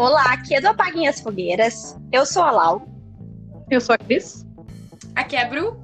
Olá, 0.00 0.32
aqui 0.32 0.54
é 0.54 0.62
do 0.62 0.68
Apaguem 0.68 1.06
as 1.08 1.20
Fogueiras. 1.20 1.94
Eu 2.10 2.24
sou 2.24 2.42
a 2.42 2.50
Lau. 2.50 2.88
Eu 3.70 3.82
sou 3.82 3.94
a 3.94 3.98
Cris. 3.98 4.46
Aqui 5.14 5.36
é 5.36 5.42
a 5.42 5.46
Bru. 5.46 5.78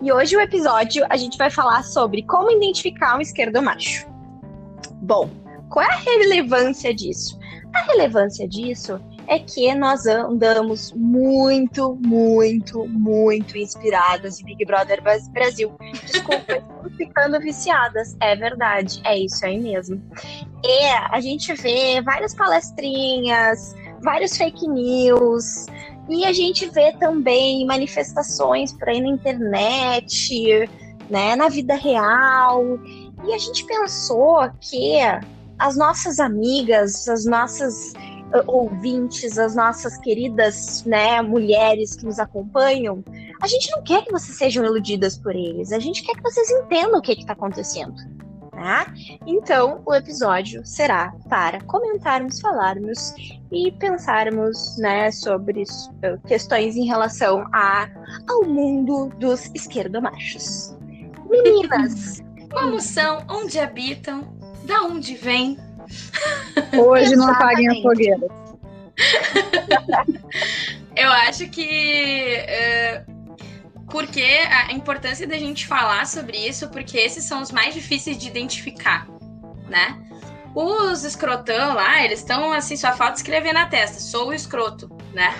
E 0.00 0.10
hoje 0.10 0.34
o 0.34 0.40
episódio 0.40 1.04
a 1.10 1.16
gente 1.18 1.36
vai 1.36 1.50
falar 1.50 1.82
sobre 1.82 2.22
como 2.22 2.50
identificar 2.50 3.18
um 3.18 3.20
esquerdo 3.20 3.60
macho. 3.60 4.08
Bom, 5.02 5.28
qual 5.68 5.84
é 5.84 5.92
a 5.92 5.96
relevância 5.96 6.94
disso? 6.94 7.38
A 7.74 7.82
relevância 7.82 8.48
disso 8.48 8.98
é 9.26 9.38
que 9.38 9.74
nós 9.74 10.06
andamos 10.06 10.92
muito, 10.92 11.96
muito, 12.04 12.86
muito 12.86 13.56
inspiradas 13.56 14.40
em 14.40 14.44
Big 14.44 14.64
Brother 14.64 15.02
Brasil. 15.32 15.74
Desculpa, 16.04 16.52
estamos 16.52 16.96
ficando 16.96 17.40
viciadas. 17.40 18.16
É 18.20 18.36
verdade, 18.36 19.00
é 19.04 19.18
isso 19.18 19.44
aí 19.44 19.60
mesmo. 19.60 20.02
E 20.62 20.84
a 21.10 21.20
gente 21.20 21.52
vê 21.54 22.00
várias 22.02 22.34
palestrinhas, 22.34 23.74
vários 24.02 24.36
fake 24.36 24.68
news, 24.68 25.66
e 26.08 26.24
a 26.24 26.32
gente 26.32 26.68
vê 26.68 26.92
também 26.92 27.66
manifestações 27.66 28.72
por 28.72 28.88
aí 28.88 29.00
na 29.00 29.08
internet, 29.08 30.70
né, 31.08 31.34
na 31.34 31.48
vida 31.48 31.74
real. 31.74 32.62
E 33.26 33.32
a 33.32 33.38
gente 33.38 33.64
pensou 33.64 34.50
que 34.60 34.98
as 35.58 35.76
nossas 35.76 36.20
amigas, 36.20 37.08
as 37.08 37.24
nossas 37.24 37.94
ouvintes, 38.46 39.38
as 39.38 39.54
nossas 39.54 39.96
queridas 39.98 40.84
né, 40.84 41.20
mulheres 41.22 41.94
que 41.94 42.04
nos 42.04 42.18
acompanham, 42.18 43.04
a 43.40 43.46
gente 43.46 43.70
não 43.70 43.82
quer 43.82 44.04
que 44.04 44.10
vocês 44.10 44.36
sejam 44.36 44.64
iludidas 44.64 45.16
por 45.18 45.34
eles, 45.34 45.72
a 45.72 45.78
gente 45.78 46.02
quer 46.02 46.14
que 46.14 46.22
vocês 46.22 46.50
entendam 46.50 46.98
o 46.98 47.02
que 47.02 47.12
está 47.12 47.32
acontecendo. 47.32 47.94
Né? 48.52 48.86
Então, 49.26 49.82
o 49.84 49.94
episódio 49.94 50.64
será 50.64 51.12
para 51.28 51.60
comentarmos, 51.62 52.40
falarmos 52.40 53.12
e 53.50 53.72
pensarmos 53.72 54.78
né, 54.78 55.10
sobre 55.10 55.64
questões 56.26 56.76
em 56.76 56.86
relação 56.86 57.44
a, 57.52 57.88
ao 58.28 58.44
mundo 58.44 59.10
dos 59.18 59.50
esquerdomachos. 59.54 60.76
Meninas! 61.28 62.22
Como 62.52 62.80
são? 62.80 63.24
Onde 63.28 63.58
habitam? 63.58 64.32
Da 64.64 64.82
onde 64.82 65.16
vêm? 65.16 65.58
Hoje 66.78 67.16
não 67.16 67.30
apaguem 67.30 67.68
as 67.68 67.78
fogueiras. 67.80 68.30
Eu 70.96 71.10
acho 71.10 71.48
que. 71.48 72.38
Uh, 73.08 73.14
porque 73.90 74.22
a 74.22 74.72
importância 74.72 75.26
da 75.26 75.36
gente 75.36 75.66
falar 75.66 76.06
sobre 76.06 76.36
isso, 76.36 76.68
porque 76.68 76.96
esses 76.98 77.24
são 77.24 77.42
os 77.42 77.52
mais 77.52 77.74
difíceis 77.74 78.16
de 78.18 78.28
identificar, 78.28 79.06
né? 79.68 80.00
Os 80.54 81.04
escrotão 81.04 81.74
lá, 81.74 82.04
eles 82.04 82.20
estão 82.20 82.52
assim, 82.52 82.76
só 82.76 82.92
falta 82.92 83.16
escrever 83.16 83.52
na 83.52 83.66
testa, 83.66 84.00
sou 84.00 84.28
o 84.28 84.32
escroto, 84.34 84.88
né? 85.12 85.34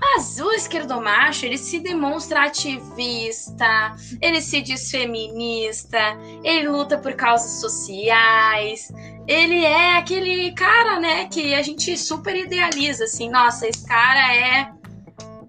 Mas 0.00 0.40
o 0.40 0.50
esquerdomacho, 0.52 1.44
ele 1.44 1.58
se 1.58 1.78
demonstra 1.78 2.44
ativista, 2.44 3.94
ele 4.20 4.40
se 4.40 4.62
diz 4.62 4.90
feminista, 4.90 5.98
ele 6.42 6.68
luta 6.68 6.96
por 6.96 7.12
causas 7.12 7.60
sociais, 7.60 8.90
ele 9.28 9.62
é 9.64 9.98
aquele 9.98 10.52
cara, 10.52 10.98
né, 10.98 11.26
que 11.26 11.54
a 11.54 11.62
gente 11.62 11.96
super 11.98 12.34
idealiza, 12.34 13.04
assim, 13.04 13.28
nossa, 13.28 13.68
esse 13.68 13.86
cara 13.86 14.34
é, 14.34 14.72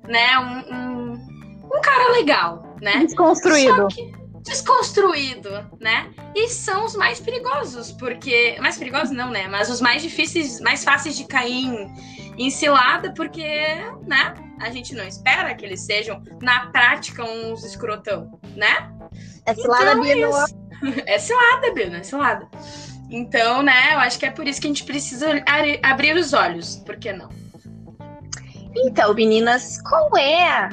né, 0.07 0.37
um, 0.37 0.75
um, 0.75 1.13
um 1.73 1.81
cara 1.81 2.11
legal, 2.11 2.75
né? 2.81 3.05
Desconstruído. 3.05 3.87
desconstruído, 4.43 5.49
né? 5.79 6.11
E 6.35 6.49
são 6.49 6.85
os 6.85 6.95
mais 6.95 7.19
perigosos, 7.19 7.91
porque. 7.91 8.57
Mais 8.59 8.77
perigosos 8.77 9.11
não, 9.11 9.29
né? 9.29 9.47
Mas 9.47 9.69
os 9.69 9.79
mais 9.79 10.01
difíceis, 10.01 10.59
mais 10.59 10.83
fáceis 10.83 11.15
de 11.15 11.25
cair 11.25 11.65
em, 11.65 11.93
em 12.37 12.49
cilada, 12.49 13.13
porque, 13.13 13.47
né? 14.07 14.33
A 14.59 14.69
gente 14.69 14.93
não 14.93 15.03
espera 15.03 15.55
que 15.55 15.65
eles 15.65 15.81
sejam, 15.81 16.21
na 16.41 16.67
prática, 16.67 17.23
uns 17.23 17.63
escrotão, 17.63 18.39
né? 18.55 18.91
É 19.45 19.53
cilada, 19.53 19.91
então, 19.91 20.01
Bia, 20.01 20.27
é, 21.05 21.15
é 21.15 21.19
cilada, 21.19 21.73
Bia, 21.73 21.97
é 21.97 22.03
cilada. 22.03 22.47
Então, 23.09 23.61
né, 23.61 23.93
eu 23.93 23.99
acho 23.99 24.17
que 24.17 24.25
é 24.25 24.31
por 24.31 24.47
isso 24.47 24.61
que 24.61 24.67
a 24.67 24.69
gente 24.69 24.85
precisa 24.85 25.43
abrir 25.83 26.15
os 26.15 26.31
olhos, 26.31 26.77
por 26.77 26.95
que 26.95 27.11
não? 27.11 27.29
Então, 28.75 29.13
meninas, 29.13 29.81
qual 29.81 30.15
é 30.15 30.69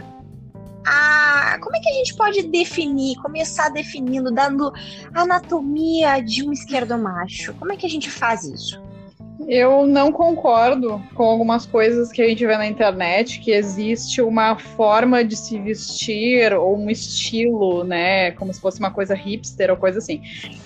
a. 0.87 1.59
Como 1.61 1.77
é 1.77 1.81
que 1.81 1.89
a 1.89 1.95
gente 1.95 2.15
pode 2.15 2.43
definir, 2.45 3.17
começar 3.17 3.71
definindo, 3.71 4.31
dando 4.31 4.73
anatomia 5.13 6.21
de 6.21 6.47
um 6.47 6.53
esquerdomacho? 6.53 7.53
Como 7.55 7.73
é 7.73 7.77
que 7.77 7.85
a 7.85 7.91
gente 7.91 8.09
faz 8.09 8.45
isso? 8.45 8.81
Eu 9.47 9.87
não 9.87 10.11
concordo 10.11 11.01
com 11.15 11.23
algumas 11.23 11.65
coisas 11.65 12.11
que 12.11 12.21
a 12.21 12.29
gente 12.29 12.45
vê 12.45 12.57
na 12.57 12.67
internet, 12.67 13.39
que 13.39 13.53
existe 13.53 14.21
uma 14.21 14.57
forma 14.57 15.23
de 15.23 15.37
se 15.37 15.59
vestir 15.61 16.53
ou 16.53 16.77
um 16.77 16.91
estilo, 16.91 17.85
né, 17.85 18.33
como 18.33 18.53
se 18.53 18.61
fosse 18.61 18.81
uma 18.81 18.91
coisa 18.91 19.15
hipster 19.15 19.71
ou 19.71 19.77
coisa 19.77 19.99
assim. 19.99 20.21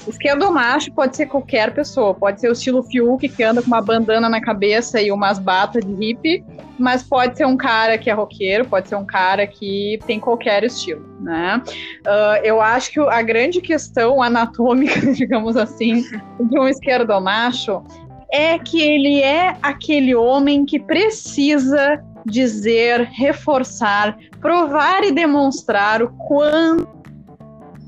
Esquerdo 0.09 0.51
macho 0.51 0.91
pode 0.93 1.17
ser 1.17 1.27
qualquer 1.27 1.75
pessoa, 1.75 2.15
pode 2.15 2.41
ser 2.41 2.49
o 2.49 2.53
estilo 2.53 2.83
Fiuk 2.83 3.29
que 3.29 3.43
anda 3.43 3.61
com 3.61 3.69
uma 3.69 3.83
bandana 3.83 4.29
na 4.29 4.41
cabeça 4.41 5.01
e 5.03 5.13
umas 5.13 5.39
batas 5.39 5.85
de 5.85 5.93
hippie, 5.93 6.43
mas 6.79 7.03
pode 7.03 7.37
ser 7.37 7.47
um 7.47 7.57
cara 7.57 7.99
que 7.99 8.09
é 8.09 8.13
roqueiro, 8.15 8.67
pode 8.67 8.89
ser 8.89 8.97
um 8.97 9.05
cara 9.05 9.47
que 9.47 9.99
tem 10.07 10.19
qualquer 10.19 10.65
estilo, 10.65 11.05
né? 11.21 11.63
Uh, 12.07 12.43
eu 12.43 12.61
acho 12.61 12.91
que 12.91 13.01
a 13.01 13.21
grande 13.21 13.61
questão 13.61 14.23
anatômica, 14.23 14.99
digamos 15.13 15.57
assim, 15.57 16.03
de 16.41 16.59
um 16.59 16.67
esquerdo 16.67 17.21
macho 17.21 17.83
é 18.33 18.59
que 18.59 18.81
ele 18.81 19.21
é 19.21 19.57
aquele 19.63 20.15
homem 20.15 20.65
que 20.65 20.81
precisa 20.81 22.03
dizer, 22.25 23.03
reforçar, 23.13 24.17
provar 24.41 25.05
e 25.05 25.13
demonstrar 25.13 26.03
o 26.03 26.09
quanto 26.13 27.03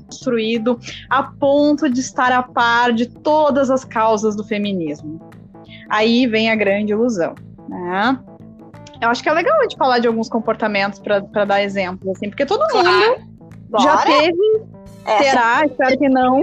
construído 0.05 0.79
a 1.09 1.23
ponto 1.23 1.89
de 1.89 1.99
estar 1.99 2.31
a 2.31 2.43
par 2.43 2.93
de 2.93 3.07
todas 3.07 3.69
as 3.69 3.83
causas 3.83 4.35
do 4.35 4.43
feminismo. 4.43 5.19
Aí 5.89 6.27
vem 6.27 6.49
a 6.49 6.55
grande 6.55 6.93
ilusão, 6.93 7.35
né? 7.67 8.19
Eu 9.01 9.09
acho 9.09 9.21
que 9.21 9.29
é 9.29 9.33
legal 9.33 9.59
a 9.59 9.63
gente 9.63 9.77
falar 9.77 9.99
de 9.99 10.07
alguns 10.07 10.29
comportamentos 10.29 10.99
para 10.99 11.45
dar 11.45 11.61
exemplos, 11.61 12.15
assim, 12.15 12.29
porque 12.29 12.45
todo 12.45 12.65
claro. 12.69 12.87
mundo 12.87 13.81
já 13.81 13.97
teve, 13.97 14.63
terá, 15.03 15.65
espero 15.65 15.97
que 15.97 16.09
não, 16.09 16.41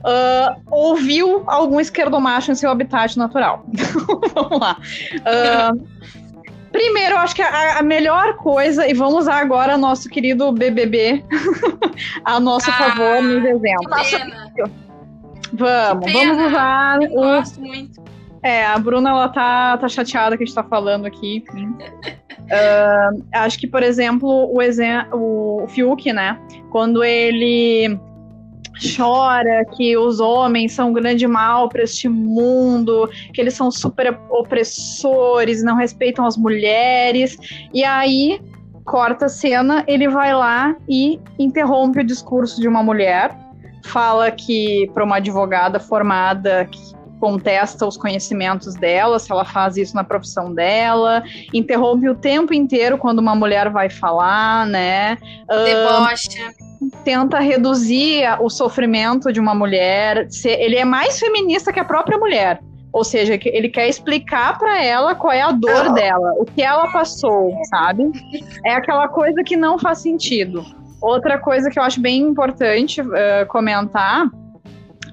uh, 0.00 0.60
ouviu 0.70 1.44
algum 1.46 1.80
esquerdomacho 1.80 2.52
em 2.52 2.54
seu 2.54 2.70
habitat 2.70 3.16
natural. 3.16 3.64
vamos 4.34 4.60
lá. 4.60 4.76
Uh, 5.14 5.86
primeiro, 6.72 7.14
eu 7.14 7.18
acho 7.18 7.34
que 7.34 7.42
a, 7.42 7.78
a, 7.78 7.82
melhor 7.82 8.36
coisa, 8.36 8.86
e 8.86 8.94
vamos 8.94 9.22
usar 9.22 9.40
agora 9.40 9.76
nosso 9.76 10.08
querido 10.08 10.50
BBB 10.52 11.24
a 12.24 12.40
nosso 12.40 12.70
ah, 12.70 12.74
favor 12.74 13.22
nos 13.22 13.44
exemplos. 13.44 14.10
Vamos, 15.52 16.12
vamos 16.12 16.46
usar 16.46 17.02
eu 17.02 17.10
o. 17.10 17.22
Gosto 17.22 17.60
muito. 17.60 18.00
É, 18.42 18.64
a 18.64 18.78
Bruna 18.78 19.10
ela 19.10 19.28
tá, 19.28 19.76
tá 19.76 19.86
chateada 19.86 20.34
que 20.34 20.44
a 20.44 20.46
gente 20.46 20.54
tá 20.54 20.64
falando 20.64 21.04
aqui. 21.04 21.44
uh, 21.52 23.22
acho 23.34 23.58
que, 23.58 23.66
por 23.66 23.82
exemplo, 23.82 24.28
o, 24.28 24.58
o, 25.12 25.64
o 25.64 25.68
Fiuk, 25.68 26.10
né? 26.10 26.40
Quando 26.70 27.04
ele 27.04 28.00
chora 28.96 29.64
que 29.76 29.96
os 29.96 30.20
homens 30.20 30.72
são 30.72 30.90
um 30.90 30.92
grande 30.92 31.26
mal 31.26 31.68
para 31.68 31.82
este 31.82 32.08
mundo, 32.08 33.08
que 33.32 33.40
eles 33.40 33.54
são 33.54 33.70
super 33.70 34.18
opressores, 34.30 35.62
não 35.62 35.76
respeitam 35.76 36.24
as 36.24 36.36
mulheres. 36.36 37.36
E 37.72 37.84
aí, 37.84 38.40
corta 38.84 39.26
a 39.26 39.28
cena, 39.28 39.84
ele 39.86 40.08
vai 40.08 40.34
lá 40.34 40.74
e 40.88 41.20
interrompe 41.38 42.00
o 42.00 42.04
discurso 42.04 42.60
de 42.60 42.66
uma 42.66 42.82
mulher, 42.82 43.36
fala 43.84 44.30
que 44.30 44.90
para 44.94 45.04
uma 45.04 45.16
advogada 45.16 45.78
formada 45.78 46.64
que 46.64 46.99
contesta 47.20 47.86
os 47.86 47.96
conhecimentos 47.96 48.74
dela, 48.74 49.18
se 49.18 49.30
ela 49.30 49.44
faz 49.44 49.76
isso 49.76 49.94
na 49.94 50.02
profissão 50.02 50.52
dela, 50.52 51.22
interrompe 51.52 52.08
o 52.08 52.14
tempo 52.14 52.54
inteiro 52.54 52.96
quando 52.96 53.18
uma 53.18 53.34
mulher 53.34 53.68
vai 53.70 53.90
falar, 53.90 54.66
né? 54.66 55.18
Debocha. 55.46 56.50
Uh, 56.80 57.00
tenta 57.04 57.38
reduzir 57.38 58.24
o 58.40 58.48
sofrimento 58.48 59.30
de 59.30 59.38
uma 59.38 59.54
mulher. 59.54 60.26
Ele 60.44 60.76
é 60.76 60.84
mais 60.84 61.20
feminista 61.20 61.72
que 61.72 61.78
a 61.78 61.84
própria 61.84 62.16
mulher. 62.16 62.58
Ou 62.92 63.04
seja, 63.04 63.38
ele 63.44 63.68
quer 63.68 63.88
explicar 63.88 64.58
para 64.58 64.82
ela 64.82 65.14
qual 65.14 65.32
é 65.32 65.42
a 65.42 65.52
dor 65.52 65.92
dela, 65.92 66.32
o 66.38 66.44
que 66.44 66.60
ela 66.60 66.90
passou, 66.90 67.54
sabe? 67.66 68.10
É 68.64 68.72
aquela 68.74 69.06
coisa 69.06 69.44
que 69.44 69.56
não 69.56 69.78
faz 69.78 69.98
sentido. 69.98 70.64
Outra 71.00 71.38
coisa 71.38 71.70
que 71.70 71.78
eu 71.78 71.82
acho 71.82 72.00
bem 72.00 72.20
importante 72.20 73.00
uh, 73.00 73.46
comentar, 73.48 74.26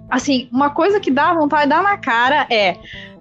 assim, 0.10 0.48
uma 0.52 0.70
coisa 0.70 1.00
que 1.00 1.12
dá 1.12 1.34
vontade 1.34 1.64
de 1.64 1.70
dar 1.70 1.84
na 1.84 1.98
cara 1.98 2.48
é 2.50 2.78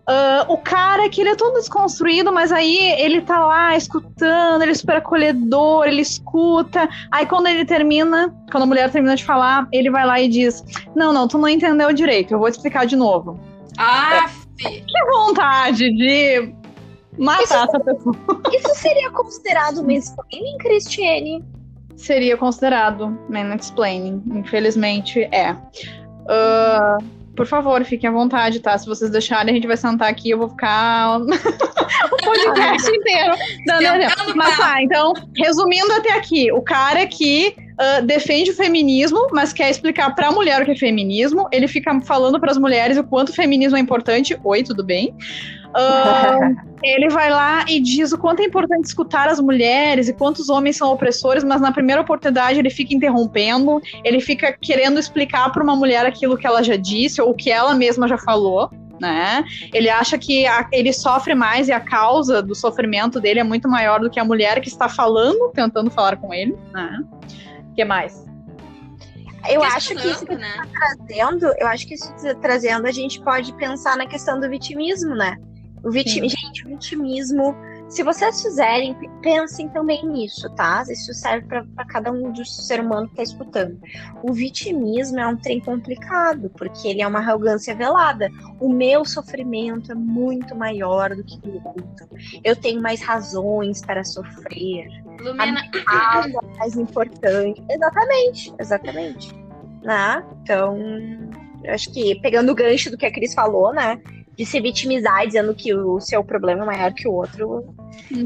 Uh, 0.09 0.53
o 0.53 0.59
cara 0.59 1.09
que 1.09 1.21
ele 1.21 1.31
é 1.31 1.35
todo 1.35 1.55
desconstruído, 1.55 2.33
mas 2.33 2.53
aí 2.53 2.79
ele 3.01 3.21
tá 3.21 3.45
lá 3.45 3.77
escutando, 3.77 4.63
ele 4.63 4.71
é 4.71 4.75
super 4.75 4.99
acolhedor, 4.99 5.85
ele 5.85 6.01
escuta. 6.01 6.89
Aí 7.11 7.27
quando 7.27 7.49
ele 7.49 7.65
termina, 7.65 8.33
quando 8.53 8.63
a 8.63 8.67
mulher 8.67 8.89
termina 8.93 9.17
de 9.17 9.25
falar, 9.25 9.67
ele 9.73 9.91
vai 9.91 10.07
lá 10.07 10.21
e 10.21 10.29
diz: 10.29 10.65
Não, 10.95 11.13
não, 11.13 11.27
tu 11.27 11.37
não 11.39 11.49
entendeu 11.49 11.93
direito, 11.93 12.33
eu 12.33 12.39
vou 12.39 12.49
te 12.49 12.55
explicar 12.55 12.87
de 12.87 12.95
novo. 12.95 13.41
Ah, 13.77 14.31
que 14.57 15.05
vontade 15.11 15.91
de 15.91 16.55
matar 17.19 17.43
isso, 17.43 17.55
essa 17.55 17.81
pessoa. 17.81 18.17
Isso 18.53 18.75
seria 18.77 19.11
considerado 19.11 19.83
mansplaining, 19.83 20.59
Cristiane? 20.59 21.45
Seria 21.97 22.37
considerado 22.37 23.19
mansplaining. 23.29 24.23
Infelizmente, 24.31 25.23
é. 25.33 25.57
Uh, 26.27 27.17
por 27.37 27.47
favor, 27.47 27.85
fiquem 27.85 28.09
à 28.09 28.13
vontade, 28.13 28.61
tá? 28.61 28.77
Se 28.77 28.87
vocês 28.87 29.11
deixarem, 29.11 29.53
a 29.53 29.55
gente 29.55 29.67
vai 29.67 29.77
sentar 29.77 30.09
aqui 30.09 30.31
eu 30.31 30.39
vou 30.39 30.49
ficar 30.49 31.21
o 31.21 31.27
podcast 32.25 32.91
inteiro 32.91 33.35
dando 33.67 33.83
exemplo. 33.83 34.35
Mas 34.35 34.57
tá, 34.57 34.83
então, 34.83 35.13
resumindo 35.37 35.93
até 35.93 36.15
aqui, 36.15 36.51
o 36.51 36.63
cara 36.63 37.07
que 37.07 37.55
uh, 37.59 38.05
defende 38.05 38.51
o 38.51 38.55
feminismo, 38.55 39.29
mas 39.33 39.53
quer 39.53 39.71
explicar 39.71 40.15
pra 40.15 40.33
mulher 40.33 40.63
o 40.63 40.65
que 40.65 40.73
é 40.73 40.77
feminismo, 40.77 41.47
ele 41.53 41.69
fica 41.69 42.01
falando 42.01 42.41
para 42.41 42.51
as 42.51 42.59
mulheres 42.59 42.97
o 42.97 43.05
quanto 43.05 43.29
o 43.29 43.35
feminismo 43.35 43.77
é 43.77 43.81
importante. 43.81 44.39
Oi, 44.43 44.63
tudo 44.63 44.83
bem? 44.83 45.15
Ele 46.83 47.09
vai 47.09 47.31
lá 47.31 47.65
e 47.69 47.81
diz 47.81 48.13
o 48.13 48.19
quanto 48.19 48.41
é 48.41 48.45
importante 48.45 48.85
escutar 48.85 49.29
as 49.29 49.41
mulheres 49.41 50.09
e 50.09 50.13
quantos 50.13 50.49
homens 50.49 50.77
são 50.77 50.93
opressores, 50.93 51.43
mas 51.43 51.61
na 51.61 51.73
primeira 51.73 52.03
oportunidade 52.03 52.59
ele 52.59 52.71
fica 52.71 52.95
interrompendo, 52.95 53.81
ele 54.05 54.21
fica 54.21 54.53
querendo 54.53 55.01
explicar 55.01 55.51
para 55.51 55.63
uma 55.63 55.75
mulher 55.75 56.07
aquilo 56.07 56.37
que 56.37 56.47
ela 56.47 56.63
já 56.63 56.77
disse 56.77 57.21
ou 57.21 57.35
que 57.35 57.51
ela 57.51 57.75
mesma 57.75 58.07
já 58.07 58.19
falou. 58.19 58.71
Né? 59.01 59.45
Ele 59.75 59.91
acha 59.91 60.17
que 60.17 60.47
a, 60.47 60.69
ele 60.73 60.93
sofre 60.93 61.35
mais 61.35 61.69
e 61.69 61.73
a 61.73 61.81
causa 61.81 62.43
do 62.43 62.55
sofrimento 62.55 63.21
dele 63.21 63.41
é 63.41 63.45
muito 63.45 63.69
maior 63.69 64.01
do 64.01 64.09
que 64.09 64.19
a 64.21 64.25
mulher 64.25 64.61
que 64.61 64.69
está 64.69 64.89
falando, 64.89 65.51
tentando 65.53 65.91
falar 65.91 66.17
com 66.17 66.33
ele. 66.33 66.57
Né? 66.73 67.05
que 67.77 67.85
mais? 67.85 68.27
Eu 69.49 69.63
acho 69.63 69.95
que 69.95 70.09
isso 70.09 70.27
que 70.27 70.35
né? 70.35 70.53
tá 70.57 70.67
trazendo, 70.73 71.47
eu 71.59 71.69
acho 71.69 71.87
que 71.87 71.95
isso 71.95 72.13
que 72.15 72.23
tá 72.23 72.35
trazendo, 72.35 72.87
a 72.87 72.91
gente 72.91 73.21
pode 73.21 73.53
pensar 73.53 73.97
na 73.97 74.07
questão 74.07 74.41
do 74.41 74.49
vitimismo, 74.49 75.15
né? 75.15 75.37
O 75.87 75.91
vitim... 75.91 76.29
Gente, 76.29 76.67
o 76.67 76.69
vitimismo 76.69 77.55
se 77.89 78.03
vocês 78.03 78.43
fizerem, 78.43 78.97
pensem 79.23 79.69
também 79.69 80.05
nisso, 80.05 80.51
tá? 80.57 80.83
Isso 80.91 81.15
serve 81.15 81.47
para 81.47 81.85
cada 81.87 82.11
um 82.11 82.33
dos 82.33 82.67
ser 82.67 82.81
humano 82.81 83.07
que 83.07 83.13
está 83.13 83.23
escutando. 83.23 83.79
O 84.25 84.33
vitimismo 84.33 85.21
é 85.21 85.27
um 85.27 85.37
trem 85.37 85.61
complicado, 85.61 86.51
porque 86.59 86.89
ele 86.89 87.01
é 87.01 87.07
uma 87.07 87.21
arrogância 87.21 87.75
velada. 87.77 88.29
O 88.59 88.69
meu 88.69 89.05
sofrimento 89.05 89.93
é 89.93 89.95
muito 89.95 90.57
maior 90.57 91.15
do 91.15 91.23
que 91.23 91.39
o 91.49 91.63
outro. 91.65 92.09
Eu 92.43 92.57
tenho 92.57 92.83
mais 92.83 93.01
razões 93.01 93.81
para 93.81 94.03
sofrer. 94.03 94.89
Lumena... 95.21 95.61
A 95.87 96.27
minha 96.27 96.41
é 96.41 96.59
mais 96.59 96.77
importante. 96.77 97.63
Exatamente, 97.71 98.55
exatamente. 98.59 99.35
Né? 99.83 100.25
Então, 100.43 100.77
eu 101.63 101.73
acho 101.73 101.93
que 101.93 102.21
pegando 102.21 102.51
o 102.51 102.55
gancho 102.55 102.91
do 102.91 102.99
que 102.99 103.07
a 103.07 103.13
Cris 103.13 103.33
falou, 103.33 103.73
né? 103.73 104.01
De 104.37 104.45
se 104.45 104.61
vitimizar 104.61 105.27
dizendo 105.27 105.55
que 105.55 105.75
o 105.75 105.99
seu 106.01 106.23
problema 106.23 106.63
é 106.63 106.67
maior 106.67 106.93
que 106.93 107.09
o 107.09 107.13
outro 107.13 107.75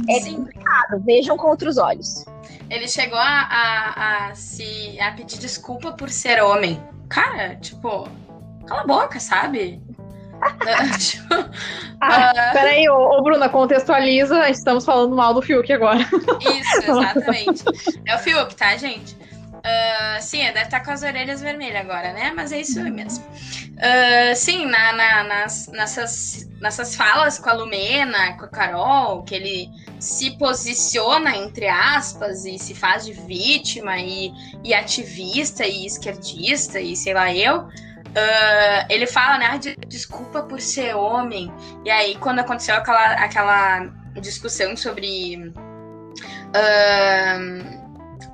é 0.09 0.21
Sim. 0.21 0.37
complicado. 0.37 1.03
Vejam 1.05 1.37
com 1.37 1.49
outros 1.49 1.79
olhos. 1.79 2.25
Ele 2.69 2.89
chegou 2.89 3.19
a, 3.19 3.23
a, 3.23 4.29
a, 4.29 4.35
se 4.35 4.99
a 5.01 5.13
pedir 5.13 5.39
desculpa 5.39 5.93
por 5.93 6.09
ser 6.09 6.43
homem. 6.43 6.81
Cara, 7.09 7.57
tipo, 7.57 8.09
cala 8.67 8.83
a 8.83 8.87
boca, 8.87 9.21
sabe? 9.21 9.81
tipo, 10.99 11.35
ah, 12.01 12.33
uh... 12.33 12.53
Peraí, 12.53 12.89
ô, 12.89 13.19
ô, 13.19 13.23
Bruna, 13.23 13.49
contextualiza. 13.49 14.49
Estamos 14.49 14.85
falando 14.85 15.15
mal 15.15 15.35
do 15.35 15.43
Fiuk 15.43 15.73
agora. 15.73 16.01
Isso, 16.01 16.91
exatamente. 16.91 17.65
é 18.07 18.17
o 18.17 18.19
Fiuk, 18.19 18.55
tá, 18.55 18.77
gente? 18.77 19.17
Uh, 19.61 20.23
sim, 20.23 20.39
deve 20.39 20.63
estar 20.63 20.81
com 20.81 20.91
as 20.91 21.03
orelhas 21.03 21.43
vermelhas 21.43 21.83
agora, 21.83 22.13
né? 22.13 22.33
Mas 22.35 22.51
é 22.51 22.61
isso 22.61 22.83
mesmo. 22.83 23.25
Uh, 23.25 24.35
sim, 24.35 24.65
na, 24.67 24.93
na, 24.93 25.25
nas, 25.25 25.69
nessas, 25.69 26.49
nessas 26.61 26.97
falas 26.97 27.39
com 27.39 27.51
a 27.51 27.53
Lumena, 27.53 28.33
com 28.39 28.47
a 28.47 28.49
Carol, 28.49 29.23
que 29.23 29.35
ele 29.35 29.71
se 29.99 30.31
posiciona, 30.39 31.37
entre 31.37 31.69
aspas, 31.69 32.47
e 32.47 32.59
se 32.59 32.75
faz 32.75 33.05
de 33.05 33.13
vítima 33.13 33.99
e, 33.99 34.33
e 34.65 34.73
ativista 34.73 35.67
e 35.67 35.85
esquerdista 35.85 36.81
e 36.81 36.97
sei 36.97 37.13
lá 37.13 37.33
eu. 37.35 37.69
Uh, 38.11 38.87
ele 38.89 39.07
fala, 39.07 39.39
né? 39.39 39.61
Desculpa 39.87 40.43
por 40.43 40.61
ser 40.61 40.97
homem. 40.97 41.53
E 41.85 41.91
aí, 41.91 42.17
quando 42.17 42.41
aconteceu 42.41 42.75
aquela, 42.75 43.13
aquela 43.13 43.89
discussão 44.21 44.77
sobre. 44.77 45.53
Uh, 46.49 47.80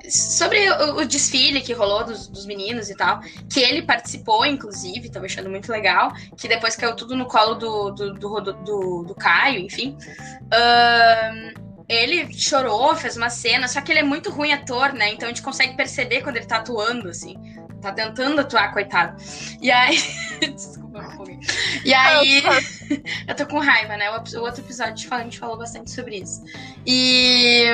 sobre 0.09 0.69
o, 0.69 0.97
o, 0.97 1.05
desfile 1.05 1.61
que 1.61 1.73
rolou 1.73 2.03
dos, 2.03 2.27
dos, 2.27 2.45
meninos 2.45 2.89
e 2.89 2.95
tal, 2.95 3.19
que 3.49 3.59
ele 3.59 3.81
participou, 3.81 4.45
inclusive, 4.45 5.09
tava 5.09 5.25
achando 5.25 5.49
muito 5.49 5.71
legal, 5.71 6.13
que 6.37 6.47
depois 6.47 6.75
caiu 6.75 6.95
tudo 6.95 7.15
no 7.15 7.25
colo 7.25 7.55
do, 7.55 7.91
do, 7.91 8.13
do, 8.13 8.41
do, 8.41 9.03
do 9.03 9.15
Caio, 9.15 9.59
enfim. 9.59 9.97
Uh, 10.43 11.67
ele 11.87 12.33
chorou, 12.33 12.95
fez 12.95 13.15
uma 13.15 13.29
cena, 13.29 13.67
só 13.67 13.79
que 13.79 13.91
ele 13.91 13.99
é 13.99 14.03
muito 14.03 14.29
ruim 14.29 14.51
ator, 14.51 14.91
né? 14.93 15.13
Então 15.13 15.27
a 15.27 15.31
gente 15.31 15.41
consegue 15.41 15.75
perceber 15.75 16.21
quando 16.21 16.35
ele 16.35 16.45
tá 16.45 16.57
atuando, 16.57 17.09
assim. 17.09 17.37
Tá 17.81 17.91
tentando 17.91 18.41
atuar, 18.41 18.73
coitado. 18.73 19.21
E 19.61 19.71
aí. 19.71 19.97
Desculpa, 20.41 20.99
um 20.99 21.15
pouquinho. 21.15 21.39
E 21.85 21.93
aí. 21.93 22.43
eu 23.27 23.35
tô 23.35 23.45
com 23.45 23.59
raiva, 23.59 23.95
né? 23.95 24.09
O 24.09 24.41
outro 24.41 24.61
episódio 24.61 25.07
a 25.11 25.23
gente 25.23 25.39
falou 25.39 25.57
bastante 25.57 25.91
sobre 25.91 26.17
isso. 26.17 26.43
E 26.85 27.65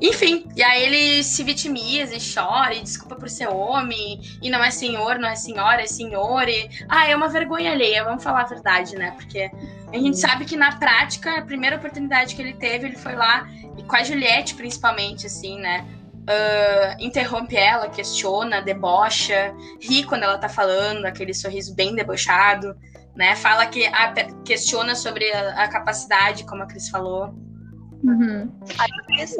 enfim, 0.00 0.46
e 0.54 0.62
aí 0.62 0.82
ele 0.82 1.22
se 1.24 1.42
vitimiza 1.42 2.14
e 2.14 2.18
chora 2.20 2.74
e 2.74 2.82
desculpa 2.82 3.16
por 3.16 3.28
ser 3.28 3.48
homem, 3.48 4.20
e 4.40 4.48
não 4.48 4.62
é 4.62 4.70
senhor, 4.70 5.18
não 5.18 5.28
é 5.28 5.34
senhora, 5.34 5.82
é 5.82 5.86
senhor, 5.86 6.48
e. 6.48 6.70
Ah, 6.88 7.08
é 7.08 7.16
uma 7.16 7.28
vergonha 7.28 7.72
alheia, 7.72 8.04
vamos 8.04 8.22
falar 8.22 8.42
a 8.42 8.46
verdade, 8.46 8.96
né? 8.96 9.10
Porque 9.12 9.50
a 9.92 9.98
gente 9.98 10.18
sabe 10.18 10.44
que 10.44 10.56
na 10.56 10.76
prática, 10.76 11.38
a 11.38 11.42
primeira 11.42 11.76
oportunidade 11.76 12.34
que 12.34 12.42
ele 12.42 12.54
teve, 12.54 12.86
ele 12.86 12.96
foi 12.96 13.16
lá, 13.16 13.48
e 13.76 13.82
com 13.82 13.96
a 13.96 14.04
Juliette 14.04 14.54
principalmente, 14.54 15.26
assim, 15.26 15.58
né? 15.58 15.84
Uh, 16.28 17.02
interrompe 17.02 17.56
ela, 17.56 17.88
questiona, 17.88 18.60
debocha, 18.60 19.54
ri 19.80 20.04
quando 20.04 20.24
ela 20.24 20.36
tá 20.36 20.48
falando, 20.48 21.06
aquele 21.06 21.32
sorriso 21.32 21.74
bem 21.74 21.94
debochado, 21.94 22.76
né? 23.16 23.34
Fala 23.34 23.66
que 23.66 23.86
a, 23.86 24.12
questiona 24.44 24.94
sobre 24.94 25.32
a, 25.32 25.64
a 25.64 25.68
capacidade, 25.68 26.44
como 26.44 26.62
a 26.62 26.66
Cris 26.66 26.88
falou. 26.88 27.34
Uhum. 28.04 28.48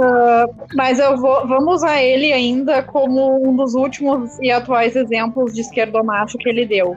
Uh, 0.00 0.66
mas 0.74 0.98
eu 0.98 1.16
vou, 1.16 1.46
vamos 1.46 1.76
usar 1.76 2.02
ele 2.02 2.32
ainda 2.32 2.82
como 2.82 3.48
um 3.48 3.54
dos 3.54 3.74
últimos 3.74 4.38
e 4.40 4.50
atuais 4.50 4.96
exemplos 4.96 5.54
de 5.54 5.60
esquerdomacho 5.60 6.38
que 6.38 6.48
ele 6.48 6.66
deu. 6.66 6.96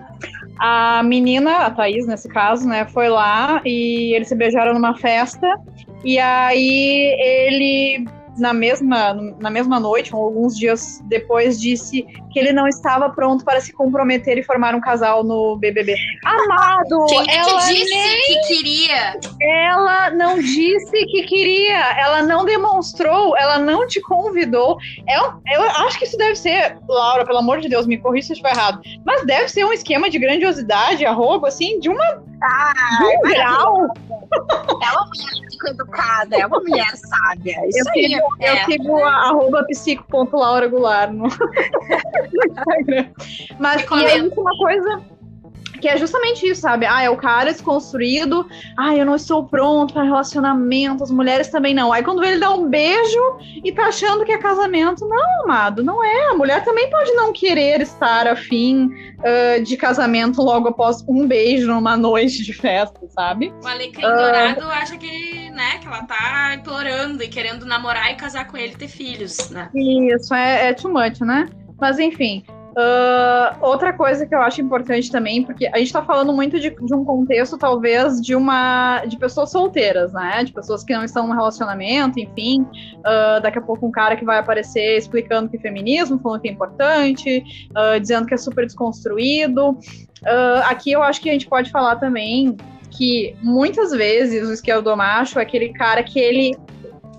A 0.60 1.04
menina, 1.04 1.66
a 1.66 1.72
Thaís 1.72 2.08
nesse 2.08 2.28
caso, 2.28 2.68
né, 2.68 2.86
foi 2.86 3.10
lá 3.10 3.62
e 3.65 4.13
eles 4.15 4.27
se 4.27 4.36
beijaram 4.36 4.74
numa 4.74 4.98
festa. 4.98 5.48
E 6.03 6.18
aí 6.18 7.15
ele 7.20 8.06
na 8.41 8.53
mesma, 8.53 9.13
na 9.39 9.50
mesma 9.50 9.79
noite, 9.79 10.13
ou 10.13 10.24
alguns 10.24 10.57
dias 10.57 11.00
depois, 11.05 11.62
disse 11.62 12.03
que 12.31 12.39
ele 12.39 12.51
não 12.51 12.67
estava 12.67 13.10
pronto 13.10 13.45
para 13.45 13.62
se 13.62 13.71
comprometer 13.71 14.38
e 14.38 14.43
formar 14.43 14.74
um 14.74 14.81
casal 14.81 15.24
no 15.24 15.55
BBB. 15.57 15.95
Amado! 16.25 17.05
Quem 17.07 17.29
é 17.29 17.38
ela 17.38 17.62
que 17.62 17.74
disse 17.74 17.93
nem... 17.93 18.21
que 18.25 18.48
queria? 18.48 19.19
Ela 19.41 20.10
não 20.10 20.39
disse 20.39 21.05
que 21.05 21.24
queria, 21.24 22.00
ela 22.00 22.24
não 22.24 22.43
demonstrou, 22.43 23.38
ela 23.38 23.60
não 23.60 23.88
te 23.88 24.01
convidou. 24.01 24.77
Eu, 25.07 25.33
eu 25.53 25.63
acho 25.86 26.00
que 26.00 26.05
isso 26.05 26.17
deve 26.17 26.36
ser, 26.36 26.77
Laura, 26.89 27.25
pelo 27.25 27.38
amor 27.38 27.60
de 27.60 27.69
Deus, 27.69 27.86
me 27.86 27.98
corrija 27.98 28.27
se 28.27 28.33
eu 28.33 28.36
estiver 28.36 28.53
errado, 28.53 28.81
mas 29.05 29.25
deve 29.25 29.48
ser 29.50 29.63
um 29.63 29.71
esquema 29.71 30.10
de 30.10 30.17
grandiosidade, 30.17 31.05
arroba, 31.05 31.48
assim, 31.48 31.79
de 31.79 31.89
uma. 31.89 32.24
Ah, 32.43 32.74
um 33.03 33.29
grau. 33.29 33.88
É 34.81 35.50
mulher 35.62 35.70
educada, 35.70 36.36
é 36.36 36.46
uma 36.46 36.60
mulher 36.60 36.96
sábia. 36.96 37.58
Isso 37.68 37.80
eu 37.80 37.94
aí. 37.96 38.08
Sigo, 38.08 38.36
é, 38.39 38.51
eu 38.51 38.65
sigo 38.65 39.00
é. 39.00 39.03
arroba 39.03 39.63
psico.lauragular 39.65 41.12
no, 41.12 41.24
no 41.27 42.46
Instagram. 42.48 43.06
Mas 43.60 43.82
e 43.82 44.06
é 44.06 44.18
isso 44.18 44.41
uma 44.41 44.58
coisa 44.58 45.01
que 45.81 45.88
é 45.88 45.97
justamente 45.97 46.47
isso, 46.47 46.61
sabe? 46.61 46.85
Ah, 46.85 47.03
é 47.03 47.09
o 47.09 47.17
cara 47.17 47.51
desconstruído. 47.51 48.47
Ah, 48.77 48.95
eu 48.95 49.05
não 49.05 49.15
estou 49.15 49.45
pronto 49.45 49.93
para 49.93 50.03
relacionamento. 50.03 51.03
As 51.03 51.11
mulheres 51.11 51.50
também 51.50 51.73
não. 51.73 51.91
Aí 51.91 52.03
quando 52.03 52.23
ele 52.23 52.39
dá 52.39 52.51
um 52.51 52.69
beijo 52.69 53.19
e 53.63 53.71
tá 53.71 53.88
achando 53.88 54.23
que 54.23 54.31
é 54.31 54.38
casamento. 54.38 55.07
Não, 55.07 55.43
amado, 55.43 55.83
não 55.83 56.03
é. 56.03 56.29
A 56.29 56.35
mulher 56.35 56.63
também 56.63 56.89
pode 56.89 57.11
não 57.13 57.33
querer 57.33 57.81
estar 57.81 58.27
afim 58.27 58.91
uh, 59.19 59.63
de 59.63 59.75
casamento 59.75 60.41
logo 60.41 60.69
após 60.69 61.03
um 61.07 61.27
beijo 61.27 61.67
numa 61.67 61.97
noite 61.97 62.43
de 62.43 62.53
festa, 62.53 63.00
sabe? 63.09 63.51
O 63.63 63.67
Alecrim 63.67 64.05
uh... 64.05 64.15
Dourado 64.15 64.65
acha 64.65 64.97
que, 64.97 65.50
né, 65.50 65.79
que 65.79 65.88
ela 65.88 66.03
tá 66.03 66.55
implorando 66.55 67.23
e 67.23 67.27
querendo 67.27 67.65
namorar 67.65 68.11
e 68.11 68.15
casar 68.15 68.47
com 68.47 68.55
ele 68.55 68.73
e 68.73 68.77
ter 68.77 68.88
filhos, 68.88 69.50
né? 69.50 69.69
Isso, 69.73 70.33
é, 70.33 70.69
é 70.69 70.73
too 70.73 70.91
much, 70.91 71.19
né? 71.21 71.50
Mas 71.79 71.97
enfim, 71.97 72.43
Uh, 72.72 73.58
outra 73.60 73.92
coisa 73.92 74.25
que 74.25 74.34
eu 74.34 74.42
acho 74.42 74.62
importante 74.62 75.12
também, 75.12 75.44
porque 75.44 75.68
a 75.68 75.78
gente 75.78 75.88
está 75.88 76.01
falando 76.01 76.32
muito 76.32 76.58
de, 76.58 76.70
de, 76.70 76.96
um 76.96 77.04
contexto, 77.04 77.58
talvez, 77.58 78.22
de 78.22 78.34
uma 78.34 79.04
de 79.06 79.18
pessoas 79.18 79.51
solteiras, 79.51 80.13
né? 80.13 80.44
De 80.46 80.54
pessoas 80.54 80.84
que 80.84 80.94
não 80.94 81.04
estão 81.04 81.28
no 81.28 81.34
relacionamento, 81.34 82.18
enfim. 82.18 82.62
Uh, 82.62 83.42
daqui 83.42 83.60
a 83.60 83.62
pouco 83.62 83.86
um 83.86 83.92
cara 83.92 84.16
que 84.16 84.24
vai 84.24 84.40
aparecer 84.40 84.98
explicando 84.98 85.50
que 85.50 85.58
feminismo, 85.58 86.18
falando 86.20 86.42
que 86.42 86.48
é 86.48 86.51
importante, 86.51 87.44
uh, 87.72 88.00
dizendo 88.00 88.25
que 88.25 88.34
é 88.34 88.38
super 88.38 88.66
desconstruído. 88.66 89.78
aqui 90.66 90.92
eu 90.94 91.04
acho 91.04 91.20
que 91.20 91.30
a 91.30 91.34
gente 91.34 91.48
pode 91.48 91.72
falar 91.72 91.98
também 91.98 92.56
que 92.90 93.36
muitas 93.42 93.92
vezes 93.92 94.48
o 94.48 94.54
esquerdomacho 94.54 95.40
é 95.40 95.42
aquele 95.42 95.70
cara 95.74 96.04
que 96.04 96.20
ele 96.20 96.56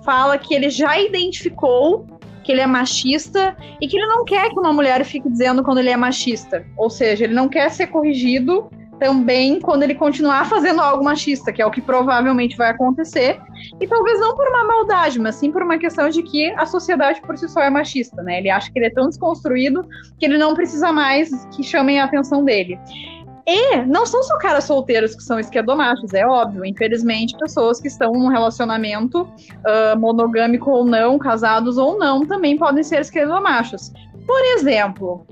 fala 0.04 0.38
que 0.38 0.54
ele 0.54 0.70
já 0.70 0.98
identificou 0.98 2.06
que 2.42 2.52
ele 2.52 2.60
é 2.60 2.66
machista 2.66 3.56
e 3.80 3.88
que 3.88 3.96
ele 3.96 4.06
não 4.06 4.24
quer 4.24 4.50
que 4.50 4.58
uma 4.58 4.72
mulher 4.72 5.04
fique 5.04 5.28
dizendo 5.28 5.62
quando 5.62 5.78
ele 5.78 5.90
é 5.90 5.96
machista. 5.96 6.64
Ou 6.76 6.90
seja, 6.90 7.24
ele 7.24 7.34
não 7.34 7.48
quer 7.48 7.70
ser 7.70 7.88
corrigido 7.88 8.70
também 9.02 9.60
quando 9.60 9.82
ele 9.82 9.96
continuar 9.96 10.46
fazendo 10.46 10.80
algo 10.80 11.02
machista, 11.02 11.52
que 11.52 11.60
é 11.60 11.66
o 11.66 11.70
que 11.70 11.80
provavelmente 11.80 12.56
vai 12.56 12.70
acontecer. 12.70 13.40
E 13.80 13.86
talvez 13.86 14.20
não 14.20 14.36
por 14.36 14.46
uma 14.48 14.64
maldade, 14.64 15.18
mas 15.18 15.34
sim 15.34 15.50
por 15.50 15.62
uma 15.62 15.76
questão 15.76 16.08
de 16.08 16.22
que 16.22 16.52
a 16.52 16.64
sociedade 16.66 17.20
por 17.20 17.36
si 17.36 17.48
só 17.48 17.60
é 17.60 17.68
machista, 17.68 18.22
né? 18.22 18.38
Ele 18.38 18.48
acha 18.50 18.70
que 18.70 18.78
ele 18.78 18.86
é 18.86 18.90
tão 18.90 19.08
desconstruído 19.08 19.84
que 20.18 20.24
ele 20.24 20.38
não 20.38 20.54
precisa 20.54 20.92
mais 20.92 21.30
que 21.46 21.64
chamem 21.64 21.98
a 21.98 22.04
atenção 22.04 22.44
dele. 22.44 22.78
E 23.46 23.82
não 23.86 24.06
são 24.06 24.22
só 24.22 24.38
caras 24.38 24.64
solteiros 24.64 25.14
que 25.14 25.22
são 25.22 25.38
esquerdomachos, 25.38 26.14
é 26.14 26.24
óbvio. 26.26 26.64
Infelizmente, 26.64 27.36
pessoas 27.38 27.80
que 27.80 27.88
estão 27.88 28.12
num 28.12 28.28
relacionamento 28.28 29.22
uh, 29.22 29.98
monogâmico 29.98 30.70
ou 30.70 30.84
não, 30.84 31.18
casados 31.18 31.76
ou 31.76 31.98
não, 31.98 32.24
também 32.24 32.56
podem 32.56 32.84
ser 32.84 33.00
esquerdomachos. 33.00 33.92
Por 34.26 34.40
exemplo, 34.56 35.26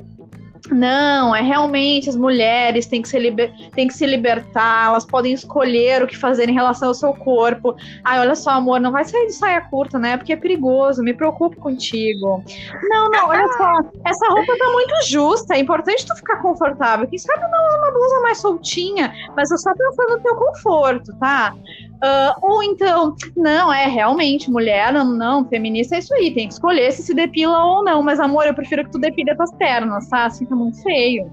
não, 0.70 1.34
é 1.34 1.42
realmente 1.42 2.08
as 2.08 2.16
mulheres 2.16 2.86
têm 2.86 3.02
que, 3.02 3.08
se 3.08 3.18
liber... 3.18 3.52
têm 3.72 3.88
que 3.88 3.94
se 3.94 4.06
libertar, 4.06 4.88
elas 4.88 5.04
podem 5.04 5.32
escolher 5.32 6.02
o 6.02 6.06
que 6.06 6.16
fazer 6.16 6.48
em 6.48 6.54
relação 6.54 6.88
ao 6.88 6.94
seu 6.94 7.12
corpo. 7.12 7.76
Ai, 8.04 8.20
olha 8.20 8.34
só, 8.34 8.50
amor, 8.50 8.80
não 8.80 8.92
vai 8.92 9.04
sair 9.04 9.26
de 9.26 9.32
saia 9.32 9.60
curta, 9.60 9.98
né? 9.98 10.16
Porque 10.16 10.32
é 10.32 10.36
perigoso, 10.36 11.02
me 11.02 11.14
preocupo 11.14 11.56
contigo. 11.56 12.42
Não, 12.82 13.10
não, 13.10 13.28
olha 13.28 13.46
só, 13.48 13.72
essa 14.04 14.28
roupa 14.28 14.56
tá 14.58 14.70
muito 14.72 14.94
justa, 15.08 15.54
é 15.54 15.58
importante 15.58 16.06
tu 16.06 16.14
ficar 16.16 16.36
confortável. 16.36 17.06
Quem 17.06 17.18
sabe 17.18 17.42
não 17.42 17.72
é 17.72 17.78
uma 17.78 17.90
blusa 17.90 18.20
mais 18.20 18.38
soltinha, 18.38 19.12
mas 19.36 19.50
eu 19.50 19.58
só 19.58 19.72
pensando 19.74 20.16
no 20.16 20.20
teu 20.20 20.36
conforto, 20.36 21.16
tá? 21.18 21.54
Uh, 22.02 22.32
ou 22.40 22.62
então, 22.62 23.14
não, 23.36 23.70
é 23.70 23.86
realmente, 23.86 24.50
mulher, 24.50 24.90
não, 24.90 25.04
não, 25.04 25.46
feminista 25.46 25.96
é 25.96 25.98
isso 25.98 26.14
aí, 26.14 26.32
tem 26.32 26.48
que 26.48 26.54
escolher 26.54 26.90
se 26.92 27.02
se 27.02 27.14
depila 27.14 27.62
ou 27.62 27.84
não. 27.84 28.02
Mas, 28.02 28.18
amor, 28.18 28.46
eu 28.46 28.54
prefiro 28.54 28.84
que 28.84 28.90
tu 28.90 28.98
depile 28.98 29.30
as 29.30 29.36
tuas 29.36 29.52
pernas, 29.54 30.08
tá? 30.08 30.24
Assim 30.24 30.44
fica 30.44 30.56
muito 30.56 30.82
feio. 30.82 31.30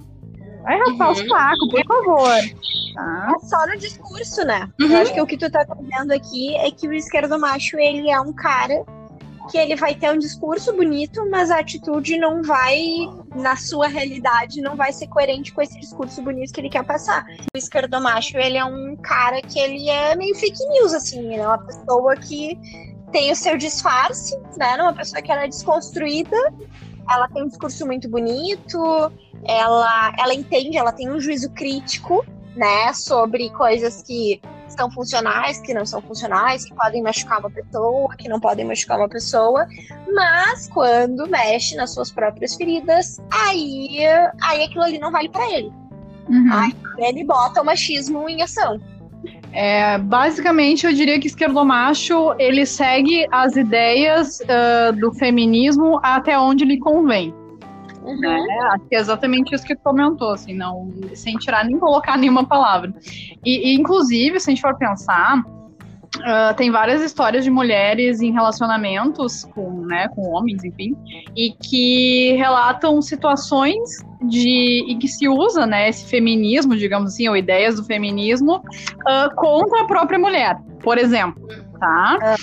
Vai 0.64 0.78
raspar 0.78 1.06
uhum. 1.08 1.12
o 1.14 1.28
saco, 1.30 1.70
por 1.70 1.86
favor. 1.86 2.40
Tá? 2.94 3.34
É 3.34 3.40
só 3.46 3.66
no 3.68 3.78
discurso, 3.78 4.46
né? 4.46 4.68
Uhum. 4.82 4.92
Eu 4.92 4.98
acho 4.98 5.14
que 5.14 5.22
o 5.22 5.26
que 5.26 5.38
tu 5.38 5.50
tá 5.50 5.64
dizendo 5.64 6.12
aqui 6.12 6.56
é 6.58 6.70
que 6.70 6.88
o 6.88 6.94
esquerdo 6.94 7.40
macho, 7.40 7.80
ele 7.80 8.10
é 8.10 8.20
um 8.20 8.34
cara 8.34 8.84
que 9.48 9.58
ele 9.58 9.76
vai 9.76 9.96
ter 9.96 10.12
um 10.12 10.18
discurso 10.18 10.76
bonito, 10.76 11.28
mas 11.30 11.50
a 11.50 11.60
atitude 11.60 12.18
não 12.18 12.44
vai, 12.44 12.78
na 13.36 13.56
sua 13.56 13.88
realidade, 13.88 14.62
não 14.62 14.76
vai 14.76 14.92
ser 14.92 15.08
coerente 15.08 15.54
com 15.54 15.62
esse 15.62 15.80
discurso 15.80 16.22
bonito 16.22 16.54
que 16.54 16.62
ele 16.62 16.70
quer 16.70 16.84
passar. 16.84 17.26
O 17.54 17.58
esquerdomacho, 17.58 18.38
ele 18.38 18.58
é 18.58 18.66
um 18.66 18.96
cara 18.98 19.42
que 19.42 19.60
ele 19.60 19.90
é 19.90 20.16
meio 20.16 20.36
fake 20.36 20.68
news, 20.70 20.94
assim, 20.94 21.36
é 21.36 21.48
uma 21.48 21.58
pessoa 21.58 22.16
que 22.16 22.58
tem 23.12 23.32
o 23.32 23.36
seu 23.36 23.58
disfarce, 23.58 24.38
né? 24.58 24.76
Uma 24.82 24.94
pessoa 24.94 25.22
que 25.22 25.32
ela 25.32 25.46
é 25.46 25.48
desconstruída, 25.48 26.38
ela 27.10 27.28
tem 27.30 27.44
um 27.44 27.48
discurso 27.48 27.86
muito 27.86 28.10
bonito, 28.10 29.12
ela, 29.46 30.14
ela 30.20 30.34
entende, 30.34 30.78
ela 30.78 30.92
tem 30.92 31.10
um 31.10 31.20
juízo 31.20 31.50
crítico, 31.52 32.26
né, 32.56 32.92
sobre 32.92 33.50
coisas 33.52 34.02
que 34.02 34.42
são 34.68 34.90
funcionais, 34.92 35.60
que 35.60 35.74
não 35.74 35.86
são 35.86 36.02
funcionais, 36.02 36.66
que 36.66 36.74
podem 36.74 37.02
machucar 37.02 37.40
uma 37.40 37.50
pessoa, 37.50 38.16
que 38.18 38.28
não 38.28 38.40
podem 38.40 38.66
machucar 38.66 38.98
uma 38.98 39.10
pessoa, 39.10 39.68
mas 40.14 40.68
quando 40.68 41.28
mexe 41.28 41.76
nas 41.76 41.94
suas 41.94 42.12
próprias 42.12 42.56
feridas, 42.56 43.20
aí, 43.32 44.00
aí 44.42 44.64
aquilo 44.64 44.84
ali 44.84 45.00
não 45.00 45.12
vale 45.12 45.30
para 45.30 45.50
ele. 45.52 45.72
Uhum. 46.30 46.50
Aí 46.52 46.76
ele 46.98 47.24
bota 47.24 47.62
o 47.62 47.66
machismo 47.66 48.28
em 48.30 48.42
ação. 48.42 48.80
É, 49.54 49.98
basicamente, 49.98 50.86
eu 50.86 50.94
diria 50.94 51.20
que 51.20 51.28
esquerdomacho 51.28 52.34
ele 52.38 52.66
segue 52.66 53.28
as 53.32 53.56
ideias 53.56 54.40
uh, 54.42 54.94
do 54.94 55.12
feminismo 55.14 56.00
até 56.04 56.38
onde 56.38 56.66
lhe 56.66 56.78
convém. 56.78 57.34
Uhum. 58.08 58.20
Né? 58.20 58.46
Acho 58.72 58.86
que 58.86 58.96
é 58.96 59.00
exatamente 59.00 59.54
isso 59.54 59.66
que 59.66 59.76
tu 59.76 59.82
comentou, 59.84 60.32
assim, 60.32 60.54
não, 60.54 60.92
sem 61.14 61.36
tirar 61.38 61.66
nem 61.66 61.78
colocar 61.78 62.18
nenhuma 62.18 62.46
palavra. 62.46 62.94
E, 63.46 63.72
e 63.72 63.76
inclusive, 63.76 64.40
se 64.40 64.50
a 64.50 64.52
gente 64.52 64.62
for 64.62 64.76
pensar, 64.78 65.44
Uh, 66.18 66.56
tem 66.56 66.72
várias 66.72 67.02
histórias 67.02 67.44
de 67.44 67.50
mulheres 67.52 68.22
em 68.22 68.32
relacionamentos 68.32 69.44
com, 69.54 69.86
né, 69.86 70.08
com 70.16 70.22
homens, 70.30 70.64
enfim, 70.64 70.96
e 71.36 71.52
que 71.52 72.34
relatam 72.38 73.02
situações 73.02 73.78
de 74.22 74.86
e 74.88 74.96
que 74.96 75.08
se 75.08 75.28
usa, 75.28 75.68
né, 75.68 75.90
esse 75.90 76.10
feminismo, 76.10 76.76
digamos 76.76 77.14
assim, 77.14 77.28
ou 77.28 77.36
ideias 77.36 77.76
do 77.76 77.84
feminismo 77.84 78.56
uh, 78.56 79.36
contra 79.36 79.82
a 79.82 79.86
própria 79.86 80.18
mulher, 80.18 80.58
por 80.82 80.98
exemplo, 80.98 81.46
tá? 81.78 82.36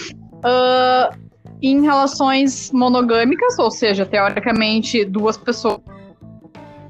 Uh, 0.45 1.24
em 1.63 1.83
relações 1.83 2.71
monogâmicas, 2.73 3.59
ou 3.59 3.71
seja, 3.71 4.05
teoricamente 4.05 5.05
duas 5.05 5.37
pessoas 5.37 5.81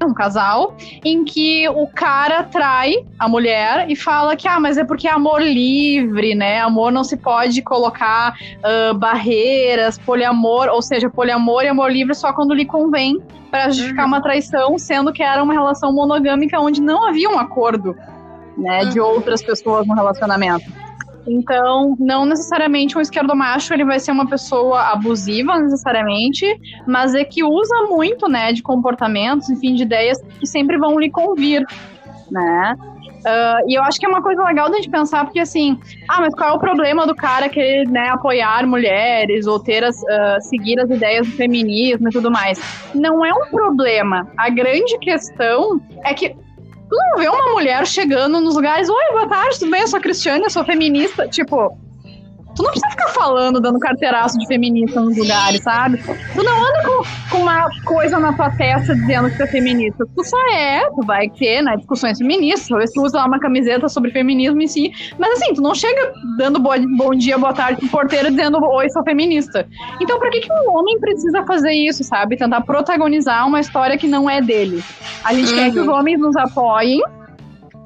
um 0.03 0.13
casal, 0.13 0.75
em 1.03 1.23
que 1.23 1.67
o 1.69 1.87
cara 1.87 2.43
trai 2.43 3.05
a 3.17 3.27
mulher 3.27 3.89
e 3.89 3.95
fala 3.95 4.35
que, 4.35 4.47
ah, 4.47 4.59
mas 4.59 4.77
é 4.77 4.83
porque 4.83 5.07
é 5.07 5.11
amor 5.11 5.41
livre, 5.41 6.35
né? 6.35 6.61
Amor 6.61 6.91
não 6.91 7.03
se 7.03 7.17
pode 7.17 7.61
colocar 7.61 8.35
uh, 8.59 8.93
barreiras, 8.93 9.97
poliamor, 9.97 10.67
ou 10.67 10.81
seja, 10.81 11.09
poliamor 11.09 11.63
e 11.63 11.67
amor 11.67 11.91
livre 11.91 12.13
só 12.13 12.33
quando 12.33 12.53
lhe 12.53 12.65
convém 12.65 13.21
para 13.49 13.69
justificar 13.69 14.05
uhum. 14.05 14.11
uma 14.11 14.21
traição, 14.21 14.77
sendo 14.77 15.13
que 15.13 15.23
era 15.23 15.41
uma 15.41 15.53
relação 15.53 15.93
monogâmica 15.93 16.59
onde 16.59 16.81
não 16.81 17.07
havia 17.07 17.29
um 17.29 17.39
acordo, 17.39 17.95
né, 18.57 18.83
uhum. 18.83 18.89
de 18.89 18.99
outras 18.99 19.41
pessoas 19.41 19.87
no 19.87 19.95
relacionamento. 19.95 20.84
Então, 21.27 21.95
não 21.99 22.25
necessariamente 22.25 22.97
um 22.97 23.01
esquerdo 23.01 23.35
macho 23.35 23.73
ele 23.73 23.85
vai 23.85 23.99
ser 23.99 24.11
uma 24.11 24.27
pessoa 24.27 24.91
abusiva 24.91 25.57
necessariamente, 25.59 26.45
mas 26.87 27.15
é 27.15 27.23
que 27.23 27.43
usa 27.43 27.87
muito, 27.89 28.27
né, 28.27 28.53
de 28.53 28.61
comportamentos, 28.61 29.49
enfim, 29.49 29.75
de 29.75 29.83
ideias 29.83 30.21
que 30.39 30.45
sempre 30.45 30.77
vão 30.77 30.99
lhe 30.99 31.09
convir, 31.09 31.65
né? 32.31 32.75
Uh, 33.25 33.67
e 33.67 33.73
eu 33.73 33.81
acho 33.81 33.99
que 33.99 34.05
é 34.05 34.09
uma 34.09 34.21
coisa 34.21 34.43
legal 34.43 34.69
da 34.69 34.75
gente 34.75 34.89
pensar, 34.89 35.23
porque 35.25 35.39
assim, 35.39 35.79
ah, 36.07 36.21
mas 36.21 36.35
qual 36.35 36.51
é 36.51 36.53
o 36.53 36.59
problema 36.59 37.07
do 37.07 37.15
cara 37.15 37.49
querer 37.49 37.87
né, 37.89 38.09
apoiar 38.09 38.67
mulheres 38.67 39.47
ou 39.47 39.59
ter 39.59 39.83
as, 39.83 39.97
uh, 40.03 40.39
seguir 40.41 40.79
as 40.79 40.91
ideias 40.91 41.25
do 41.25 41.33
feminismo 41.33 42.07
e 42.07 42.11
tudo 42.11 42.29
mais? 42.29 42.61
Não 42.93 43.25
é 43.25 43.33
um 43.33 43.47
problema. 43.49 44.27
A 44.37 44.47
grande 44.49 44.99
questão 44.99 45.81
é 46.03 46.13
que 46.13 46.35
Tu 46.89 46.95
não 46.95 47.17
vê 47.17 47.27
uma 47.27 47.53
mulher 47.53 47.85
chegando 47.87 48.39
nos 48.39 48.55
lugares, 48.55 48.89
oi, 48.89 49.11
boa 49.11 49.27
tarde, 49.27 49.59
tudo 49.59 49.71
bem? 49.71 49.81
Eu 49.81 49.87
sou 49.87 49.99
Cristiane, 49.99 50.43
eu 50.43 50.49
sou 50.49 50.63
feminista. 50.63 51.27
Tipo, 51.27 51.77
Tu 52.55 52.63
não 52.63 52.71
precisa 52.71 52.89
ficar 52.89 53.09
falando, 53.09 53.59
dando 53.59 53.79
carteiraço 53.79 54.37
de 54.37 54.47
feminista 54.47 55.01
nos 55.01 55.17
lugares, 55.17 55.61
sabe? 55.61 55.97
Tu 55.97 56.43
não 56.43 56.57
anda 56.57 56.83
com, 56.83 57.03
com 57.31 57.43
uma 57.43 57.69
coisa 57.83 58.17
na 58.17 58.31
tua 58.33 58.49
testa 58.49 58.95
dizendo 58.95 59.29
que 59.29 59.37
tu 59.37 59.43
é 59.43 59.47
feminista. 59.47 60.05
Tu 60.15 60.23
só 60.23 60.37
é, 60.53 60.89
tu 60.89 61.05
vai 61.05 61.29
ter, 61.29 61.61
né, 61.61 61.75
discussões 61.75 62.17
feministas, 62.17 62.67
talvez 62.69 62.91
tu 62.91 63.03
usa 63.03 63.17
lá 63.17 63.25
uma 63.25 63.39
camiseta 63.39 63.89
sobre 63.89 64.11
feminismo 64.11 64.61
em 64.61 64.67
si. 64.67 64.91
Mas 65.19 65.33
assim, 65.33 65.53
tu 65.53 65.61
não 65.61 65.75
chega 65.75 66.13
dando 66.37 66.59
bo 66.59 66.71
bom 66.97 67.11
dia, 67.11 67.37
boa 67.37 67.53
tarde 67.53 67.79
pro 67.81 67.89
porteiro 67.89 68.29
dizendo 68.31 68.57
oi, 68.63 68.89
sou 68.89 69.03
feminista. 69.03 69.67
Então 69.99 70.17
por 70.17 70.29
que, 70.29 70.41
que 70.41 70.51
um 70.51 70.77
homem 70.77 70.99
precisa 70.99 71.43
fazer 71.43 71.73
isso, 71.73 72.03
sabe? 72.03 72.37
Tentar 72.37 72.61
protagonizar 72.61 73.45
uma 73.47 73.59
história 73.59 73.97
que 73.97 74.07
não 74.07 74.29
é 74.29 74.41
dele. 74.41 74.83
A 75.23 75.33
gente 75.33 75.51
uhum. 75.51 75.57
quer 75.57 75.71
que 75.71 75.79
os 75.79 75.87
uhum. 75.87 75.93
homens 75.93 76.19
nos 76.19 76.35
apoiem, 76.37 77.01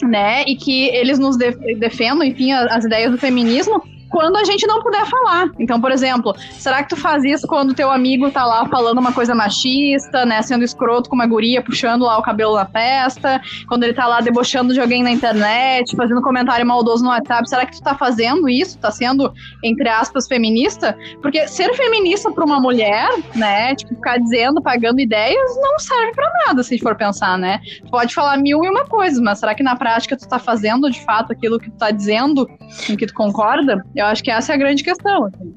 né? 0.04 0.44
E 0.44 0.56
que 0.56 0.88
eles 0.90 1.18
nos 1.20 1.38
defendam, 1.38 2.24
enfim, 2.24 2.52
as, 2.52 2.72
as 2.72 2.86
ideias 2.86 3.12
do 3.12 3.18
feminismo, 3.18 3.82
quando 4.10 4.38
a 4.38 4.44
gente 4.44 4.66
não 4.68 4.82
puder 4.82 5.06
falar. 5.06 5.50
Então, 5.60 5.80
por 5.80 5.92
exemplo, 5.92 6.36
será 6.54 6.84
que 6.84 6.90
tu 6.90 6.98
faz 6.98 7.24
isso 7.24 7.48
quando 7.48 7.74
teu 7.74 7.92
amigo 7.92 8.30
tá 8.32 8.46
lá 8.46 8.66
falando 8.68 8.98
uma 8.98 9.14
coisa 9.14 9.36
machista, 9.36 10.26
né, 10.26 10.42
sendo 10.42 10.64
escroto 10.64 11.10
com 11.10 11.16
uma 11.16 11.28
guria, 11.28 11.62
puxando 11.62 12.04
lá 12.04 12.18
o 12.18 12.22
cabelo 12.22 12.56
na 12.56 12.66
festa, 12.66 13.42
quando 13.68 13.84
ele 13.84 13.94
tá 13.94 14.08
lá 14.08 14.22
debochando 14.22 14.74
de 14.74 14.82
alguém 14.82 15.04
na 15.04 15.12
internet, 15.12 15.96
fazendo 15.96 16.22
comentário 16.22 16.66
maldoso 16.66 17.04
no 17.04 17.10
WhatsApp, 17.10 17.48
será 17.50 17.66
que 17.66 17.74
tu 17.74 17.82
tá 17.82 17.96
fazendo 17.96 18.50
isso? 18.50 18.78
Tá 18.80 18.92
sendo, 18.92 19.32
entre 19.64 19.88
aspas, 19.88 20.28
feminista? 20.28 20.98
Porque 21.22 21.48
ser 21.48 21.74
feminista 21.74 22.32
pra 22.32 22.46
uma 22.46 22.60
mulher, 22.60 23.10
né, 23.36 23.76
tipo, 23.76 23.96
ficar 23.96 24.18
dizendo, 24.18 24.62
pagando 24.62 25.00
ideias, 25.00 25.56
não 25.62 25.80
serve 25.80 26.14
para 26.14 26.32
nada, 26.48 26.64
se 26.64 26.78
for 26.80 26.96
pensar, 26.96 27.38
né? 27.38 27.60
Tu 27.84 27.90
pode 27.90 28.14
falar 28.14 28.38
mil 28.38 28.64
e 28.64 28.70
uma 28.70 28.86
coisas, 28.86 29.20
mas 29.20 29.40
será 29.40 29.54
que 29.54 29.64
na 29.64 29.76
prática 29.76 30.18
tu 30.18 30.28
tá 30.28 30.40
fazendo, 30.40 30.90
de 30.90 31.04
fato, 31.04 31.32
aquilo 31.32 31.60
que 31.60 31.70
tu 31.70 31.78
tá 31.78 31.92
dizendo, 31.92 32.48
com 32.88 32.98
que 32.98 33.06
tu 33.06 33.14
concorda? 33.14 33.84
Eu 34.00 34.06
acho 34.06 34.24
que 34.24 34.32
essa 34.32 34.54
é 34.54 34.56
a 34.56 34.58
grande 34.58 34.84
questão. 34.84 35.26
Assim. 35.26 35.54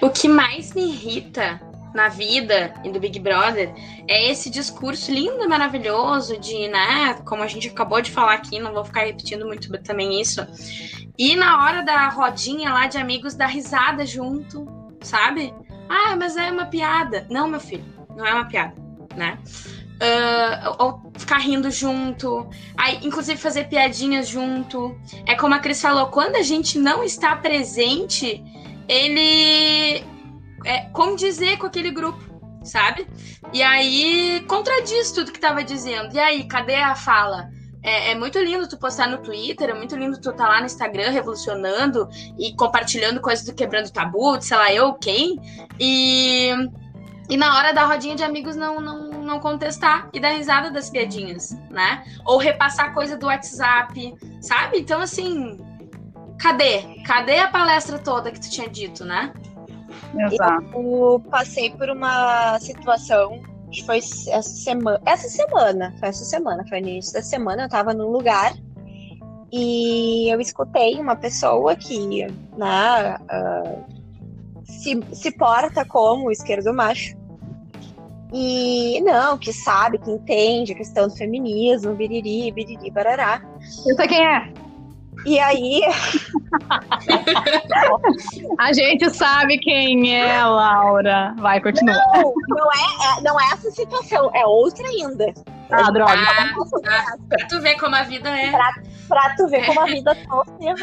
O 0.00 0.08
que 0.08 0.28
mais 0.28 0.72
me 0.72 0.82
irrita 0.82 1.60
na 1.92 2.08
vida 2.08 2.74
e 2.84 2.90
do 2.90 3.00
Big 3.00 3.18
Brother 3.18 3.72
é 4.06 4.30
esse 4.30 4.50
discurso 4.50 5.10
lindo 5.10 5.42
e 5.42 5.48
maravilhoso 5.48 6.38
de, 6.38 6.68
né, 6.68 7.14
como 7.24 7.42
a 7.42 7.46
gente 7.46 7.68
acabou 7.68 8.00
de 8.02 8.10
falar 8.10 8.34
aqui, 8.34 8.58
não 8.58 8.72
vou 8.72 8.84
ficar 8.84 9.04
repetindo 9.04 9.46
muito 9.46 9.72
também 9.82 10.20
isso. 10.20 10.46
E 11.18 11.34
na 11.34 11.64
hora 11.64 11.82
da 11.82 12.08
rodinha 12.08 12.70
lá 12.72 12.86
de 12.86 12.98
amigos 12.98 13.34
dar 13.34 13.46
risada 13.46 14.04
junto, 14.04 14.66
sabe? 15.00 15.52
Ah, 15.88 16.14
mas 16.16 16.36
é 16.36 16.50
uma 16.52 16.66
piada. 16.66 17.26
Não, 17.30 17.48
meu 17.48 17.60
filho, 17.60 17.84
não 18.14 18.26
é 18.26 18.34
uma 18.34 18.44
piada, 18.44 18.74
né? 19.16 19.38
Uh, 19.96 20.76
ou 20.78 21.12
ficar 21.16 21.38
rindo 21.38 21.70
junto, 21.70 22.46
aí, 22.76 22.98
inclusive 23.02 23.40
fazer 23.40 23.64
piadinhas 23.64 24.28
junto. 24.28 24.94
É 25.24 25.34
como 25.34 25.54
a 25.54 25.58
Cris 25.58 25.80
falou, 25.80 26.08
quando 26.08 26.36
a 26.36 26.42
gente 26.42 26.78
não 26.78 27.02
está 27.02 27.34
presente, 27.34 28.44
ele 28.86 30.04
é, 30.66 30.80
como 30.92 31.16
dizer 31.16 31.56
com 31.58 31.66
aquele 31.66 31.90
grupo, 31.90 32.20
sabe? 32.62 33.06
E 33.52 33.62
aí 33.62 34.44
contradiz 34.48 35.12
tudo 35.12 35.32
que 35.32 35.40
tava 35.40 35.62
dizendo. 35.62 36.14
E 36.14 36.18
aí, 36.18 36.44
cadê 36.44 36.74
a 36.74 36.94
fala? 36.94 37.48
É, 37.82 38.10
é, 38.10 38.14
muito 38.16 38.36
lindo 38.40 38.68
tu 38.68 38.76
postar 38.76 39.08
no 39.08 39.18
Twitter, 39.18 39.70
é 39.70 39.74
muito 39.74 39.94
lindo 39.94 40.20
tu 40.20 40.32
tá 40.32 40.48
lá 40.48 40.58
no 40.58 40.66
Instagram 40.66 41.10
revolucionando 41.10 42.08
e 42.36 42.52
compartilhando 42.56 43.20
coisas 43.20 43.46
do 43.46 43.54
Quebrando 43.54 43.92
Tabu, 43.92 44.36
de 44.38 44.44
sei 44.46 44.56
lá 44.56 44.72
eu, 44.74 44.94
quem. 44.94 45.38
E, 45.78 46.50
e 47.30 47.36
na 47.36 47.56
hora 47.56 47.72
da 47.72 47.86
rodinha 47.86 48.16
de 48.16 48.24
amigos 48.24 48.56
não, 48.56 48.80
não, 48.80 49.15
não 49.26 49.40
contestar 49.40 50.08
e 50.12 50.20
dar 50.20 50.30
risada 50.30 50.70
das 50.70 50.88
piadinhas, 50.88 51.50
né? 51.70 52.04
Ou 52.24 52.38
repassar 52.38 52.94
coisa 52.94 53.16
do 53.16 53.26
WhatsApp, 53.26 54.14
sabe? 54.40 54.78
Então, 54.78 55.00
assim, 55.00 55.58
cadê? 56.38 57.02
Cadê 57.04 57.38
a 57.40 57.48
palestra 57.48 57.98
toda 57.98 58.30
que 58.30 58.40
tu 58.40 58.50
tinha 58.50 58.68
dito, 58.68 59.04
né? 59.04 59.32
Exato. 60.18 60.64
Eu 60.74 61.22
passei 61.30 61.70
por 61.70 61.90
uma 61.90 62.58
situação 62.60 63.42
que 63.70 63.84
foi 63.84 63.98
essa 63.98 64.42
semana. 64.42 65.00
Essa 65.04 65.28
semana, 65.28 65.94
foi 65.98 66.08
essa 66.08 66.24
semana, 66.24 66.64
foi 66.68 66.80
no 66.80 66.88
início 66.88 67.12
da 67.12 67.22
semana, 67.22 67.64
eu 67.64 67.68
tava 67.68 67.92
num 67.92 68.10
lugar 68.10 68.54
e 69.52 70.32
eu 70.32 70.40
escutei 70.40 70.98
uma 71.00 71.16
pessoa 71.16 71.76
que 71.76 72.26
né, 72.56 73.16
uh, 73.16 73.84
se, 74.64 75.00
se 75.12 75.30
porta 75.32 75.84
como 75.84 76.30
esquerdo 76.30 76.72
macho. 76.74 77.15
E 78.32 79.00
não, 79.02 79.38
que 79.38 79.52
sabe, 79.52 79.98
que 79.98 80.10
entende 80.10 80.72
a 80.72 80.76
questão 80.76 81.06
do 81.08 81.14
feminismo, 81.14 81.94
biriri, 81.94 82.50
biriri, 82.50 82.90
barará. 82.90 83.40
Eu 83.86 83.94
sei 83.94 84.08
quem 84.08 84.26
é. 84.26 84.52
E 85.24 85.38
aí. 85.38 85.80
a 88.58 88.72
gente 88.72 89.08
sabe 89.10 89.58
quem 89.58 90.12
é, 90.14 90.44
Laura. 90.44 91.34
Vai, 91.38 91.60
continua. 91.60 91.94
Não, 92.14 92.34
não 92.48 92.72
é, 92.72 93.18
é, 93.18 93.20
não 93.22 93.40
é 93.40 93.44
essa 93.52 93.70
situação, 93.70 94.30
é 94.34 94.44
outra 94.44 94.84
ainda. 94.86 95.32
Ah, 95.70 95.90
droga. 95.90 96.12
Ah, 96.12 96.52
ah, 96.86 97.16
pra 97.28 97.46
tu 97.48 97.60
ver 97.60 97.76
como 97.78 97.94
a 97.96 98.02
vida 98.02 98.28
é. 98.28 98.50
Pra, 98.50 98.74
pra 99.08 99.34
tu 99.36 99.48
ver 99.48 99.64
como 99.66 99.80
a 99.80 99.86
vida 99.86 100.14
trouxe 100.14 100.52
o 100.52 100.58
que 100.58 100.68
é 100.68 100.76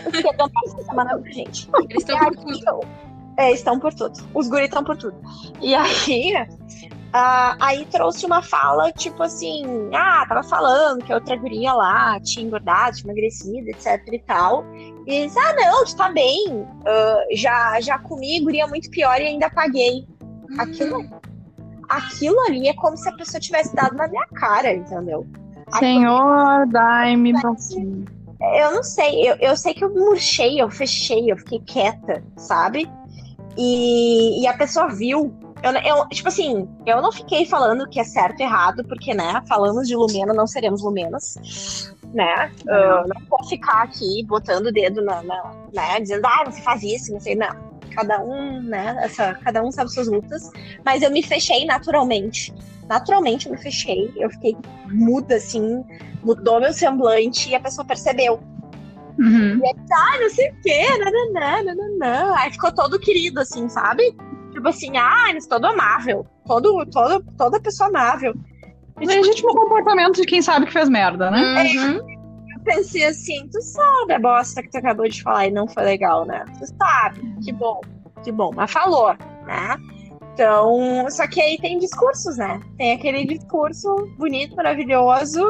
semana 0.83 1.17
pra 1.17 1.31
gente. 1.31 1.69
Eles 1.89 2.03
estão 2.03 2.19
por 2.19 2.35
tudo. 2.35 2.81
É, 3.37 3.49
estão 3.51 3.79
por 3.79 3.93
tudo. 3.93 4.19
Os 4.33 4.49
guris 4.49 4.65
estão 4.65 4.83
por 4.83 4.97
tudo. 4.97 5.15
E 5.61 5.73
aí, 5.73 6.33
Uh, 7.13 7.53
aí 7.59 7.85
trouxe 7.91 8.25
uma 8.25 8.41
fala, 8.41 8.91
tipo 8.91 9.21
assim, 9.21 9.63
ah, 9.93 10.25
tava 10.27 10.41
falando 10.41 11.05
que 11.05 11.11
a 11.11 11.17
outra 11.17 11.35
guria 11.35 11.71
lá 11.71 12.19
tinha 12.19 12.43
engordado, 12.43 12.95
tinha 12.95 13.11
emagrecido, 13.11 13.69
etc 13.69 14.01
e 14.11 14.17
tal. 14.17 14.65
E 15.05 15.27
disse, 15.27 15.37
ah, 15.37 15.53
não, 15.53 15.85
tu 15.85 15.95
tá 15.95 16.09
bem. 16.09 16.47
Uh, 16.49 17.35
já, 17.35 17.79
já 17.81 17.99
comi 17.99 18.39
guria 18.39 18.65
muito 18.65 18.89
pior 18.89 19.21
e 19.21 19.27
ainda 19.27 19.47
paguei. 19.47 20.07
Uhum. 20.49 20.59
Aquilo, 20.59 21.05
aquilo 21.87 22.39
ali 22.47 22.67
é 22.67 22.73
como 22.73 22.97
se 22.97 23.07
a 23.07 23.11
pessoa 23.15 23.39
tivesse 23.39 23.75
dado 23.75 23.95
na 23.95 24.07
minha 24.07 24.25
cara, 24.33 24.73
entendeu? 24.73 25.23
Senhor, 25.77 26.65
dai-me 26.65 27.31
Eu 27.31 28.71
não 28.73 28.81
sei, 28.81 29.29
eu, 29.29 29.35
eu 29.35 29.55
sei 29.55 29.75
que 29.75 29.83
eu 29.83 29.93
murchei, 29.93 30.59
eu 30.59 30.69
fechei, 30.71 31.31
eu 31.31 31.37
fiquei 31.37 31.59
quieta, 31.59 32.23
sabe? 32.37 32.89
E, 33.55 34.41
e 34.41 34.47
a 34.47 34.57
pessoa 34.57 34.89
viu 34.89 35.42
eu, 35.63 35.71
eu, 35.71 36.09
tipo 36.09 36.27
assim, 36.27 36.67
eu 36.85 37.01
não 37.01 37.09
fiquei 37.09 37.45
falando 37.45 37.87
que 37.87 37.97
é 37.97 38.03
certo 38.03 38.41
e 38.41 38.43
errado, 38.43 38.83
porque, 38.83 39.13
né, 39.13 39.41
falamos 39.47 39.87
de 39.87 39.95
Lumena, 39.95 40.33
não 40.33 40.45
seremos 40.45 40.81
Lumenas, 40.81 41.95
né? 42.13 42.51
Uh, 42.63 43.07
não 43.07 43.21
vou 43.29 43.41
ficar 43.47 43.83
aqui 43.83 44.25
botando 44.27 44.67
o 44.67 44.71
dedo 44.73 45.01
na, 45.01 45.23
na, 45.23 45.53
né, 45.73 46.01
dizendo, 46.01 46.25
ah, 46.25 46.43
você 46.45 46.61
faz 46.61 46.83
isso, 46.83 47.13
não 47.13 47.19
sei, 47.21 47.35
não. 47.35 47.71
Cada 47.95 48.21
um, 48.21 48.61
né, 48.61 48.99
essa, 49.03 49.35
cada 49.35 49.63
um 49.63 49.71
sabe 49.71 49.89
suas 49.89 50.07
lutas, 50.07 50.51
mas 50.83 51.01
eu 51.01 51.09
me 51.09 51.23
fechei 51.23 51.65
naturalmente. 51.65 52.53
Naturalmente 52.89 53.45
eu 53.45 53.53
me 53.53 53.57
fechei, 53.57 54.11
eu 54.17 54.29
fiquei 54.31 54.57
muda, 54.91 55.35
assim, 55.35 55.81
mudou 56.21 56.59
meu 56.59 56.73
semblante 56.73 57.49
e 57.49 57.55
a 57.55 57.59
pessoa 57.59 57.85
percebeu. 57.85 58.41
Uhum. 59.17 59.59
E 59.59 59.65
aí, 59.65 59.75
ah, 59.91 60.19
não 60.19 60.29
sei 60.29 60.49
o 60.49 60.55
quê, 60.61 60.85
nananã, 60.97 61.63
nananã. 61.63 62.33
Aí 62.35 62.51
ficou 62.51 62.73
todo 62.73 62.99
querido, 62.99 63.39
assim, 63.39 63.69
sabe? 63.69 64.13
Tipo 64.63 64.69
assim, 64.69 64.97
ah, 64.97 65.29
eles 65.29 65.45
todo 65.45 65.65
amável. 65.65 66.25
Todo, 66.47 66.85
todo, 66.85 67.21
toda 67.37 67.59
pessoa 67.59 67.89
amável. 67.89 68.33
E, 68.97 69.01
tipo, 69.01 69.11
Legítimo 69.11 69.53
comportamento 69.53 70.15
de 70.15 70.25
quem 70.25 70.41
sabe 70.41 70.67
que 70.67 70.71
fez 70.71 70.87
merda, 70.87 71.29
né? 71.29 71.63
Uhum. 71.63 71.97
Eu 71.97 72.59
pensei 72.63 73.03
assim, 73.03 73.45
tu 73.51 73.61
sabe 73.61 74.13
a 74.13 74.19
bosta 74.19 74.63
que 74.63 74.69
tu 74.69 74.77
acabou 74.77 75.05
de 75.05 75.21
falar 75.21 75.47
e 75.47 75.51
não 75.51 75.67
foi 75.67 75.83
legal, 75.83 76.23
né? 76.23 76.45
Tu 76.57 76.65
sabe, 76.77 77.19
que 77.43 77.51
bom, 77.51 77.81
que 78.23 78.31
bom. 78.31 78.51
Mas 78.55 78.71
falou, 78.71 79.13
né? 79.45 79.75
Então, 80.33 81.05
só 81.09 81.27
que 81.27 81.41
aí 81.41 81.57
tem 81.57 81.77
discursos, 81.77 82.37
né? 82.37 82.61
Tem 82.77 82.93
aquele 82.93 83.25
discurso 83.25 83.93
bonito, 84.17 84.55
maravilhoso, 84.55 85.43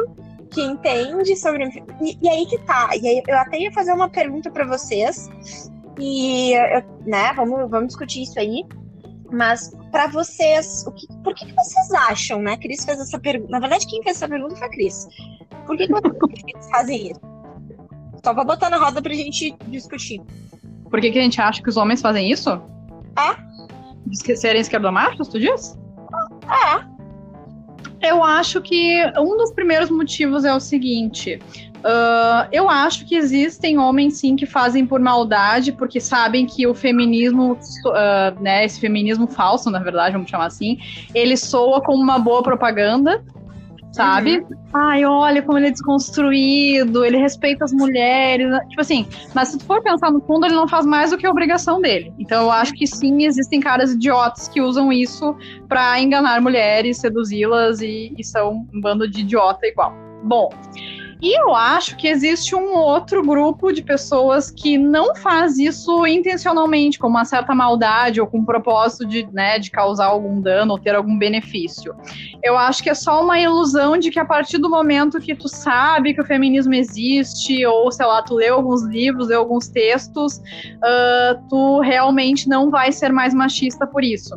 que 0.50 0.60
entende 0.60 1.36
sobre. 1.36 1.68
E, 2.02 2.18
e 2.20 2.28
aí 2.28 2.46
que 2.46 2.58
tá. 2.64 2.90
E 3.00 3.06
aí 3.06 3.22
eu 3.28 3.38
até 3.38 3.60
ia 3.60 3.72
fazer 3.72 3.92
uma 3.92 4.08
pergunta 4.08 4.50
para 4.50 4.66
vocês. 4.66 5.30
E, 6.00 6.52
eu, 6.52 6.82
né, 7.06 7.32
vamos, 7.36 7.70
vamos 7.70 7.86
discutir 7.86 8.22
isso 8.22 8.40
aí. 8.40 8.64
Mas 9.34 9.74
para 9.90 10.06
vocês, 10.06 10.84
o 10.86 10.92
que, 10.92 11.06
por 11.22 11.34
que, 11.34 11.46
que, 11.46 11.54
vocês 11.54 11.92
acham, 11.92 12.40
né? 12.40 12.56
Cris 12.56 12.84
fez 12.84 13.00
essa 13.00 13.18
pergunta. 13.18 13.50
Na 13.50 13.58
verdade, 13.58 13.86
quem 13.86 14.02
fez 14.02 14.16
essa 14.16 14.28
pergunta 14.28 14.54
foi 14.54 14.66
a 14.66 14.70
Cris. 14.70 15.08
Por 15.66 15.76
que, 15.76 15.86
que 15.86 15.92
vocês 15.92 16.70
fazem 16.70 17.10
isso? 17.10 17.20
Só 18.24 18.32
pra 18.32 18.44
botar 18.44 18.70
na 18.70 18.78
roda 18.78 19.02
pra 19.02 19.12
gente 19.12 19.56
discutir. 19.66 20.20
Por 20.88 21.00
que, 21.00 21.10
que 21.10 21.18
a 21.18 21.22
gente 21.22 21.40
acha 21.40 21.60
que 21.60 21.68
os 21.68 21.76
homens 21.76 22.00
fazem 22.00 22.30
isso? 22.30 22.50
É. 23.18 23.36
De 24.06 24.36
serem 24.36 24.60
esquerdomachos, 24.60 25.28
tu 25.28 25.40
diz? 25.40 25.76
É. 26.46 28.08
Eu 28.08 28.22
acho 28.22 28.62
que 28.62 29.02
um 29.18 29.36
dos 29.36 29.52
primeiros 29.52 29.90
motivos 29.90 30.44
é 30.44 30.54
o 30.54 30.60
seguinte: 30.60 31.40
Uh, 31.84 32.48
eu 32.50 32.70
acho 32.70 33.04
que 33.04 33.14
existem 33.14 33.78
homens 33.78 34.16
sim 34.16 34.36
que 34.36 34.46
fazem 34.46 34.86
por 34.86 34.98
maldade, 34.98 35.70
porque 35.70 36.00
sabem 36.00 36.46
que 36.46 36.66
o 36.66 36.74
feminismo, 36.74 37.52
uh, 37.52 38.42
né, 38.42 38.64
esse 38.64 38.80
feminismo 38.80 39.26
falso, 39.26 39.70
na 39.70 39.80
verdade, 39.80 40.14
vamos 40.14 40.30
chamar 40.30 40.46
assim, 40.46 40.78
ele 41.14 41.36
soa 41.36 41.82
como 41.82 42.02
uma 42.02 42.18
boa 42.18 42.42
propaganda, 42.42 43.22
sabe? 43.92 44.38
Uhum. 44.38 44.46
Ai, 44.72 45.04
olha 45.04 45.42
como 45.42 45.58
ele 45.58 45.66
é 45.66 45.70
desconstruído, 45.70 47.04
ele 47.04 47.18
respeita 47.18 47.66
as 47.66 47.72
mulheres, 47.72 48.50
né? 48.50 48.60
tipo 48.70 48.80
assim, 48.80 49.06
mas 49.34 49.48
se 49.48 49.58
tu 49.58 49.66
for 49.66 49.82
pensar 49.82 50.10
no 50.10 50.22
fundo, 50.22 50.46
ele 50.46 50.54
não 50.54 50.66
faz 50.66 50.86
mais 50.86 51.10
do 51.10 51.18
que 51.18 51.26
a 51.26 51.30
obrigação 51.30 51.82
dele. 51.82 52.14
Então 52.18 52.44
eu 52.44 52.50
acho 52.50 52.72
que 52.72 52.86
sim, 52.86 53.24
existem 53.24 53.60
caras 53.60 53.92
idiotas 53.92 54.48
que 54.48 54.60
usam 54.60 54.90
isso 54.90 55.36
para 55.68 56.00
enganar 56.00 56.40
mulheres, 56.40 56.96
seduzi-las 56.96 57.82
e, 57.82 58.14
e 58.18 58.24
são 58.24 58.66
um 58.74 58.80
bando 58.80 59.06
de 59.06 59.20
idiota 59.20 59.66
igual. 59.66 59.94
Bom, 60.24 60.48
e 61.24 61.40
eu 61.40 61.54
acho 61.54 61.96
que 61.96 62.06
existe 62.06 62.54
um 62.54 62.74
outro 62.74 63.22
grupo 63.22 63.72
de 63.72 63.82
pessoas 63.82 64.50
que 64.50 64.76
não 64.76 65.14
faz 65.14 65.56
isso 65.56 66.06
intencionalmente, 66.06 66.98
com 66.98 67.08
uma 67.08 67.24
certa 67.24 67.54
maldade 67.54 68.20
ou 68.20 68.26
com 68.26 68.40
o 68.40 68.44
propósito 68.44 69.06
de, 69.06 69.26
né, 69.32 69.58
de 69.58 69.70
causar 69.70 70.08
algum 70.08 70.38
dano 70.38 70.72
ou 70.72 70.78
ter 70.78 70.94
algum 70.94 71.16
benefício. 71.16 71.96
Eu 72.42 72.58
acho 72.58 72.82
que 72.82 72.90
é 72.90 72.94
só 72.94 73.22
uma 73.24 73.40
ilusão 73.40 73.96
de 73.96 74.10
que 74.10 74.18
a 74.18 74.24
partir 74.26 74.58
do 74.58 74.68
momento 74.68 75.18
que 75.18 75.34
tu 75.34 75.48
sabe 75.48 76.12
que 76.12 76.20
o 76.20 76.26
feminismo 76.26 76.74
existe, 76.74 77.64
ou 77.64 77.90
sei 77.90 78.04
lá, 78.04 78.20
tu 78.20 78.34
leu 78.34 78.56
alguns 78.56 78.82
livros, 78.82 79.28
leu 79.28 79.40
alguns 79.40 79.66
textos, 79.66 80.36
uh, 80.36 81.42
tu 81.48 81.80
realmente 81.80 82.50
não 82.50 82.70
vai 82.70 82.92
ser 82.92 83.10
mais 83.10 83.32
machista 83.32 83.86
por 83.86 84.04
isso. 84.04 84.36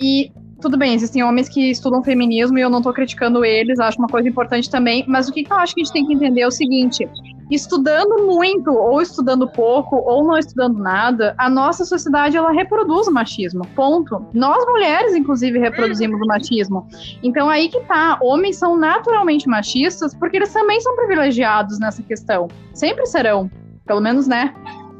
E 0.00 0.32
tudo 0.60 0.76
bem, 0.76 0.94
existem 0.94 1.22
homens 1.22 1.48
que 1.48 1.70
estudam 1.70 2.02
feminismo 2.02 2.58
e 2.58 2.60
eu 2.60 2.70
não 2.70 2.82
tô 2.82 2.92
criticando 2.92 3.44
eles, 3.44 3.78
acho 3.78 3.98
uma 3.98 4.08
coisa 4.08 4.28
importante 4.28 4.68
também, 4.68 5.04
mas 5.06 5.28
o 5.28 5.32
que, 5.32 5.44
que 5.44 5.52
eu 5.52 5.56
acho 5.56 5.74
que 5.74 5.80
a 5.80 5.84
gente 5.84 5.92
tem 5.92 6.06
que 6.06 6.14
entender 6.14 6.40
é 6.40 6.46
o 6.46 6.50
seguinte: 6.50 7.08
estudando 7.50 8.26
muito, 8.26 8.72
ou 8.72 9.00
estudando 9.00 9.48
pouco, 9.48 9.96
ou 9.96 10.24
não 10.24 10.36
estudando 10.36 10.78
nada, 10.78 11.34
a 11.38 11.48
nossa 11.48 11.84
sociedade 11.84 12.36
ela 12.36 12.50
reproduz 12.50 13.06
o 13.06 13.12
machismo. 13.12 13.66
Ponto. 13.74 14.26
Nós 14.34 14.64
mulheres, 14.66 15.14
inclusive, 15.14 15.58
reproduzimos 15.58 16.20
o 16.20 16.26
machismo. 16.26 16.86
Então 17.22 17.48
aí 17.48 17.68
que 17.68 17.80
tá, 17.80 18.18
homens 18.20 18.56
são 18.56 18.76
naturalmente 18.76 19.48
machistas 19.48 20.14
porque 20.14 20.38
eles 20.38 20.52
também 20.52 20.80
são 20.80 20.96
privilegiados 20.96 21.78
nessa 21.78 22.02
questão. 22.02 22.48
Sempre 22.74 23.06
serão, 23.06 23.50
pelo 23.86 24.00
menos, 24.00 24.26
né? 24.26 24.52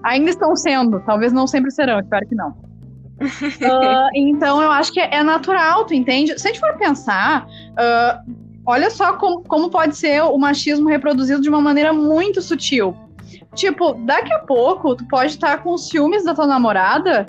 Ainda 0.05 0.31
estão 0.31 0.55
sendo, 0.55 1.01
talvez 1.01 1.33
não 1.33 1.49
sempre 1.49 1.73
serão, 1.73 1.99
espero 1.99 2.27
que 2.29 2.35
não 2.35 2.68
uh, 3.21 4.09
então 4.15 4.63
eu 4.63 4.71
acho 4.71 4.93
que 4.93 5.01
é 5.01 5.23
natural, 5.23 5.85
tu 5.85 5.95
entende? 5.95 6.39
Se 6.39 6.47
a 6.47 6.53
gente 6.53 6.61
for 6.61 6.77
pensar, 6.77 7.47
uh, 7.47 8.33
olha 8.65 8.91
só 8.91 9.15
como, 9.15 9.43
como 9.43 9.71
pode 9.71 9.97
ser 9.97 10.23
o 10.23 10.39
machismo 10.39 10.89
reproduzido 10.89 11.41
de 11.41 11.49
uma 11.49 11.61
maneira 11.61 11.93
muito 11.93 12.41
sutil. 12.41 12.97
Tipo, 13.55 13.95
daqui 14.05 14.33
a 14.33 14.39
pouco 14.41 14.95
tu 14.95 15.07
pode 15.07 15.33
estar 15.33 15.63
com 15.63 15.77
ciúmes 15.77 16.25
da 16.25 16.35
tua 16.35 16.47
namorada 16.47 17.27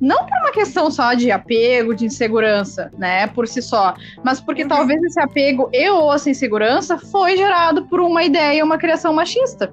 não 0.00 0.18
por 0.18 0.38
uma 0.38 0.52
questão 0.52 0.90
só 0.90 1.14
de 1.14 1.30
apego, 1.30 1.94
de 1.94 2.06
insegurança, 2.06 2.90
né, 2.96 3.26
por 3.28 3.46
si 3.48 3.60
só, 3.60 3.94
mas 4.24 4.40
porque 4.40 4.62
uhum. 4.62 4.68
talvez 4.68 5.02
esse 5.02 5.20
apego 5.20 5.68
e 5.72 5.90
ou 5.90 6.12
essa 6.12 6.30
insegurança 6.30 6.98
foi 6.98 7.36
gerado 7.36 7.84
por 7.86 8.00
uma 8.00 8.22
ideia, 8.22 8.64
uma 8.64 8.78
criação 8.78 9.12
machista. 9.12 9.72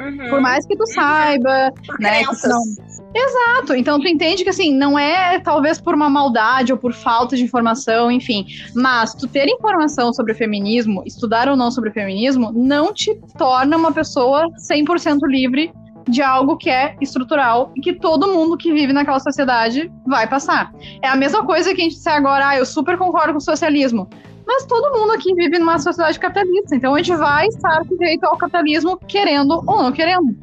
Uhum. 0.00 0.30
Por 0.30 0.40
mais 0.40 0.66
que 0.66 0.76
tu 0.76 0.86
saiba, 0.86 1.70
né, 1.98 2.22
não... 2.44 2.62
Exato. 3.14 3.74
Então 3.74 4.00
tu 4.00 4.08
entende 4.08 4.42
que 4.44 4.50
assim, 4.50 4.74
não 4.74 4.98
é 4.98 5.38
talvez 5.40 5.80
por 5.80 5.94
uma 5.94 6.08
maldade 6.08 6.72
ou 6.72 6.78
por 6.78 6.92
falta 6.92 7.36
de 7.36 7.44
informação, 7.44 8.10
enfim, 8.10 8.46
mas 8.74 9.14
tu 9.14 9.26
ter 9.26 9.46
informação 9.48 10.12
sobre 10.12 10.32
o 10.32 10.34
feminismo, 10.34 11.02
estudar 11.04 11.48
ou 11.48 11.56
não 11.56 11.70
sobre 11.70 11.90
o 11.90 11.92
feminismo, 11.92 12.50
não 12.52 12.94
te 12.94 13.14
torna 13.36 13.76
uma 13.76 13.92
pessoa 13.92 14.46
100% 14.58 15.18
livre 15.26 15.72
de 16.08 16.22
algo 16.22 16.56
que 16.56 16.70
é 16.70 16.96
estrutural 17.00 17.72
e 17.76 17.80
que 17.80 17.92
todo 17.92 18.32
mundo 18.32 18.56
que 18.56 18.72
vive 18.72 18.92
naquela 18.92 19.20
sociedade 19.20 19.90
vai 20.06 20.26
passar. 20.26 20.72
É 21.02 21.08
a 21.08 21.16
mesma 21.16 21.44
coisa 21.44 21.74
que 21.74 21.80
a 21.80 21.84
gente 21.84 21.96
disser 21.96 22.14
agora, 22.14 22.48
ah, 22.48 22.56
eu 22.56 22.64
super 22.64 22.96
concordo 22.96 23.32
com 23.32 23.38
o 23.38 23.42
socialismo. 23.42 24.08
Mas 24.46 24.66
todo 24.66 24.98
mundo 24.98 25.12
aqui 25.12 25.34
vive 25.34 25.58
numa 25.58 25.78
sociedade 25.78 26.18
capitalista, 26.18 26.74
então 26.74 26.94
a 26.94 26.98
gente 26.98 27.16
vai 27.16 27.46
estar 27.46 27.84
sujeito 27.86 28.24
ao 28.24 28.36
capitalismo 28.36 28.98
querendo 29.06 29.62
ou 29.66 29.82
não 29.82 29.92
querendo. 29.92 30.36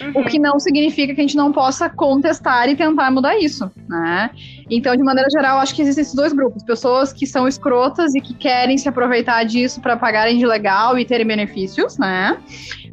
Uhum. 0.00 0.22
O 0.22 0.24
que 0.24 0.38
não 0.38 0.58
significa 0.58 1.14
que 1.14 1.20
a 1.20 1.24
gente 1.24 1.36
não 1.36 1.52
possa 1.52 1.90
contestar 1.90 2.68
e 2.68 2.76
tentar 2.76 3.10
mudar 3.10 3.38
isso, 3.38 3.70
né? 3.88 4.30
Então, 4.70 4.96
de 4.96 5.02
maneira 5.02 5.28
geral, 5.30 5.58
acho 5.58 5.74
que 5.74 5.82
existem 5.82 6.02
esses 6.02 6.14
dois 6.14 6.32
grupos: 6.32 6.62
pessoas 6.62 7.12
que 7.12 7.26
são 7.26 7.46
escrotas 7.46 8.14
e 8.14 8.20
que 8.20 8.34
querem 8.34 8.78
se 8.78 8.88
aproveitar 8.88 9.44
disso 9.44 9.80
para 9.80 9.96
pagarem 9.96 10.38
de 10.38 10.46
legal 10.46 10.98
e 10.98 11.04
terem 11.04 11.26
benefícios, 11.26 11.98
né? 11.98 12.38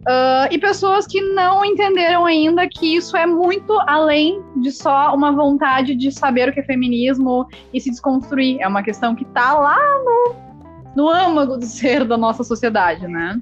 Uh, 0.01 0.49
e 0.49 0.57
pessoas 0.57 1.05
que 1.05 1.21
não 1.21 1.63
entenderam 1.63 2.25
ainda 2.25 2.67
que 2.67 2.95
isso 2.95 3.15
é 3.15 3.27
muito 3.27 3.79
além 3.85 4.41
de 4.55 4.71
só 4.71 5.13
uma 5.13 5.31
vontade 5.31 5.93
de 5.93 6.11
saber 6.11 6.49
o 6.49 6.53
que 6.53 6.59
é 6.59 6.63
feminismo 6.63 7.47
e 7.71 7.79
se 7.79 7.91
desconstruir. 7.91 8.59
É 8.59 8.67
uma 8.67 8.81
questão 8.81 9.13
que 9.13 9.23
está 9.23 9.53
lá 9.53 9.77
no, 10.03 10.35
no 10.95 11.09
âmago 11.09 11.55
do 11.55 11.65
ser 11.65 12.03
da 12.03 12.17
nossa 12.17 12.43
sociedade, 12.43 13.07
né? 13.07 13.39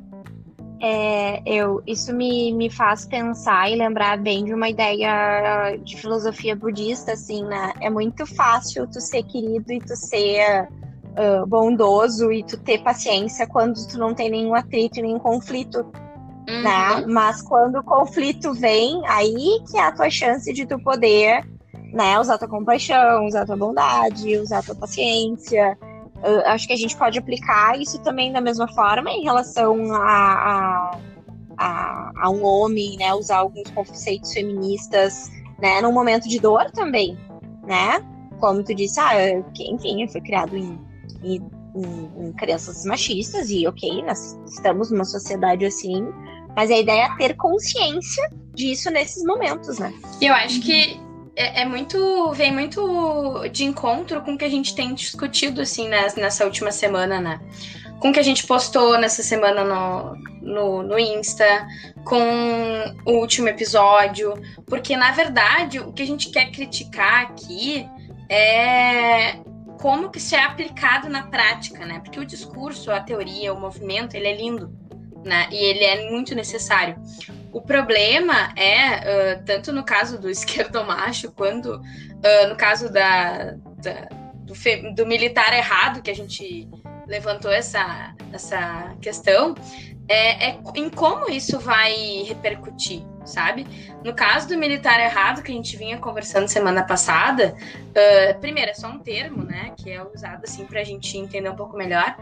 É, 0.81 1.41
eu, 1.45 1.81
isso 1.87 2.13
me, 2.13 2.53
me 2.53 2.69
faz 2.69 3.05
pensar 3.05 3.69
e 3.69 3.75
lembrar 3.75 4.17
bem 4.17 4.43
de 4.43 4.53
uma 4.53 4.69
ideia 4.69 5.77
de 5.77 5.95
filosofia 5.95 6.55
budista, 6.57 7.13
assim, 7.13 7.43
né? 7.43 7.71
É 7.79 7.89
muito 7.89 8.25
fácil 8.25 8.85
tu 8.87 8.99
ser 8.99 9.23
querido 9.23 9.71
e 9.71 9.79
tu 9.79 9.95
ser 9.95 10.67
uh, 11.19 11.45
bondoso 11.45 12.31
e 12.31 12.43
tu 12.43 12.57
ter 12.57 12.81
paciência 12.81 13.47
quando 13.47 13.75
tu 13.87 13.97
não 13.97 14.13
tem 14.13 14.29
nenhum 14.29 14.55
atrito, 14.55 15.01
nenhum 15.01 15.19
conflito, 15.19 15.85
uhum. 16.49 16.61
né? 16.61 17.05
Mas 17.07 17.41
quando 17.41 17.79
o 17.79 17.83
conflito 17.83 18.53
vem, 18.53 19.01
aí 19.07 19.61
que 19.69 19.77
é 19.77 19.81
a 19.81 19.91
tua 19.91 20.09
chance 20.09 20.51
de 20.53 20.65
tu 20.65 20.79
poder, 20.79 21.47
né, 21.93 22.19
usar 22.19 22.37
tua 22.37 22.47
compaixão, 22.47 23.25
usar 23.25 23.45
tua 23.45 23.57
bondade, 23.57 24.37
usar 24.37 24.63
tua 24.63 24.75
paciência, 24.75 25.77
Uh, 26.19 26.43
acho 26.47 26.67
que 26.67 26.73
a 26.73 26.77
gente 26.77 26.97
pode 26.97 27.17
aplicar 27.17 27.79
isso 27.79 27.97
também 27.99 28.31
da 28.31 28.41
mesma 28.41 28.67
forma 28.67 29.09
em 29.09 29.23
relação 29.23 29.93
a, 29.93 29.97
a, 29.97 30.99
a, 31.57 32.11
a 32.23 32.29
um 32.29 32.43
homem, 32.43 32.97
né? 32.97 33.13
Usar 33.13 33.37
alguns 33.37 33.69
conceitos 33.71 34.33
feministas, 34.33 35.31
né? 35.59 35.81
Num 35.81 35.93
momento 35.93 36.27
de 36.27 36.37
dor 36.37 36.69
também, 36.71 37.17
né? 37.65 38.05
Como 38.39 38.61
tu 38.63 38.75
disse, 38.75 38.99
ah, 38.99 39.13
enfim, 39.57 40.05
foi 40.09 40.19
criado 40.19 40.57
em, 40.57 40.77
em, 41.23 41.41
em, 41.75 42.27
em 42.27 42.33
crianças 42.33 42.83
machistas 42.83 43.49
e 43.49 43.65
ok, 43.65 44.03
nós 44.03 44.37
estamos 44.45 44.91
numa 44.91 45.05
sociedade 45.05 45.65
assim, 45.65 46.05
mas 46.55 46.71
a 46.71 46.77
ideia 46.77 47.05
é 47.05 47.17
ter 47.17 47.35
consciência 47.35 48.29
disso 48.53 48.89
nesses 48.89 49.23
momentos, 49.23 49.79
né? 49.79 49.93
Eu 50.21 50.33
acho 50.33 50.59
que 50.61 50.99
é, 51.39 51.61
é, 51.61 51.65
muito. 51.65 52.31
vem 52.33 52.51
muito 52.51 53.47
de 53.47 53.63
encontro 53.63 54.21
com 54.21 54.33
o 54.33 54.37
que 54.37 54.43
a 54.43 54.49
gente 54.49 54.75
tem 54.75 54.93
discutido, 54.93 55.61
assim, 55.61 55.87
nessa, 55.87 56.19
nessa 56.19 56.43
última 56.43 56.69
semana, 56.69 57.21
né? 57.21 57.39
Com 58.01 58.09
o 58.09 58.13
que 58.13 58.19
a 58.19 58.23
gente 58.23 58.45
postou 58.45 58.97
nessa 58.97 59.23
semana 59.23 59.63
no, 59.63 60.15
no, 60.41 60.83
no 60.83 60.99
Insta, 60.99 61.65
com 62.03 62.19
o 63.05 63.11
último 63.13 63.47
episódio. 63.47 64.33
Porque, 64.65 64.97
na 64.97 65.11
verdade, 65.11 65.79
o 65.79 65.93
que 65.93 66.03
a 66.03 66.05
gente 66.05 66.29
quer 66.29 66.51
criticar 66.51 67.23
aqui 67.23 67.87
é 68.27 69.37
como 69.79 70.09
que 70.09 70.17
isso 70.17 70.35
é 70.35 70.43
aplicado 70.43 71.09
na 71.09 71.23
prática, 71.23 71.85
né? 71.85 72.01
Porque 72.03 72.19
o 72.19 72.25
discurso, 72.25 72.91
a 72.91 72.99
teoria, 72.99 73.53
o 73.53 73.59
movimento, 73.59 74.13
ele 74.13 74.27
é 74.27 74.35
lindo, 74.35 74.69
né? 75.23 75.47
E 75.51 75.57
ele 75.57 75.83
é 75.83 76.09
muito 76.09 76.35
necessário. 76.35 76.95
O 77.51 77.61
problema 77.61 78.53
é, 78.55 79.37
uh, 79.37 79.43
tanto 79.45 79.73
no 79.73 79.83
caso 79.83 80.19
do 80.19 80.29
esquerdomacho, 80.31 81.31
quanto 81.31 81.75
uh, 81.75 82.47
no 82.47 82.55
caso 82.55 82.91
da, 82.91 83.55
da 83.81 84.07
do, 84.43 84.55
fe, 84.55 84.93
do, 84.93 85.05
militar 85.05 85.53
errado, 85.53 86.01
que 86.01 86.11
a 86.11 86.15
gente 86.15 86.67
levantou 87.07 87.51
essa, 87.51 88.15
essa 88.31 88.95
questão, 89.01 89.55
é, 90.07 90.49
é, 90.49 90.59
em 90.75 90.89
como 90.89 91.29
isso 91.29 91.59
vai 91.59 92.23
repercutir, 92.27 93.03
sabe? 93.23 93.65
No 94.03 94.13
caso 94.13 94.47
do 94.47 94.57
militar 94.57 94.99
errado, 94.99 95.43
que 95.43 95.51
a 95.51 95.55
gente 95.55 95.77
vinha 95.77 95.97
conversando 95.97 96.47
semana 96.47 96.83
passada, 96.83 97.55
uh, 97.55 98.39
primeiro, 98.39 98.71
é 98.71 98.73
só 98.73 98.87
um 98.87 98.99
termo, 98.99 99.43
né, 99.43 99.73
que 99.77 99.91
é 99.91 100.03
usado 100.03 100.43
assim 100.43 100.65
para 100.65 100.81
a 100.81 100.83
gente 100.83 101.15
entender 101.17 101.49
um 101.49 101.55
pouco 101.55 101.77
melhor. 101.77 102.15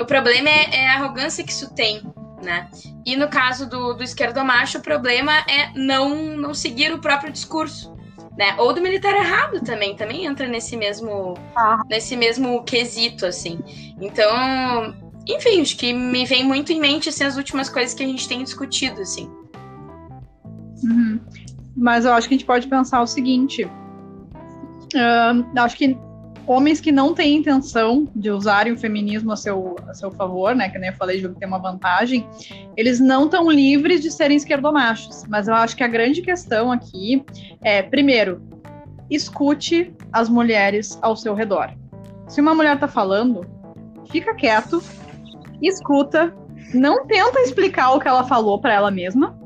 O 0.00 0.04
problema 0.04 0.48
é, 0.48 0.76
é 0.76 0.88
a 0.88 0.94
arrogância 0.94 1.44
que 1.44 1.50
isso 1.50 1.72
tem 1.74 2.02
né? 2.44 2.68
E 3.04 3.16
no 3.16 3.28
caso 3.28 3.68
do, 3.68 3.94
do 3.94 4.02
esquerdomacho, 4.02 4.78
o 4.78 4.80
problema 4.80 5.32
é 5.48 5.72
não, 5.74 6.36
não 6.36 6.54
seguir 6.54 6.92
o 6.92 6.98
próprio 6.98 7.32
discurso. 7.32 7.92
Né? 8.36 8.56
Ou 8.58 8.72
do 8.72 8.80
militar 8.80 9.14
errado 9.14 9.60
também, 9.60 9.94
também 9.96 10.26
entra 10.26 10.48
nesse 10.48 10.76
mesmo, 10.76 11.34
ah. 11.54 11.80
nesse 11.88 12.16
mesmo 12.16 12.64
quesito, 12.64 13.24
assim. 13.26 13.60
Então, 14.00 14.92
enfim, 15.26 15.60
acho 15.60 15.76
que 15.76 15.92
me 15.92 16.26
vem 16.26 16.44
muito 16.44 16.72
em 16.72 16.80
mente 16.80 17.08
assim, 17.08 17.24
as 17.24 17.36
últimas 17.36 17.68
coisas 17.68 17.94
que 17.94 18.02
a 18.02 18.06
gente 18.06 18.28
tem 18.28 18.42
discutido, 18.42 19.00
assim. 19.00 19.30
Uhum. 20.82 21.20
Mas 21.76 22.04
eu 22.04 22.12
acho 22.12 22.28
que 22.28 22.34
a 22.34 22.38
gente 22.38 22.46
pode 22.46 22.66
pensar 22.66 23.00
o 23.02 23.06
seguinte. 23.06 23.64
Uh, 23.64 25.60
acho 25.60 25.76
que 25.76 25.96
homens 26.46 26.80
que 26.80 26.92
não 26.92 27.14
têm 27.14 27.36
intenção 27.36 28.08
de 28.14 28.30
usarem 28.30 28.72
o 28.72 28.78
feminismo 28.78 29.32
a 29.32 29.36
seu, 29.36 29.76
a 29.88 29.94
seu 29.94 30.10
favor, 30.10 30.54
né? 30.54 30.68
Que 30.68 30.78
nem 30.78 30.90
eu 30.90 30.96
falei, 30.96 31.20
que 31.20 31.28
tem 31.28 31.48
uma 31.48 31.58
vantagem, 31.58 32.26
eles 32.76 33.00
não 33.00 33.24
estão 33.24 33.50
livres 33.50 34.00
de 34.00 34.10
serem 34.10 34.36
esquerdomachos. 34.36 35.24
Mas 35.28 35.48
eu 35.48 35.54
acho 35.54 35.76
que 35.76 35.84
a 35.84 35.88
grande 35.88 36.22
questão 36.22 36.70
aqui 36.70 37.24
é, 37.62 37.82
primeiro, 37.82 38.42
escute 39.10 39.94
as 40.12 40.28
mulheres 40.28 40.98
ao 41.02 41.16
seu 41.16 41.34
redor. 41.34 41.72
Se 42.28 42.40
uma 42.40 42.54
mulher 42.54 42.78
tá 42.78 42.88
falando, 42.88 43.46
fica 44.10 44.34
quieto, 44.34 44.82
escuta, 45.62 46.34
não 46.72 47.06
tenta 47.06 47.40
explicar 47.40 47.92
o 47.92 48.00
que 48.00 48.08
ela 48.08 48.24
falou 48.24 48.60
para 48.60 48.74
ela 48.74 48.90
mesma. 48.90 49.38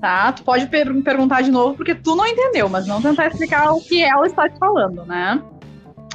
Tá? 0.00 0.32
Tu 0.32 0.42
pode 0.42 0.66
per 0.66 1.02
perguntar 1.02 1.42
de 1.42 1.50
novo 1.50 1.74
porque 1.74 1.94
tu 1.94 2.16
não 2.16 2.26
entendeu, 2.26 2.68
mas 2.70 2.86
não 2.86 3.02
tentar 3.02 3.26
explicar 3.26 3.72
o 3.72 3.80
que 3.80 4.02
ela 4.02 4.26
está 4.26 4.48
te 4.48 4.58
falando, 4.58 5.04
né? 5.04 5.42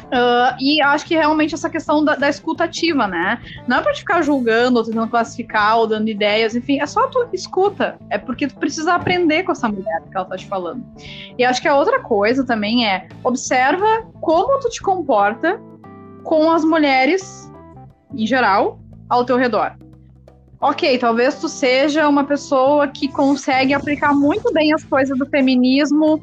Uh, 0.06 0.56
e 0.60 0.82
acho 0.82 1.06
que 1.06 1.16
realmente 1.16 1.56
essa 1.56 1.70
questão 1.70 2.04
da, 2.04 2.16
da 2.16 2.30
escuta 2.30 2.70
né? 3.08 3.42
Não 3.68 3.78
é 3.78 3.82
pra 3.82 3.94
te 3.94 4.00
ficar 4.00 4.22
julgando, 4.22 4.78
ou 4.78 4.86
tentando 4.86 5.10
classificar, 5.10 5.78
ou 5.78 5.88
dando 5.88 6.10
ideias, 6.10 6.56
enfim, 6.56 6.80
é 6.80 6.86
só 6.86 7.08
tu 7.08 7.28
escuta. 7.34 7.98
É 8.10 8.18
porque 8.18 8.48
tu 8.48 8.56
precisa 8.56 8.94
aprender 8.94 9.44
com 9.44 9.52
essa 9.52 9.68
mulher 9.68 10.02
que 10.10 10.16
ela 10.16 10.26
tá 10.26 10.38
te 10.38 10.46
falando. 10.46 10.84
E 11.38 11.44
acho 11.44 11.62
que 11.62 11.68
a 11.68 11.76
outra 11.76 12.00
coisa 12.00 12.46
também 12.46 12.88
é 12.88 13.08
observa 13.24 14.06
como 14.22 14.60
tu 14.60 14.70
te 14.70 14.82
comporta 14.82 15.60
com 16.24 16.52
as 16.52 16.64
mulheres, 16.64 17.52
em 18.14 18.26
geral, 18.26 18.80
ao 19.10 19.26
teu 19.26 19.38
redor. 19.38 19.76
Ok, 20.66 20.98
talvez 20.98 21.40
tu 21.40 21.48
seja 21.48 22.10
uma 22.10 22.24
pessoa 22.24 22.88
que 22.88 23.08
consegue 23.08 23.72
aplicar 23.72 24.16
muito 24.16 24.52
bem 24.52 24.74
as 24.74 24.84
coisas 24.84 25.16
do 25.16 25.24
feminismo 25.28 26.20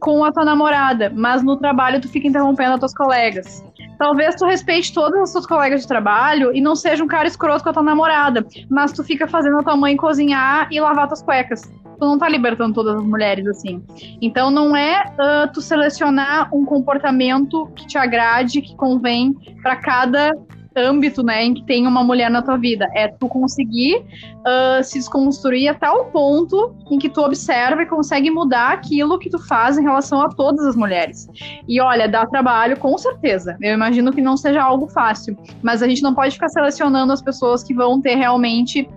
com 0.00 0.24
a 0.24 0.32
tua 0.32 0.44
namorada, 0.44 1.12
mas 1.14 1.44
no 1.44 1.56
trabalho 1.56 2.00
tu 2.00 2.08
fica 2.08 2.26
interrompendo 2.26 2.72
as 2.72 2.80
tuas 2.80 2.92
colegas. 2.92 3.64
Talvez 3.96 4.34
tu 4.34 4.46
respeite 4.46 4.92
todas 4.92 5.20
as 5.20 5.30
tuas 5.30 5.46
colegas 5.46 5.82
de 5.82 5.86
trabalho 5.86 6.52
e 6.52 6.60
não 6.60 6.74
seja 6.74 7.04
um 7.04 7.06
cara 7.06 7.28
escroto 7.28 7.62
com 7.62 7.70
a 7.70 7.72
tua 7.72 7.84
namorada, 7.84 8.44
mas 8.68 8.92
tu 8.92 9.04
fica 9.04 9.28
fazendo 9.28 9.60
a 9.60 9.62
tua 9.62 9.76
mãe 9.76 9.96
cozinhar 9.96 10.66
e 10.72 10.80
lavar 10.80 11.06
tuas 11.06 11.22
cuecas. 11.22 11.62
Tu 11.62 12.04
não 12.04 12.18
tá 12.18 12.28
libertando 12.28 12.74
todas 12.74 12.96
as 12.96 13.04
mulheres 13.04 13.46
assim. 13.46 13.80
Então 14.20 14.50
não 14.50 14.76
é 14.76 15.04
uh, 15.04 15.52
tu 15.52 15.60
selecionar 15.60 16.52
um 16.52 16.64
comportamento 16.64 17.70
que 17.76 17.86
te 17.86 17.96
agrade, 17.96 18.60
que 18.60 18.74
convém 18.74 19.32
para 19.62 19.76
cada 19.76 20.32
âmbito, 20.76 21.22
né, 21.22 21.44
em 21.44 21.54
que 21.54 21.62
tem 21.64 21.86
uma 21.86 22.02
mulher 22.02 22.30
na 22.30 22.42
tua 22.42 22.56
vida. 22.56 22.88
É 22.94 23.08
tu 23.08 23.28
conseguir 23.28 23.96
uh, 23.98 24.82
se 24.82 24.98
desconstruir 24.98 25.68
a 25.68 25.74
tal 25.74 26.06
ponto 26.06 26.74
em 26.90 26.98
que 26.98 27.08
tu 27.08 27.20
observa 27.20 27.82
e 27.82 27.86
consegue 27.86 28.30
mudar 28.30 28.72
aquilo 28.72 29.18
que 29.18 29.30
tu 29.30 29.38
faz 29.38 29.78
em 29.78 29.82
relação 29.82 30.20
a 30.20 30.28
todas 30.28 30.66
as 30.66 30.76
mulheres. 30.76 31.28
E 31.68 31.80
olha, 31.80 32.08
dá 32.08 32.26
trabalho, 32.26 32.76
com 32.78 32.96
certeza. 32.98 33.56
Eu 33.60 33.74
imagino 33.74 34.12
que 34.12 34.20
não 34.20 34.36
seja 34.36 34.62
algo 34.62 34.86
fácil, 34.88 35.36
mas 35.62 35.82
a 35.82 35.88
gente 35.88 36.02
não 36.02 36.14
pode 36.14 36.34
ficar 36.34 36.48
selecionando 36.48 37.12
as 37.12 37.22
pessoas 37.22 37.62
que 37.62 37.74
vão 37.74 38.00
ter 38.00 38.16
realmente 38.16 38.88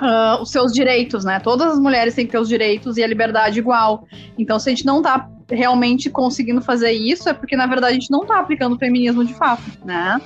Uh, 0.00 0.40
os 0.40 0.50
seus 0.50 0.72
direitos, 0.72 1.26
né? 1.26 1.40
Todas 1.40 1.72
as 1.72 1.78
mulheres 1.78 2.14
têm 2.14 2.24
que 2.24 2.32
ter 2.32 2.38
os 2.38 2.48
direitos 2.48 2.96
e 2.96 3.04
a 3.04 3.06
liberdade 3.06 3.58
igual. 3.58 4.06
Então, 4.38 4.58
se 4.58 4.70
a 4.70 4.72
gente 4.72 4.86
não 4.86 5.02
tá 5.02 5.28
realmente 5.50 6.08
conseguindo 6.10 6.60
fazer 6.60 6.92
isso, 6.92 7.28
é 7.28 7.32
porque, 7.32 7.56
na 7.56 7.66
verdade, 7.66 7.92
a 7.92 7.94
gente 7.94 8.10
não 8.10 8.24
tá 8.24 8.38
aplicando 8.38 8.76
o 8.76 8.78
feminismo 8.78 9.24
de 9.24 9.34
fato, 9.34 9.62
né? 9.84 10.20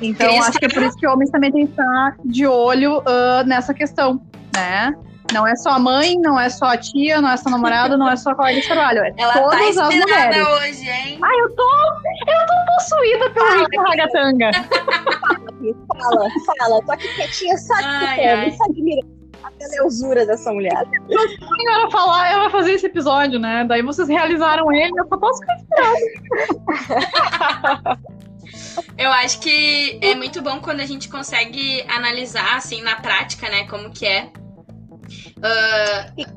Então, 0.00 0.42
acho 0.42 0.58
que 0.58 0.64
é 0.66 0.68
por 0.68 0.82
isso 0.82 0.96
que 0.96 1.06
homens 1.06 1.30
também 1.30 1.52
têm 1.52 1.66
que 1.66 1.72
estar 1.72 2.16
de 2.24 2.46
olho 2.46 2.98
uh, 2.98 3.44
nessa 3.46 3.74
questão, 3.74 4.20
né? 4.54 4.94
Não 5.32 5.46
é 5.46 5.54
só 5.54 5.70
a 5.70 5.78
mãe, 5.78 6.16
não 6.18 6.38
é 6.40 6.48
só 6.50 6.66
a 6.66 6.76
tia, 6.76 7.20
não 7.20 7.30
é 7.30 7.36
só 7.36 7.48
a 7.48 7.52
namorada, 7.52 7.96
não 7.96 8.08
é 8.08 8.16
só 8.16 8.30
a 8.30 8.34
colega 8.34 8.60
de 8.60 8.66
trabalho. 8.66 8.98
É 9.00 9.12
Ela 9.16 9.32
todas 9.34 9.76
tá 9.76 9.86
as 9.86 9.94
mulheres. 9.94 10.48
hoje, 10.48 10.88
hein? 10.90 11.18
Ai, 11.22 11.40
eu 11.40 11.54
tô, 11.54 11.62
eu 11.62 12.46
tô 12.46 12.74
possuída 12.74 13.30
pelo 13.30 13.60
ritmo 13.60 13.82
ragatanga. 13.82 14.50
Fala, 15.86 16.28
fala. 16.58 16.82
Tô 16.84 16.92
aqui 16.92 17.08
quietinha, 17.14 17.56
só 17.58 17.74
Ai, 17.74 18.26
ai. 18.26 18.48
escutando, 18.48 18.56
só 18.56 18.64
admirando 18.64 19.19
a 19.42 19.50
beleusura 19.50 20.26
dessa 20.26 20.52
mulher. 20.52 20.84
Ela 21.10 21.90
falar, 21.90 22.30
ela 22.30 22.42
vai 22.42 22.50
fazer 22.50 22.72
esse 22.72 22.86
episódio, 22.86 23.38
né? 23.38 23.64
Daí 23.64 23.82
vocês 23.82 24.08
realizaram 24.08 24.70
ele, 24.72 24.92
eu 24.98 25.08
só 25.08 25.16
posso 25.16 25.40
Eu 28.96 29.10
acho 29.12 29.40
que 29.40 29.98
é 30.02 30.14
muito 30.14 30.42
bom 30.42 30.60
quando 30.60 30.80
a 30.80 30.86
gente 30.86 31.08
consegue 31.08 31.82
analisar, 31.88 32.56
assim, 32.56 32.82
na 32.82 32.96
prática, 32.96 33.48
né, 33.48 33.66
como 33.66 33.90
que 33.90 34.06
é. 34.06 34.30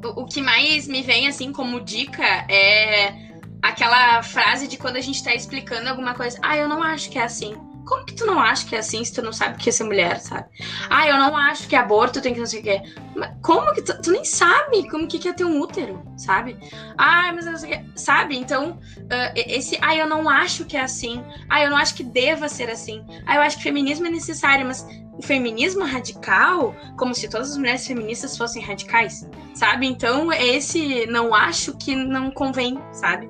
O, 0.04 0.22
o 0.22 0.26
que 0.26 0.42
mais 0.42 0.88
me 0.88 1.02
vem, 1.02 1.28
assim, 1.28 1.52
como 1.52 1.82
dica 1.82 2.24
é 2.50 3.14
aquela 3.62 4.22
frase 4.22 4.68
de 4.68 4.78
quando 4.78 4.98
a 4.98 5.02
gente 5.02 5.24
tá 5.24 5.34
explicando 5.34 5.90
alguma 5.90 6.14
coisa. 6.14 6.38
Ah, 6.42 6.58
eu 6.58 6.68
não 6.68 6.82
acho 6.82 7.10
que 7.10 7.18
é 7.18 7.24
assim. 7.24 7.56
Como 7.86 8.06
que 8.06 8.14
tu 8.14 8.26
não 8.26 8.40
acha 8.40 8.66
que 8.66 8.76
é 8.76 8.80
assim 8.80 9.04
se 9.04 9.14
tu 9.14 9.22
não 9.22 9.34
sabe 9.34 9.58
que 9.58 9.70
é 9.70 9.72
ser 9.72 9.84
mulher, 9.84 10.20
sabe? 10.20 10.48
Ah, 10.90 11.08
eu 11.08 11.18
não 11.18 11.36
acho 11.36 11.68
que 11.68 11.76
aborto 11.76 12.22
tem 12.22 12.34
que 12.34 12.40
não 12.40 12.46
sei 12.46 12.62
o 12.62 12.64
quê. 12.64 12.82
Mas 13.16 13.32
como 13.42 13.74
que 13.74 13.82
tu, 13.82 14.02
tu 14.02 14.12
nem 14.12 14.24
sabe 14.24 14.90
como 14.90 15.08
que 15.08 15.20
que 15.20 15.28
é 15.28 15.34
ter 15.34 15.46
um 15.46 15.60
útero, 15.60 16.02
sabe? 16.18 16.58
Ah, 16.98 17.32
mas 17.34 17.46
não 17.46 17.58
sei 17.58 17.70
o 17.70 17.74
quê. 17.74 17.86
Sabe? 17.96 18.38
Então, 18.38 18.80
ah, 19.10 19.34
esse. 19.36 19.78
Ah, 19.82 19.96
eu 19.96 20.08
não 20.08 20.30
acho 20.30 20.66
que 20.66 20.78
é 20.78 20.82
assim. 20.82 21.24
Ah, 21.50 21.62
eu 21.62 21.70
não 21.70 21.78
acho 21.78 21.96
que 21.96 22.04
deva 22.04 22.48
ser 22.48 22.70
assim. 22.70 23.06
Ah, 23.26 23.36
eu 23.36 23.42
acho 23.42 23.58
que 23.58 23.64
feminismo 23.64 24.08
é 24.08 24.10
necessário, 24.10 24.66
mas 24.66 24.86
o 25.18 25.22
feminismo 25.22 25.86
radical, 25.86 26.76
como 26.98 27.14
se 27.14 27.30
todas 27.30 27.52
as 27.52 27.58
mulheres 27.58 27.86
feministas 27.86 28.38
fossem 28.38 28.62
radicais, 28.62 29.28
sabe? 29.54 29.86
Então, 29.88 30.32
esse 30.32 31.06
não 31.06 31.34
acho 31.34 31.78
que 31.78 31.96
não 31.96 32.32
convém, 32.32 32.80
sabe? 32.92 33.30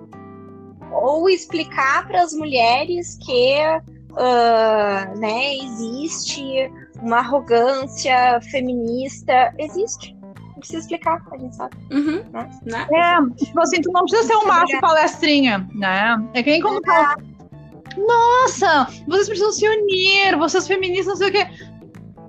Ou 0.92 1.30
explicar 1.30 2.08
para 2.08 2.22
as 2.22 2.34
mulheres 2.34 3.18
que 3.22 3.58
ah, 4.18 5.14
né, 5.18 5.56
existe 5.58 6.72
uma 7.02 7.18
arrogância 7.18 8.40
feminista. 8.52 9.54
Existe. 9.58 10.16
Não 10.24 10.60
precisa 10.60 10.80
explicar, 10.80 11.22
a 11.32 11.38
gente 11.38 11.56
sabe. 11.56 11.76
Uhum. 11.92 12.24
Né? 12.32 12.50
Né? 12.64 12.88
É, 12.94 13.36
tipo 13.46 13.60
assim, 13.60 13.82
tu 13.82 13.92
não 13.92 14.06
precisa 14.06 14.28
ser 14.28 14.36
um 14.38 14.48
macho 14.48 14.80
palestrinha, 14.80 15.68
né? 15.74 16.16
É 16.34 16.42
que 16.42 16.52
nem 16.52 16.62
quando 16.62 16.84
fala, 16.86 17.16
nossa, 17.98 18.88
vocês 19.08 19.28
precisam 19.28 19.52
se 19.52 19.68
unir, 19.68 20.38
vocês 20.38 20.68
feministas, 20.68 21.08
não 21.08 21.16
sei 21.18 21.30
o 21.30 21.32
quê. 21.32 21.48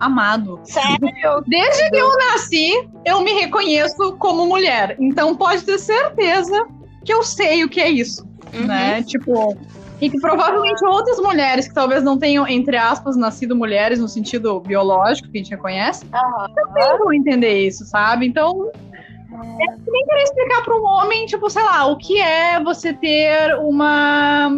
Amado, 0.01 0.61
Sério? 0.65 1.43
desde 1.47 1.91
que 1.91 1.97
eu 1.97 2.09
nasci, 2.19 2.89
eu 3.05 3.23
me 3.23 3.33
reconheço 3.33 4.17
como 4.19 4.45
mulher. 4.47 4.97
Então 4.99 5.35
pode 5.37 5.63
ter 5.63 5.79
certeza 5.79 6.67
que 7.05 7.13
eu 7.15 7.23
sei 7.23 7.65
o 7.65 7.69
que 7.69 7.81
é 7.81 7.89
isso, 7.89 8.27
Uhum. 8.53 8.67
né? 8.67 9.03
Tipo, 9.05 9.57
e 10.01 10.11
que 10.11 10.21
provavelmente 10.21 10.85
outras 10.85 11.19
mulheres 11.19 11.69
que 11.69 11.75
talvez 11.75 12.03
não 12.03 12.19
tenham, 12.19 12.47
entre 12.47 12.77
aspas, 12.77 13.17
nascido 13.17 13.55
mulheres 13.55 13.99
no 13.99 14.09
sentido 14.09 14.61
biológico 14.61 15.29
que 15.31 15.39
a 15.39 15.41
gente 15.41 15.51
reconhece, 15.51 16.07
Aham. 16.13 16.49
também 16.55 16.99
vão 16.99 17.13
entender 17.13 17.67
isso, 17.67 17.85
sabe? 17.85 18.27
Então, 18.27 18.71
é 19.61 19.67
que 19.67 19.91
nem 19.91 20.05
querer 20.05 20.23
explicar 20.23 20.63
para 20.63 20.77
um 20.77 20.85
homem, 20.85 21.27
tipo, 21.27 21.49
sei 21.49 21.63
lá, 21.63 21.87
o 21.87 21.97
que 21.97 22.21
é 22.21 22.63
você 22.63 22.93
ter 22.93 23.55
uma 23.59 24.51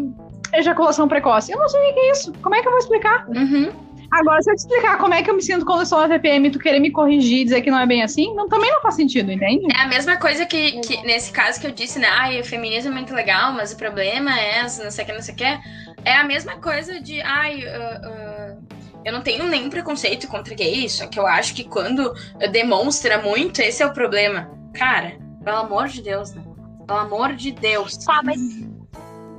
ejaculação 0.55 1.09
precoce. 1.09 1.53
Eu 1.53 1.59
não 1.59 1.69
sei 1.69 1.81
o 1.81 1.95
que 1.95 2.01
é 2.01 2.11
isso. 2.13 2.33
Como 2.43 2.55
é 2.55 2.63
que 2.63 2.69
eu 2.69 2.73
vou 2.73 2.81
explicar? 2.81 3.27
Uhum. 3.29 3.71
Agora, 4.17 4.43
se 4.43 4.51
eu 4.51 4.55
te 4.55 4.61
explicar 4.61 4.97
como 4.97 5.13
é 5.13 5.23
que 5.23 5.29
eu 5.29 5.35
me 5.35 5.43
sinto 5.43 5.67
quando 5.67 5.81
eu 5.81 5.87
sou 5.87 6.01
na 6.01 6.09
TPM 6.09 6.49
e 6.49 6.51
tu 6.51 6.59
querer 6.59 6.81
me 6.81 6.91
corrigir 6.91 7.41
e 7.41 7.45
dizer 7.45 7.61
que 7.61 7.71
não 7.71 7.79
é 7.79 7.87
bem 7.87 8.03
assim, 8.03 8.35
não, 8.35 8.49
também 8.49 8.71
não 8.73 8.81
faz 8.81 8.95
sentido, 8.95 9.31
entende? 9.31 9.67
É 9.71 9.83
a 9.83 9.89
mesma 9.89 10.17
coisa 10.17 10.47
que, 10.47 10.81
que 10.81 11.03
nesse 11.03 11.31
caso 11.31 11.61
que 11.61 11.67
eu 11.67 11.71
disse, 11.71 11.99
né? 11.99 12.09
Ai, 12.11 12.41
o 12.41 12.45
feminismo 12.45 12.91
é 12.91 12.95
muito 12.95 13.15
legal, 13.15 13.53
mas 13.53 13.73
o 13.73 13.77
problema 13.77 14.39
é 14.39 14.61
essa, 14.61 14.83
não 14.83 14.91
sei 14.91 15.05
o 15.05 15.07
que, 15.07 15.13
não 15.13 15.21
sei 15.21 15.35
o 15.35 15.37
que. 15.37 15.59
É 16.03 16.15
a 16.15 16.25
mesma 16.25 16.57
coisa 16.57 16.99
de, 16.99 17.21
ai, 17.21 17.63
ah, 17.69 18.01
ah, 18.05 18.57
eu 19.05 19.13
não 19.13 19.21
tenho 19.21 19.45
nenhum 19.45 19.69
preconceito 19.69 20.27
contra 20.29 20.55
gays, 20.55 20.93
só 20.93 21.07
que 21.07 21.19
eu 21.19 21.27
acho 21.27 21.55
que 21.55 21.65
quando 21.65 22.15
demonstra 22.51 23.19
muito, 23.19 23.61
esse 23.61 23.83
é 23.83 23.87
o 23.87 23.93
problema. 23.93 24.51
Cara, 24.75 25.19
pelo 25.45 25.59
amor 25.59 25.89
de 25.89 26.01
Deus, 26.01 26.33
né? 26.33 26.43
Pelo 26.87 27.01
amor 27.01 27.35
de 27.35 27.53
Deus. 27.53 27.99
Tá, 27.99 28.23
mas. 28.25 28.41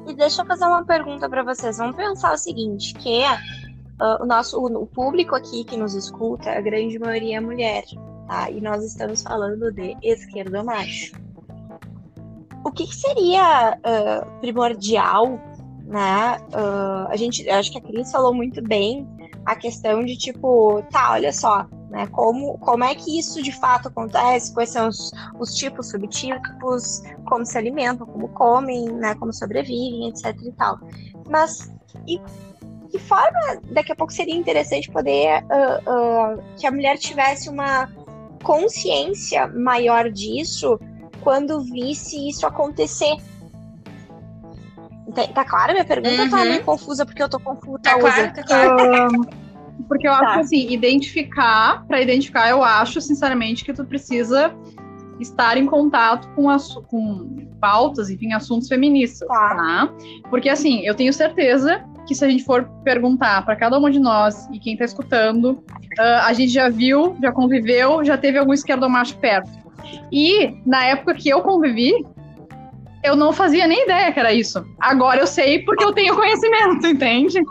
E 0.08 0.14
deixa 0.16 0.42
eu 0.42 0.46
fazer 0.46 0.66
uma 0.66 0.86
pergunta 0.86 1.28
pra 1.28 1.44
vocês. 1.44 1.78
Vamos 1.78 1.96
pensar 1.96 2.34
o 2.34 2.38
seguinte: 2.38 2.94
que 2.94 3.24
ah, 4.00 4.20
o 4.22 4.26
nosso 4.26 4.60
o, 4.60 4.84
o 4.84 4.86
público 4.86 5.36
aqui 5.36 5.64
que 5.64 5.78
nos 5.78 5.94
escuta, 5.94 6.52
a 6.52 6.62
grande 6.62 7.00
maioria 7.00 7.38
é 7.38 7.40
mulher, 7.40 7.84
tá? 8.28 8.50
E 8.50 8.62
nós 8.62 8.84
estamos 8.84 9.22
falando 9.22 9.72
de 9.72 9.98
esquerdomacho. 10.04 11.14
O 12.64 12.72
que, 12.72 12.86
que 12.86 12.96
seria 12.96 13.78
ah, 13.84 14.28
primordial, 14.40 15.40
né? 15.86 16.38
Ah, 16.54 17.08
a 17.10 17.16
gente, 17.16 17.50
acho 17.50 17.72
que 17.72 17.78
a 17.78 17.82
Cris 17.82 18.12
falou 18.12 18.34
muito 18.34 18.62
bem 18.62 19.08
a 19.46 19.56
questão 19.56 20.04
de 20.04 20.18
tipo, 20.18 20.84
tá, 20.92 21.14
olha 21.14 21.32
só, 21.32 21.66
né? 21.90 22.06
Como, 22.08 22.58
como 22.60 22.84
é 22.84 22.94
que 22.94 23.18
isso 23.18 23.42
de 23.42 23.52
fato 23.52 23.88
acontece? 23.88 24.54
Quais 24.54 24.70
são 24.70 24.90
os, 24.90 25.12
os 25.40 25.56
tipos, 25.56 25.90
subtipos, 25.90 27.02
como 27.26 27.46
se 27.46 27.58
alimentam, 27.58 28.06
como 28.06 28.28
comem, 28.30 28.90
né? 28.90 29.16
Como 29.16 29.34
sobrevivem, 29.34 30.10
etc 30.10 30.36
e 30.44 30.52
tal. 30.52 30.80
Mas 31.30 31.72
e 32.06 32.22
que 32.88 33.00
forma 33.00 33.62
daqui 33.72 33.92
a 33.92 33.96
pouco 33.96 34.12
seria 34.14 34.36
interessante 34.36 34.90
poder 34.92 35.44
ah, 35.50 35.82
ah, 35.88 36.38
que 36.58 36.66
a 36.68 36.72
mulher 36.72 36.98
tivesse 36.98 37.50
uma 37.50 37.90
consciência 38.44 39.48
maior 39.48 40.10
disso 40.10 40.80
quando 41.22 41.62
visse 41.62 42.28
isso 42.30 42.46
acontecer? 42.48 43.16
Tá, 45.14 45.26
tá 45.28 45.46
clara 45.46 45.72
a 45.72 45.74
minha 45.74 45.86
pergunta 45.86 46.24
ou 46.24 46.30
tá 46.30 46.38
Uhum. 46.42 46.48
meio 46.50 46.64
confusa 46.64 47.06
porque 47.06 47.24
eu 47.24 47.30
tô 47.30 47.40
confusa? 47.40 47.80
Tá 47.82 47.98
claro, 48.00 48.34
tá 48.34 48.44
claro. 48.44 49.12
Porque 49.88 50.08
eu 50.08 50.12
acho 50.12 50.22
Tá. 50.24 50.34
que, 50.34 50.40
assim, 50.40 50.72
identificar, 50.72 51.86
pra 51.88 52.02
identificar, 52.02 52.50
eu 52.50 52.64
acho, 52.64 53.00
sinceramente, 53.00 53.64
que 53.64 53.72
tu 53.74 53.86
precisa 53.86 54.54
estar 55.20 55.56
em 55.58 55.66
contato 55.66 56.28
com, 56.36 56.50
assu- 56.50 56.82
com 56.84 57.48
pautas, 57.62 58.10
enfim, 58.10 58.34
assuntos 58.34 58.68
feministas, 58.68 59.28
Tá. 59.28 59.56
tá? 59.56 59.94
Porque, 60.30 60.50
assim, 60.50 60.82
eu 60.82 60.94
tenho 60.96 61.14
certeza 61.14 61.84
que 62.08 62.16
se 62.16 62.24
a 62.24 62.30
gente 62.30 62.44
for 62.44 62.64
perguntar 62.84 63.44
pra 63.46 63.56
cada 63.56 63.78
uma 63.78 63.92
de 63.92 64.00
nós 64.00 64.48
e 64.52 64.60
quem 64.60 64.78
tá 64.78 64.86
escutando, 64.86 65.64
ah, 66.00 66.26
a 66.26 66.34
gente 66.34 66.52
já 66.52 66.70
viu, 66.70 67.16
já 67.22 67.32
conviveu, 67.32 68.04
já 68.04 68.18
teve 68.18 68.38
algum 68.38 68.54
esquerdomacho 68.54 69.16
perto. 69.18 69.52
E, 70.12 70.56
na 70.66 70.86
época 70.86 71.14
que 71.14 71.30
eu 71.30 71.42
convivi, 71.42 71.94
eu 73.04 73.16
não 73.16 73.32
fazia 73.32 73.68
nem 73.68 73.84
ideia 73.84 74.12
que 74.12 74.20
era 74.20 74.34
isso. 74.34 74.66
Agora 74.80 75.20
eu 75.20 75.28
sei 75.28 75.60
porque 75.60 75.84
eu 75.84 75.94
tenho 75.94 76.16
conhecimento, 76.16 76.88
entende? 76.88 77.42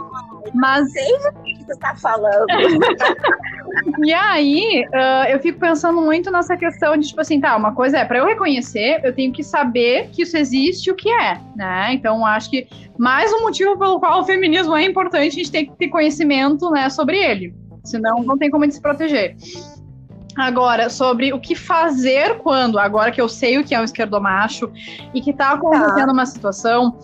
Mas 0.55 0.88
O 0.88 1.42
que 1.42 1.64
você 1.64 1.79
tá 1.79 1.95
falando? 1.97 2.47
E 4.05 4.12
aí, 4.12 4.87
ah, 4.92 5.26
eu 5.31 5.38
fico 5.40 5.59
pensando 5.59 6.00
muito 6.00 6.31
nessa 6.31 6.57
questão 6.57 6.96
de, 6.96 7.09
tipo 7.09 7.20
assim, 7.20 7.40
tá, 7.40 7.57
uma 7.57 7.72
coisa 7.72 7.98
é, 7.98 8.05
pra 8.05 8.18
eu 8.18 8.26
reconhecer, 8.26 9.00
eu 9.02 9.12
tenho 9.12 9.33
que 9.33 9.42
saber 9.42 10.09
que 10.12 10.22
isso 10.22 10.37
existe 10.37 10.87
e 10.87 10.90
o 10.90 10.94
que 10.94 11.11
é, 11.11 11.40
né? 11.55 11.92
Então, 11.92 12.24
acho 12.24 12.50
que 12.50 12.66
mais 12.98 13.33
um 13.33 13.42
motivo 13.42 13.79
pelo 13.79 13.98
qual 13.98 14.20
o 14.20 14.24
feminismo 14.24 14.76
é 14.76 14.85
importante, 14.85 15.29
a 15.29 15.31
gente 15.31 15.50
tem 15.50 15.66
que 15.66 15.76
ter 15.76 15.88
conhecimento, 15.88 16.70
né, 16.70 16.88
sobre 16.90 17.18
ele. 17.18 17.55
Senão, 17.85 18.22
não 18.22 18.37
tem 18.37 18.50
como 18.50 18.64
a 18.64 18.66
gente 18.66 18.74
se 18.74 18.83
proteger. 18.83 19.37
Agora, 20.37 20.90
sobre 20.90 21.33
o 21.33 21.40
que 21.40 21.55
fazer 21.55 22.38
quando, 22.38 22.79
agora 22.79 23.11
que 23.11 23.20
eu 23.20 23.29
sei 23.29 23.59
o 23.59 23.64
que 23.64 23.74
é 23.74 23.81
um 23.81 23.85
esquerdomacho 23.85 24.70
e 25.14 25.20
que 25.20 25.33
tá 25.33 25.52
acontecendo 25.52 26.12
uma 26.12 26.26
situação, 26.26 26.98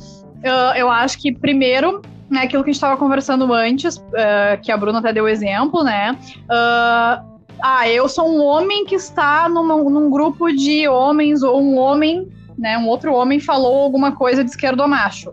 ah, 0.44 0.74
eu 0.76 0.90
acho 0.90 1.18
que 1.18 1.32
primeiro, 1.32 2.02
né, 2.32 2.42
aquilo 2.44 2.64
que 2.64 2.70
a 2.70 2.72
gente 2.72 2.78
estava 2.80 2.96
conversando 2.96 3.52
antes, 3.52 4.02
ah, 4.16 4.56
que 4.56 4.72
a 4.72 4.76
Bruna 4.76 4.98
até 5.00 5.12
deu 5.12 5.28
exemplo, 5.28 5.84
né? 5.84 6.16
ah, 6.48 7.22
ah, 7.62 7.88
eu 7.88 8.08
sou 8.08 8.28
um 8.28 8.42
homem 8.42 8.84
que 8.86 8.94
está 8.96 9.48
numa- 9.48 9.76
num 9.76 10.10
grupo 10.10 10.50
de 10.50 10.88
homens, 10.88 11.42
ou 11.42 11.62
um 11.62 11.76
homem, 11.78 12.26
né? 12.58 12.76
Um 12.76 12.88
outro 12.88 13.14
homem 13.14 13.38
falou 13.38 13.82
alguma 13.84 14.12
coisa 14.12 14.42
de 14.42 14.50
esquerdomacho. 14.50 15.32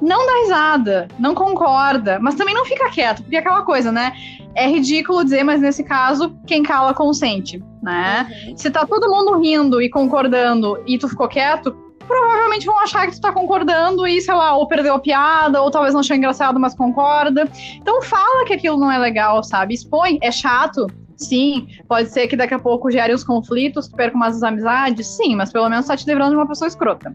Não 0.00 0.24
dá 0.24 0.32
risada, 0.42 1.08
não 1.18 1.34
concorda, 1.34 2.18
mas 2.20 2.36
também 2.36 2.54
não 2.54 2.64
fica 2.64 2.88
quieto, 2.88 3.22
porque 3.22 3.36
é 3.36 3.40
aquela 3.40 3.62
coisa, 3.62 3.90
né? 3.92 4.12
É 4.54 4.66
ridículo 4.66 5.24
dizer, 5.24 5.42
mas 5.44 5.60
nesse 5.60 5.82
caso, 5.84 6.34
quem 6.46 6.62
cala 6.62 6.94
consente, 6.94 7.62
né? 7.82 8.26
Se 8.56 8.70
tá 8.70 8.86
todo 8.86 9.10
mundo 9.10 9.38
rindo 9.38 9.82
e 9.82 9.90
concordando 9.90 10.80
e 10.86 10.96
tu 10.98 11.08
ficou 11.08 11.28
quieto, 11.28 11.76
provavelmente 12.08 12.66
vão 12.66 12.78
achar 12.80 13.06
que 13.06 13.12
tu 13.12 13.20
tá 13.20 13.30
concordando 13.30 14.06
e, 14.06 14.20
sei 14.20 14.34
lá, 14.34 14.56
ou 14.56 14.66
perdeu 14.66 14.94
a 14.94 14.98
piada, 14.98 15.62
ou 15.62 15.70
talvez 15.70 15.92
não 15.94 16.00
achou 16.00 16.16
engraçado, 16.16 16.58
mas 16.58 16.74
concorda. 16.74 17.48
Então 17.76 18.02
fala 18.02 18.44
que 18.46 18.54
aquilo 18.54 18.78
não 18.78 18.90
é 18.90 18.98
legal, 18.98 19.44
sabe? 19.44 19.74
Expõe. 19.74 20.18
É 20.20 20.32
chato. 20.32 20.86
Sim, 21.16 21.66
pode 21.88 22.10
ser 22.10 22.28
que 22.28 22.36
daqui 22.36 22.54
a 22.54 22.60
pouco 22.60 22.92
gere 22.92 23.12
os 23.12 23.24
conflitos, 23.24 23.88
tu 23.88 23.96
perca 23.96 24.16
umas 24.16 24.40
amizades, 24.40 25.04
sim, 25.04 25.34
mas 25.34 25.52
pelo 25.52 25.68
menos 25.68 25.86
tá 25.86 25.96
te 25.96 26.06
livrando 26.06 26.30
de 26.30 26.36
uma 26.36 26.46
pessoa 26.46 26.68
escrota. 26.68 27.12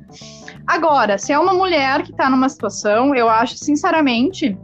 Agora, 0.67 1.17
se 1.17 1.31
é 1.31 1.39
uma 1.39 1.53
mulher 1.53 2.03
que 2.03 2.11
tá 2.11 2.29
numa 2.29 2.49
situação, 2.49 3.15
eu 3.15 3.29
acho, 3.29 3.55
sinceramente, 3.57 4.57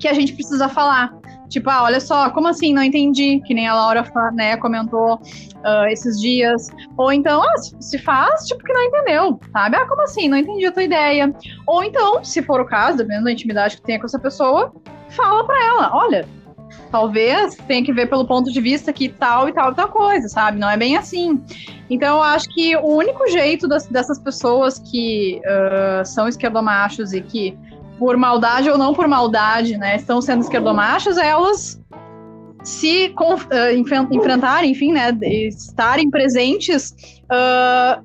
que 0.00 0.08
a 0.08 0.12
gente 0.12 0.32
precisa 0.32 0.68
falar. 0.68 1.17
Tipo, 1.48 1.70
ah, 1.70 1.84
olha 1.84 2.00
só, 2.00 2.30
como 2.30 2.48
assim? 2.48 2.72
Não 2.72 2.82
entendi. 2.82 3.40
Que 3.46 3.54
nem 3.54 3.66
a 3.66 3.74
Laura 3.74 4.04
né, 4.34 4.56
comentou 4.56 5.14
uh, 5.14 5.86
esses 5.90 6.20
dias. 6.20 6.68
Ou 6.96 7.12
então, 7.12 7.42
ah, 7.42 7.54
se 7.80 7.98
faz, 7.98 8.46
tipo, 8.46 8.62
que 8.62 8.72
não 8.72 8.82
entendeu, 8.82 9.40
sabe? 9.52 9.76
Ah, 9.76 9.86
como 9.86 10.02
assim? 10.02 10.28
Não 10.28 10.36
entendi 10.36 10.66
a 10.66 10.72
tua 10.72 10.82
ideia. 10.82 11.32
Ou 11.66 11.82
então, 11.82 12.22
se 12.24 12.42
for 12.42 12.60
o 12.60 12.66
caso, 12.66 12.98
dependendo 12.98 13.24
da 13.24 13.32
intimidade 13.32 13.76
que 13.76 13.82
tenha 13.82 13.98
com 13.98 14.06
essa 14.06 14.18
pessoa, 14.18 14.72
fala 15.10 15.44
pra 15.44 15.64
ela: 15.64 15.90
olha, 15.94 16.28
talvez 16.90 17.56
tenha 17.66 17.84
que 17.84 17.92
ver 17.92 18.08
pelo 18.08 18.26
ponto 18.26 18.52
de 18.52 18.60
vista 18.60 18.92
que 18.92 19.08
tal 19.08 19.48
e 19.48 19.52
tal 19.52 19.72
e 19.72 19.74
tal 19.74 19.88
coisa, 19.88 20.28
sabe? 20.28 20.58
Não 20.58 20.68
é 20.68 20.76
bem 20.76 20.96
assim. 20.96 21.42
Então, 21.90 22.16
eu 22.16 22.22
acho 22.22 22.48
que 22.50 22.76
o 22.76 22.96
único 22.96 23.26
jeito 23.28 23.66
das, 23.66 23.86
dessas 23.86 24.18
pessoas 24.18 24.78
que 24.78 25.40
uh, 25.44 26.04
são 26.04 26.28
esquerdomachos 26.28 27.12
e 27.12 27.20
que 27.22 27.56
por 27.98 28.16
maldade 28.16 28.70
ou 28.70 28.78
não 28.78 28.94
por 28.94 29.08
maldade, 29.08 29.76
né, 29.76 29.96
estão 29.96 30.22
sendo 30.22 30.42
esquerdomachos, 30.42 31.18
elas 31.18 31.80
se 32.62 33.14
uh, 33.18 34.12
enfrentarem, 34.12 34.70
enfim, 34.70 34.92
né, 34.92 35.10
estarem 35.22 36.10
presentes 36.10 36.94
uh, 37.24 38.02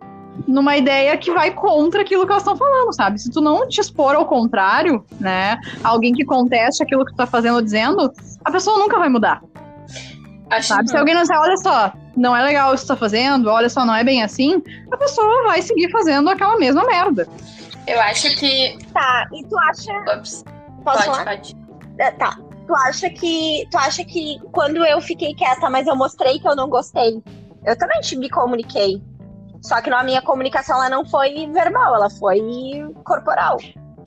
numa 0.47 0.77
ideia 0.77 1.15
que 1.17 1.32
vai 1.32 1.51
contra 1.51 2.01
aquilo 2.01 2.25
que 2.25 2.32
elas 2.32 2.43
estão 2.43 2.56
falando, 2.56 2.93
sabe? 2.93 3.19
Se 3.19 3.29
tu 3.29 3.41
não 3.41 3.67
te 3.67 3.82
expor 3.82 4.15
ao 4.15 4.25
contrário, 4.25 5.03
né, 5.19 5.60
alguém 5.84 6.13
que 6.13 6.25
conteste 6.25 6.84
aquilo 6.84 7.06
que 7.06 7.12
tu 7.12 7.17
tá 7.17 7.27
fazendo 7.27 7.56
ou 7.56 7.62
dizendo, 7.62 8.12
a 8.43 8.51
pessoa 8.51 8.79
nunca 8.79 8.97
vai 8.97 9.10
mudar. 9.10 9.41
Acho 10.49 10.69
sabe? 10.69 10.84
Que... 10.84 10.89
Se 10.89 10.97
alguém 10.97 11.13
não 11.13 11.21
disser, 11.21 11.39
olha 11.39 11.58
só, 11.58 11.93
não 12.15 12.36
é 12.36 12.43
legal 12.43 12.73
isso 12.73 12.84
que 12.84 12.88
tu 12.88 12.93
tá 12.93 12.99
fazendo, 12.99 13.49
olha 13.49 13.69
só, 13.69 13.86
não 13.86 13.95
é 13.95 14.03
bem 14.03 14.23
assim, 14.23 14.62
a 14.91 14.97
pessoa 14.97 15.43
vai 15.43 15.62
seguir 15.62 15.91
fazendo 15.91 16.29
aquela 16.29 16.58
mesma 16.58 16.86
merda. 16.86 17.27
Eu 17.87 17.99
acho 18.01 18.35
que. 18.37 18.77
Tá, 18.93 19.27
e 19.33 19.43
tu 19.43 19.57
acha. 19.59 19.93
Ops. 20.15 20.43
Posso 20.83 20.97
pode, 20.97 21.05
falar? 21.05 21.25
pode. 21.25 21.55
É, 21.99 22.11
tá. 22.11 22.37
Tu 22.67 22.75
acha 22.75 23.09
que. 23.09 23.67
Tu 23.69 23.77
acha 23.77 24.05
que 24.05 24.39
quando 24.51 24.85
eu 24.85 25.01
fiquei 25.01 25.33
quieta, 25.33 25.69
mas 25.69 25.87
eu 25.87 25.95
mostrei 25.95 26.39
que 26.39 26.47
eu 26.47 26.55
não 26.55 26.69
gostei, 26.69 27.21
eu 27.65 27.77
também 27.77 27.99
te 28.01 28.15
me 28.15 28.29
comuniquei. 28.29 29.01
Só 29.61 29.81
que 29.81 29.89
na 29.89 30.03
minha 30.03 30.21
comunicação 30.21 30.75
ela 30.77 30.89
não 30.89 31.05
foi 31.05 31.47
verbal, 31.51 31.95
ela 31.95 32.09
foi 32.09 32.41
corporal. 33.05 33.57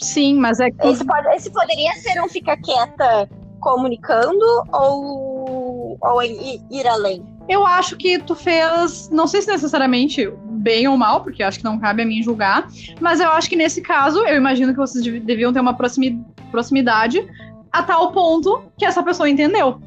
Sim, 0.01 0.35
mas 0.35 0.61
é 0.61 0.71
que. 0.71 0.87
Esse, 0.87 1.05
pode, 1.05 1.29
esse 1.29 1.51
poderia 1.51 1.93
ser 1.95 2.23
um 2.23 2.29
ficar 2.29 2.57
quieta 2.59 3.29
comunicando 3.61 4.45
ou, 4.73 5.99
ou 6.01 6.23
ir, 6.23 6.61
ir 6.71 6.87
além? 6.87 7.25
Eu 7.49 7.65
acho 7.65 7.97
que 7.97 8.19
tu 8.19 8.35
fez, 8.35 9.09
não 9.11 9.27
sei 9.27 9.41
se 9.43 9.49
necessariamente 9.49 10.27
bem 10.67 10.89
ou 10.89 10.97
mal, 10.97 11.23
porque 11.23 11.45
acho 11.45 11.59
que 11.59 11.65
não 11.65 11.79
cabe 11.79 12.03
a 12.03 12.05
mim 12.05 12.21
julgar, 12.25 12.67
mas 13.01 13.21
eu 13.21 13.31
acho 13.31 13.49
que 13.49 13.55
nesse 13.55 13.81
caso, 13.81 14.19
eu 14.27 14.35
imagino 14.35 14.73
que 14.73 14.79
vocês 14.79 15.05
deviam 15.23 15.53
ter 15.53 15.61
uma 15.61 15.75
proximidade 16.51 17.25
a 17.73 17.85
tal 17.85 18.11
ponto 18.11 18.65
que 18.77 18.85
essa 18.85 19.01
pessoa 19.01 19.31
entendeu. 19.31 19.81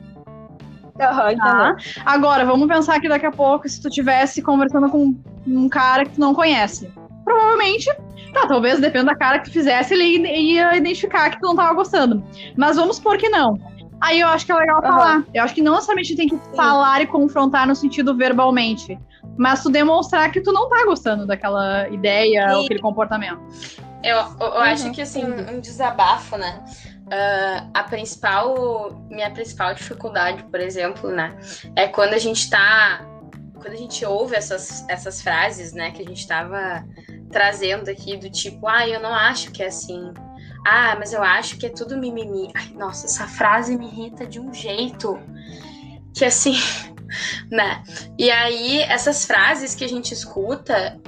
Uhum, 0.96 1.38
tá? 1.38 1.76
Agora, 2.06 2.46
vamos 2.46 2.66
pensar 2.70 2.98
que 3.02 3.10
daqui 3.10 3.26
a 3.26 3.32
pouco, 3.32 3.68
se 3.68 3.82
tu 3.82 3.90
tivesse 3.90 4.42
conversando 4.42 4.90
com 4.90 5.14
um 5.46 5.68
cara 5.68 6.06
que 6.06 6.12
tu 6.12 6.20
não 6.22 6.34
conhece, 6.34 6.90
provavelmente, 7.26 7.94
tá, 8.34 8.48
talvez 8.48 8.80
dependa 8.80 9.08
da 9.08 9.16
cara 9.16 9.40
que 9.40 9.50
tu 9.50 9.52
fizesse, 9.52 9.94
ele 9.94 10.26
ia 10.28 10.78
identificar 10.78 11.30
que 11.30 11.42
tu 11.42 11.48
não 11.48 11.58
tava 11.58 11.74
gostando. 11.74 12.24
Mas 12.56 12.78
vamos 12.78 12.96
supor 12.96 13.18
que 13.18 13.28
não. 13.28 13.60
Aí 14.00 14.22
eu 14.22 14.30
acho 14.30 14.46
que 14.46 14.52
é 14.54 14.56
legal 14.56 14.82
falar. 14.82 15.18
Uhum. 15.18 15.26
Eu 15.34 15.44
acho 15.44 15.54
que 15.54 15.62
não 15.62 15.74
necessariamente 15.74 16.16
tem 16.16 16.30
que 16.30 16.36
Sim. 16.36 16.56
falar 16.56 17.02
e 17.02 17.06
confrontar 17.06 17.68
no 17.68 17.76
sentido 17.76 18.16
verbalmente 18.16 18.98
mas 19.38 19.64
tu 19.64 19.70
demonstrar 19.70 20.32
que 20.32 20.42
tu 20.42 20.52
não 20.52 20.70
tá 20.70 20.86
gostando 20.86 21.26
daquela 21.26 21.88
ideia 21.90 22.56
ou 22.56 22.66
aquele 22.66 22.82
comportamento. 22.82 23.42
Eu, 24.04 24.16
eu, 24.16 24.24
eu 24.40 24.48
uhum. 24.48 24.58
acho 24.60 24.92
que, 24.92 25.02
assim, 25.02 25.24
um 25.24 25.60
desabafo, 25.60 26.38
né? 26.38 26.64
Uh, 27.08 27.70
a 27.74 27.84
principal, 27.84 29.04
minha 29.10 29.32
principal 29.32 29.74
dificuldade, 29.74 30.44
por 30.44 30.60
exemplo, 30.60 31.10
né? 31.10 31.38
É 31.76 31.88
quando 31.88 32.14
a 32.14 32.20
gente 32.20 32.50
tá. 32.50 33.06
Quando 33.56 33.74
a 33.74 33.78
gente 33.78 34.06
ouve 34.06 34.36
essas, 34.36 34.88
essas 34.88 35.22
frases, 35.22 35.74
né, 35.74 35.92
que 35.92 36.02
a 36.02 36.06
gente 36.06 36.26
tava 36.26 36.86
trazendo 37.30 37.90
aqui, 37.90 38.16
do 38.16 38.30
tipo, 38.30 38.68
ah, 38.68 38.88
eu 38.88 39.02
não 39.02 39.14
acho 39.14 39.52
que 39.52 39.62
é 39.62 39.68
assim. 39.68 40.14
Ah, 40.66 40.96
mas 40.98 41.12
eu 41.12 41.22
acho 41.22 41.58
que 41.58 41.66
é 41.66 41.70
tudo 41.70 41.98
mimimi. 41.98 42.52
Ai, 42.56 42.72
nossa, 42.74 43.06
essa 43.06 43.28
frase 43.28 43.78
me 43.78 43.88
irrita 43.88 44.26
de 44.26 44.40
um 44.40 44.54
jeito 44.54 45.20
que 46.14 46.24
assim, 46.24 46.56
né? 47.50 47.84
E 48.18 48.30
aí, 48.30 48.82
essas 48.84 49.26
frases 49.26 49.76
que 49.76 49.84
a 49.84 49.90
gente 49.90 50.14
escuta 50.14 51.00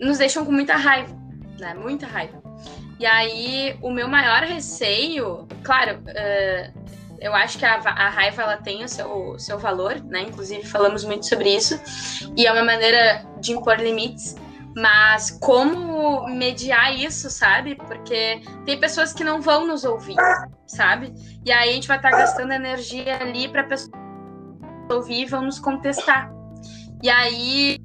nos 0.00 0.18
deixam 0.18 0.44
com 0.44 0.52
muita 0.52 0.76
raiva, 0.76 1.16
né? 1.58 1.74
Muita 1.74 2.06
raiva. 2.06 2.42
E 2.98 3.06
aí, 3.06 3.76
o 3.82 3.90
meu 3.90 4.08
maior 4.08 4.42
receio, 4.42 5.48
claro, 5.62 5.98
uh, 5.98 6.84
eu 7.20 7.34
acho 7.34 7.58
que 7.58 7.64
a, 7.64 7.76
a, 7.76 8.08
raiva 8.08 8.42
ela 8.42 8.56
tem 8.56 8.84
o 8.84 8.88
seu, 8.88 9.38
seu 9.38 9.58
valor, 9.58 10.00
né? 10.04 10.22
Inclusive, 10.22 10.62
falamos 10.64 11.04
muito 11.04 11.26
sobre 11.26 11.54
isso. 11.54 11.80
E 12.36 12.46
é 12.46 12.52
uma 12.52 12.62
maneira 12.62 13.24
de 13.40 13.52
impor 13.52 13.80
limites. 13.80 14.36
Mas 14.76 15.30
como 15.30 16.26
mediar 16.26 16.94
isso, 16.94 17.30
sabe? 17.30 17.76
Porque 17.76 18.40
tem 18.64 18.78
pessoas 18.78 19.12
que 19.12 19.22
não 19.22 19.40
vão 19.40 19.66
nos 19.66 19.84
ouvir, 19.84 20.16
sabe? 20.66 21.14
E 21.44 21.52
aí 21.52 21.70
a 21.70 21.72
gente 21.72 21.88
vai 21.88 21.96
estar 21.96 22.10
gastando 22.10 22.52
energia 22.52 23.20
ali 23.20 23.48
para 23.48 23.64
pessoa 23.64 23.96
ouvir 24.90 25.22
e 25.22 25.26
vão 25.26 25.42
nos 25.42 25.58
contestar. 25.60 26.32
E 27.02 27.08
aí 27.08 27.78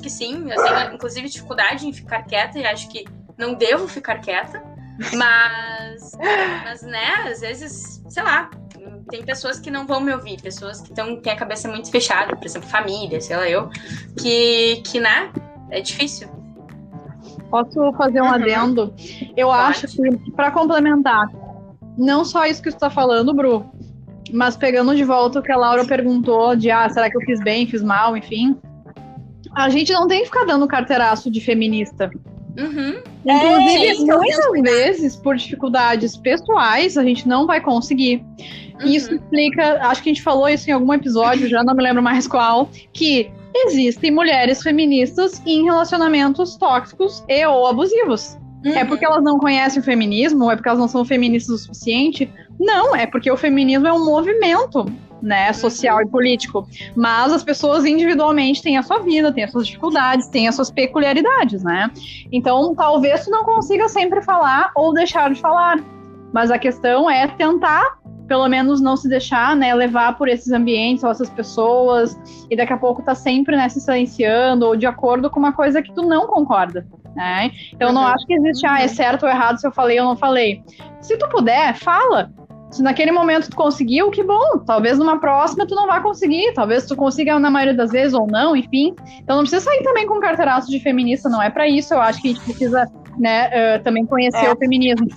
que 0.00 0.10
sim, 0.10 0.50
eu 0.50 0.62
tenho 0.62 0.94
inclusive 0.94 1.28
dificuldade 1.28 1.86
em 1.86 1.92
ficar 1.92 2.22
quieta 2.22 2.58
e 2.58 2.66
acho 2.66 2.88
que 2.88 3.04
não 3.36 3.54
devo 3.54 3.86
ficar 3.86 4.18
quieta, 4.18 4.62
mas 5.14 6.12
mas 6.64 6.82
né, 6.82 7.28
às 7.30 7.40
vezes, 7.40 8.02
sei 8.08 8.22
lá, 8.22 8.50
tem 9.10 9.24
pessoas 9.24 9.58
que 9.58 9.70
não 9.70 9.86
vão 9.86 10.00
me 10.00 10.12
ouvir, 10.12 10.40
pessoas 10.40 10.80
que 10.80 10.92
têm 10.94 11.32
a 11.32 11.36
cabeça 11.36 11.68
muito 11.68 11.90
fechada, 11.90 12.34
por 12.34 12.44
exemplo, 12.44 12.68
família, 12.68 13.20
sei 13.20 13.36
lá 13.36 13.48
eu, 13.48 13.68
que, 14.18 14.82
que 14.86 15.00
né, 15.00 15.32
é 15.70 15.80
difícil. 15.80 16.28
Posso 17.50 17.92
fazer 17.94 18.20
um 18.20 18.26
uhum. 18.26 18.32
adendo? 18.32 18.94
Eu 19.36 19.48
Pode. 19.48 19.62
acho 19.62 19.86
que, 19.88 20.32
para 20.32 20.50
complementar, 20.50 21.28
não 21.98 22.24
só 22.24 22.46
isso 22.46 22.62
que 22.62 22.70
você 22.70 22.76
está 22.76 22.90
falando, 22.90 23.34
Bru, 23.34 23.66
mas 24.32 24.56
pegando 24.56 24.94
de 24.94 25.04
volta 25.04 25.40
o 25.40 25.42
que 25.42 25.52
a 25.52 25.56
Laura 25.56 25.84
perguntou 25.84 26.54
de 26.54 26.70
ah, 26.70 26.88
será 26.88 27.10
que 27.10 27.16
eu 27.16 27.20
fiz 27.22 27.42
bem, 27.42 27.66
fiz 27.66 27.82
mal, 27.82 28.16
enfim. 28.16 28.56
A 29.54 29.68
gente 29.68 29.92
não 29.92 30.06
tem 30.06 30.20
que 30.20 30.26
ficar 30.26 30.44
dando 30.44 30.66
carteiraço 30.68 31.30
de 31.30 31.40
feminista. 31.40 32.10
Uhum. 32.56 33.02
Inclusive, 33.24 34.10
é, 34.10 34.16
muitas 34.16 34.62
vezes, 34.62 35.16
por 35.16 35.36
dificuldades 35.36 36.16
pessoais, 36.16 36.96
a 36.96 37.02
gente 37.02 37.26
não 37.26 37.46
vai 37.46 37.60
conseguir. 37.60 38.24
Uhum. 38.80 38.86
Isso 38.86 39.14
explica, 39.14 39.80
acho 39.88 40.02
que 40.02 40.10
a 40.10 40.12
gente 40.12 40.22
falou 40.22 40.48
isso 40.48 40.68
em 40.70 40.72
algum 40.72 40.92
episódio, 40.92 41.48
já 41.48 41.64
não 41.64 41.74
me 41.74 41.82
lembro 41.82 42.02
mais 42.02 42.26
qual, 42.26 42.68
que 42.92 43.30
existem 43.54 44.10
mulheres 44.10 44.62
feministas 44.62 45.42
em 45.46 45.64
relacionamentos 45.64 46.56
tóxicos 46.56 47.24
e 47.28 47.44
ou 47.46 47.66
abusivos. 47.66 48.38
Uhum. 48.64 48.72
É 48.72 48.84
porque 48.84 49.04
elas 49.04 49.22
não 49.22 49.38
conhecem 49.38 49.80
o 49.80 49.84
feminismo, 49.84 50.50
é 50.50 50.54
porque 50.54 50.68
elas 50.68 50.80
não 50.80 50.88
são 50.88 51.04
feministas 51.04 51.54
o 51.54 51.58
suficiente? 51.58 52.32
Não, 52.58 52.94
é 52.94 53.06
porque 53.06 53.30
o 53.30 53.36
feminismo 53.36 53.86
é 53.86 53.92
um 53.92 54.04
movimento 54.04 54.84
né, 55.22 55.52
social 55.52 55.96
uhum. 55.96 56.02
e 56.02 56.06
político. 56.06 56.66
Mas 56.94 57.32
as 57.32 57.42
pessoas 57.42 57.84
individualmente 57.84 58.62
têm 58.62 58.76
a 58.76 58.82
sua 58.82 58.98
vida, 59.00 59.32
têm 59.32 59.44
as 59.44 59.50
suas 59.50 59.66
dificuldades, 59.66 60.28
têm 60.28 60.48
as 60.48 60.54
suas 60.54 60.70
peculiaridades, 60.70 61.62
né? 61.62 61.90
Então, 62.30 62.74
talvez 62.74 63.24
tu 63.24 63.30
não 63.30 63.44
consiga 63.44 63.88
sempre 63.88 64.22
falar 64.22 64.70
ou 64.74 64.92
deixar 64.92 65.32
de 65.32 65.40
falar. 65.40 65.82
Mas 66.32 66.50
a 66.50 66.58
questão 66.58 67.10
é 67.10 67.26
tentar 67.26 67.98
pelo 68.30 68.48
menos 68.48 68.80
não 68.80 68.96
se 68.96 69.08
deixar, 69.08 69.56
né, 69.56 69.74
levar 69.74 70.16
por 70.16 70.28
esses 70.28 70.52
ambientes 70.52 71.02
ou 71.02 71.10
essas 71.10 71.28
pessoas, 71.28 72.16
e 72.48 72.54
daqui 72.54 72.72
a 72.72 72.76
pouco 72.76 73.02
tá 73.02 73.12
sempre, 73.12 73.56
né, 73.56 73.68
se 73.68 73.80
silenciando 73.80 74.66
ou 74.66 74.76
de 74.76 74.86
acordo 74.86 75.28
com 75.28 75.40
uma 75.40 75.52
coisa 75.52 75.82
que 75.82 75.92
tu 75.92 76.02
não 76.02 76.28
concorda, 76.28 76.86
né? 77.16 77.50
Então 77.72 77.88
uhum. 77.88 77.94
não 77.94 78.06
acho 78.06 78.24
que 78.28 78.34
existe, 78.34 78.64
ah, 78.64 78.80
é 78.80 78.86
certo 78.86 79.24
ou 79.24 79.28
errado 79.28 79.58
se 79.58 79.66
eu 79.66 79.72
falei 79.72 79.98
ou 79.98 80.06
não 80.06 80.16
falei. 80.16 80.62
Se 81.00 81.18
tu 81.18 81.28
puder, 81.28 81.74
fala. 81.74 82.30
Se 82.70 82.84
naquele 82.84 83.10
momento 83.10 83.50
tu 83.50 83.56
conseguiu, 83.56 84.12
que 84.12 84.22
bom. 84.22 84.60
Talvez 84.64 84.96
numa 84.96 85.18
próxima 85.18 85.66
tu 85.66 85.74
não 85.74 85.88
vá 85.88 85.98
conseguir. 85.98 86.52
Talvez 86.54 86.86
tu 86.86 86.94
consiga 86.94 87.36
na 87.36 87.50
maioria 87.50 87.74
das 87.74 87.90
vezes 87.90 88.14
ou 88.14 88.28
não, 88.28 88.54
enfim. 88.54 88.94
Então 89.18 89.38
não 89.38 89.42
precisa 89.42 89.64
sair 89.64 89.82
também 89.82 90.06
com 90.06 90.18
um 90.18 90.20
carteiraço 90.20 90.70
de 90.70 90.78
feminista, 90.78 91.28
não 91.28 91.42
é 91.42 91.50
para 91.50 91.66
isso. 91.66 91.92
Eu 91.92 92.00
acho 92.00 92.22
que 92.22 92.28
a 92.28 92.32
gente 92.32 92.44
precisa 92.44 92.86
né, 93.18 93.48
uh, 93.48 93.82
também 93.82 94.06
conhecer 94.06 94.46
é. 94.46 94.52
o 94.52 94.56
feminismo. 94.56 95.08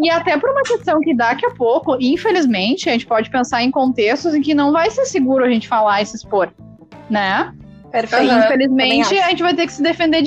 E 0.00 0.10
até 0.10 0.38
por 0.38 0.50
uma 0.50 0.62
questão 0.62 1.00
que 1.00 1.14
daqui 1.14 1.46
a 1.46 1.50
pouco, 1.50 1.96
infelizmente, 2.00 2.88
a 2.88 2.92
gente 2.92 3.06
pode 3.06 3.30
pensar 3.30 3.62
em 3.62 3.70
contextos 3.70 4.34
em 4.34 4.42
que 4.42 4.54
não 4.54 4.72
vai 4.72 4.90
ser 4.90 5.04
seguro 5.04 5.44
a 5.44 5.50
gente 5.50 5.68
falar 5.68 6.02
e 6.02 6.06
se 6.06 6.16
expor, 6.16 6.52
né? 7.08 7.54
Perfeito. 7.90 8.32
infelizmente, 8.32 9.18
a 9.18 9.28
gente 9.28 9.42
vai 9.42 9.54
ter 9.54 9.66
que 9.66 9.72
se 9.72 9.82
defender 9.82 10.22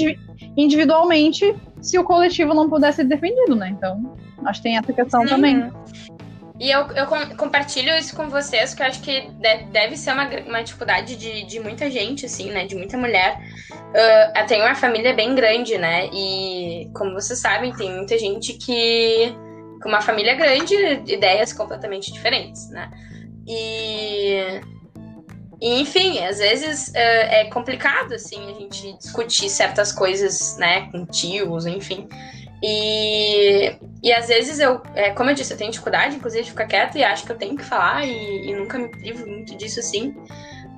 individualmente 0.56 1.56
se 1.82 1.98
o 1.98 2.04
coletivo 2.04 2.54
não 2.54 2.70
puder 2.70 2.94
ser 2.94 3.06
defendido, 3.06 3.56
né? 3.56 3.70
Então, 3.70 4.16
acho 4.46 4.60
que 4.62 4.70
tem 4.70 4.78
essa 4.78 4.94
questão 4.94 5.22
Sim. 5.22 5.28
também. 5.28 5.72
E 6.60 6.72
eu, 6.72 6.88
eu 6.92 7.06
compartilho 7.36 7.94
isso 7.98 8.16
com 8.16 8.30
vocês, 8.30 8.74
que 8.74 8.82
eu 8.82 8.86
acho 8.88 9.02
que 9.02 9.30
deve 9.72 9.98
ser 9.98 10.14
uma, 10.14 10.28
uma 10.48 10.64
dificuldade 10.64 11.18
de, 11.18 11.44
de 11.44 11.60
muita 11.60 11.92
gente, 11.92 12.26
assim, 12.26 12.50
né? 12.50 12.66
De 12.66 12.76
muita 12.76 12.98
mulher. 12.98 13.38
Uh, 13.72 14.40
eu 14.40 14.46
tenho 14.46 14.64
uma 14.64 14.76
família 14.76 15.14
bem 15.14 15.36
grande, 15.36 15.78
né? 15.78 16.08
E, 16.14 16.90
como 16.94 17.14
vocês 17.14 17.40
sabem, 17.40 17.74
tem 17.74 17.92
muita 17.92 18.18
gente 18.18 18.54
que. 18.54 19.36
Com 19.82 19.90
uma 19.90 20.02
família 20.02 20.34
grande, 20.34 20.74
ideias 21.06 21.52
completamente 21.52 22.12
diferentes, 22.12 22.70
né? 22.70 22.90
E. 23.46 24.62
E, 25.62 25.82
enfim, 25.82 26.20
às 26.24 26.38
vezes 26.38 26.90
uh, 26.90 26.94
é 26.98 27.46
complicado, 27.46 28.14
assim, 28.14 28.50
a 28.50 28.60
gente 28.60 28.98
discutir 28.98 29.50
certas 29.50 29.92
coisas, 29.92 30.58
né, 30.58 30.90
com 30.92 31.06
tios, 31.06 31.66
enfim. 31.66 32.08
E, 32.68 33.78
e 34.02 34.12
às 34.12 34.28
vezes 34.28 34.60
eu, 34.60 34.82
é, 34.96 35.12
como 35.12 35.30
eu 35.30 35.36
disse, 35.36 35.54
eu 35.54 35.58
tenho 35.58 35.70
dificuldade, 35.70 36.16
inclusive, 36.16 36.44
de 36.44 36.50
ficar 36.50 36.66
quieta 36.66 36.98
e 36.98 37.04
acho 37.04 37.24
que 37.24 37.32
eu 37.32 37.38
tenho 37.38 37.56
que 37.56 37.64
falar 37.64 38.04
e, 38.04 38.50
e 38.50 38.56
nunca 38.56 38.80
me 38.80 38.90
privo 38.90 39.28
muito 39.28 39.56
disso, 39.56 39.80
assim, 39.80 40.16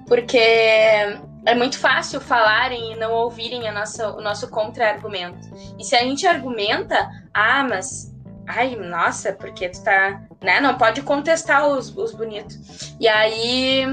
porque 0.06 0.38
é 0.38 1.56
muito 1.56 1.80
fácil 1.80 2.20
falarem 2.20 2.92
e 2.92 2.96
não 2.98 3.14
ouvirem 3.14 3.70
a 3.70 3.72
nossa, 3.72 4.10
o 4.10 4.22
nosso 4.22 4.50
contra-argumento. 4.50 5.48
E 5.80 5.86
se 5.86 5.96
a 5.96 6.02
gente 6.02 6.28
argumenta, 6.28 7.10
ah, 7.34 7.64
mas, 7.64 8.14
ai, 8.46 8.76
nossa, 8.76 9.32
porque 9.32 9.70
tu 9.70 9.82
tá, 9.82 10.22
né, 10.42 10.60
não 10.60 10.78
pode 10.78 11.02
contestar 11.04 11.66
os, 11.70 11.96
os 11.96 12.14
bonitos. 12.14 12.96
E 13.00 13.08
aí 13.08 13.86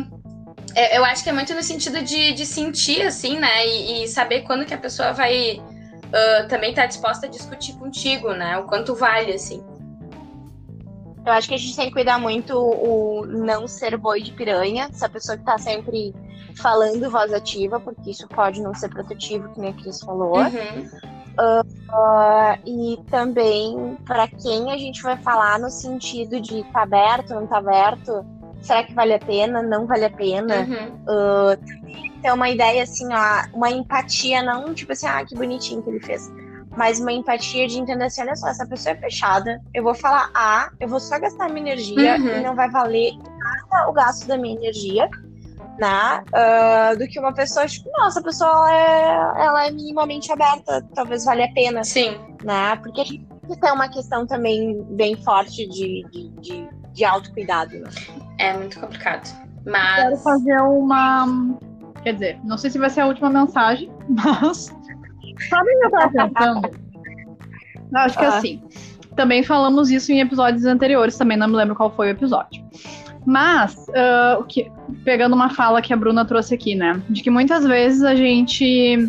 é, 0.74 0.98
eu 0.98 1.04
acho 1.04 1.22
que 1.22 1.30
é 1.30 1.32
muito 1.32 1.54
no 1.54 1.62
sentido 1.62 2.02
de, 2.02 2.32
de 2.32 2.44
sentir, 2.44 3.02
assim, 3.02 3.38
né? 3.38 3.64
E, 3.64 4.02
e, 4.02 4.08
saber 4.08 4.42
quando 4.42 4.66
que 4.66 4.74
a 4.74 4.78
pessoa 4.78 5.12
vai 5.12 5.62
uh, 6.14 6.48
também 6.48 6.72
tá 6.72 6.86
disposta 6.86 7.26
a 7.26 7.28
discutir 7.28 7.74
contigo, 7.74 8.32
né? 8.32 8.56
O 8.58 8.64
quanto 8.64 8.94
vale, 8.94 9.32
assim. 9.32 9.62
Eu 11.26 11.32
acho 11.32 11.48
que 11.48 11.54
a 11.54 11.58
gente 11.58 11.74
tem 11.74 11.86
que 11.86 11.92
cuidar 11.92 12.18
muito 12.18 12.54
o 12.56 13.26
não 13.26 13.66
ser 13.66 13.96
boi 13.96 14.22
de 14.22 14.32
piranha, 14.32 14.88
essa 14.92 15.08
pessoa 15.08 15.38
que 15.38 15.44
tá 15.44 15.56
sempre 15.58 16.14
falando 16.56 17.10
voz 17.10 17.32
ativa, 17.32 17.80
porque 17.80 18.10
isso 18.10 18.28
pode 18.28 18.62
não 18.62 18.74
ser 18.74 18.90
protetivo, 18.90 19.48
que 19.52 19.60
nem 19.60 19.70
a 19.70 19.72
Cris 19.74 20.00
falou. 20.00 20.36
Uhum. 20.36 21.14
Uh, 21.36 21.62
uh, 21.62 22.58
e 22.64 22.96
também 23.10 23.98
para 24.04 24.28
quem 24.28 24.70
a 24.70 24.76
gente 24.76 25.02
vai 25.02 25.16
falar 25.16 25.58
no 25.58 25.70
sentido 25.70 26.40
de 26.40 26.62
tá 26.64 26.82
aberto, 26.82 27.34
não 27.34 27.46
tá 27.46 27.58
aberto, 27.58 28.24
será 28.64 28.82
que 28.82 28.94
vale 28.94 29.14
a 29.14 29.18
pena, 29.18 29.62
não 29.62 29.86
vale 29.86 30.04
a 30.04 30.10
pena. 30.10 30.60
Uhum. 30.60 30.86
Uh, 31.04 32.22
ter 32.22 32.32
uma 32.32 32.48
ideia 32.48 32.82
assim, 32.82 33.06
ó, 33.12 33.56
uma 33.56 33.70
empatia, 33.70 34.42
não 34.42 34.72
tipo 34.72 34.92
assim, 34.92 35.06
ah, 35.06 35.24
que 35.24 35.34
bonitinho 35.34 35.82
que 35.82 35.90
ele 35.90 36.00
fez. 36.00 36.32
Mas 36.76 36.98
uma 36.98 37.12
empatia 37.12 37.68
de 37.68 37.78
entender 37.78 38.04
assim, 38.04 38.22
olha 38.22 38.34
só, 38.34 38.48
essa 38.48 38.66
pessoa 38.66 38.94
é 38.94 38.98
fechada, 38.98 39.60
eu 39.72 39.82
vou 39.82 39.94
falar 39.94 40.30
A, 40.34 40.70
eu 40.80 40.88
vou 40.88 40.98
só 40.98 41.18
gastar 41.18 41.48
minha 41.50 41.72
energia 41.72 42.16
uhum. 42.16 42.28
e 42.28 42.40
não 42.40 42.56
vai 42.56 42.68
valer 42.70 43.12
nada 43.16 43.88
o 43.88 43.92
gasto 43.92 44.26
da 44.26 44.36
minha 44.36 44.56
energia, 44.56 45.08
né? 45.78 46.24
Uh, 46.32 46.98
do 46.98 47.06
que 47.06 47.18
uma 47.18 47.32
pessoa, 47.32 47.66
tipo, 47.66 47.90
nossa, 47.98 48.20
a 48.20 48.22
pessoa 48.22 48.50
ela 48.50 48.72
é, 48.72 49.44
ela 49.44 49.66
é 49.66 49.70
minimamente 49.70 50.32
aberta, 50.32 50.84
talvez 50.94 51.24
valha 51.24 51.44
a 51.44 51.52
pena. 51.52 51.84
Sim. 51.84 52.18
Né? 52.42 52.76
Porque 52.76 53.00
a 53.00 53.04
gente 53.04 53.26
tem 53.60 53.72
uma 53.72 53.88
questão 53.88 54.26
também 54.26 54.82
bem 54.90 55.16
forte 55.22 55.68
de, 55.68 56.04
de, 56.10 56.28
de, 56.40 56.68
de 56.94 57.04
autocuidado. 57.04 57.78
Né? 57.78 57.90
É 58.38 58.56
muito 58.56 58.80
complicado. 58.80 59.28
Mas. 59.66 60.02
Quero 60.02 60.16
fazer 60.18 60.60
uma 60.62 61.26
Quer 62.04 62.12
dizer, 62.12 62.38
não 62.44 62.58
sei 62.58 62.70
se 62.70 62.78
vai 62.78 62.90
ser 62.90 63.00
a 63.00 63.06
última 63.06 63.30
mensagem, 63.30 63.90
mas. 64.08 64.66
Sabe 65.48 65.70
o 65.70 65.80
que 65.80 65.86
eu 65.86 65.90
tava 65.90 66.10
pensando? 66.10 66.70
acho 67.94 68.18
que 68.18 68.24
ah. 68.24 68.36
assim. 68.36 68.62
Também 69.16 69.42
falamos 69.42 69.90
isso 69.90 70.12
em 70.12 70.20
episódios 70.20 70.64
anteriores, 70.66 71.16
também 71.16 71.36
não 71.36 71.48
me 71.48 71.56
lembro 71.56 71.74
qual 71.74 71.90
foi 71.90 72.08
o 72.08 72.10
episódio. 72.10 72.62
Mas, 73.24 73.74
uh, 73.88 74.44
que, 74.44 74.70
pegando 75.04 75.34
uma 75.34 75.48
fala 75.48 75.80
que 75.80 75.94
a 75.94 75.96
Bruna 75.96 76.24
trouxe 76.24 76.54
aqui, 76.54 76.74
né? 76.74 77.00
De 77.08 77.22
que 77.22 77.30
muitas 77.30 77.64
vezes 77.64 78.02
a 78.02 78.14
gente 78.14 79.08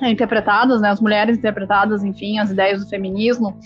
é 0.00 0.08
interpretadas, 0.08 0.80
né? 0.80 0.88
As 0.88 1.00
mulheres 1.00 1.36
interpretadas, 1.36 2.04
enfim, 2.04 2.38
as 2.38 2.50
ideias 2.50 2.82
do 2.82 2.88
feminismo, 2.88 3.58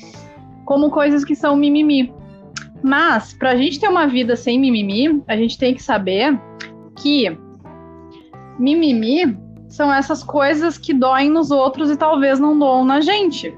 como 0.64 0.90
coisas 0.90 1.24
que 1.24 1.36
são 1.36 1.54
mimimi. 1.54 2.12
Mas, 2.82 3.32
pra 3.32 3.56
gente 3.56 3.78
ter 3.78 3.88
uma 3.88 4.06
vida 4.06 4.34
sem 4.34 4.58
mimimi, 4.58 5.22
a 5.28 5.36
gente 5.36 5.56
tem 5.56 5.74
que 5.74 5.82
saber 5.82 6.38
que 6.96 7.36
mimimi 8.58 9.36
são 9.68 9.92
essas 9.92 10.22
coisas 10.22 10.76
que 10.76 10.92
doem 10.92 11.30
nos 11.30 11.50
outros 11.50 11.90
e 11.90 11.96
talvez 11.96 12.38
não 12.38 12.58
doam 12.58 12.84
na 12.84 13.00
gente, 13.00 13.54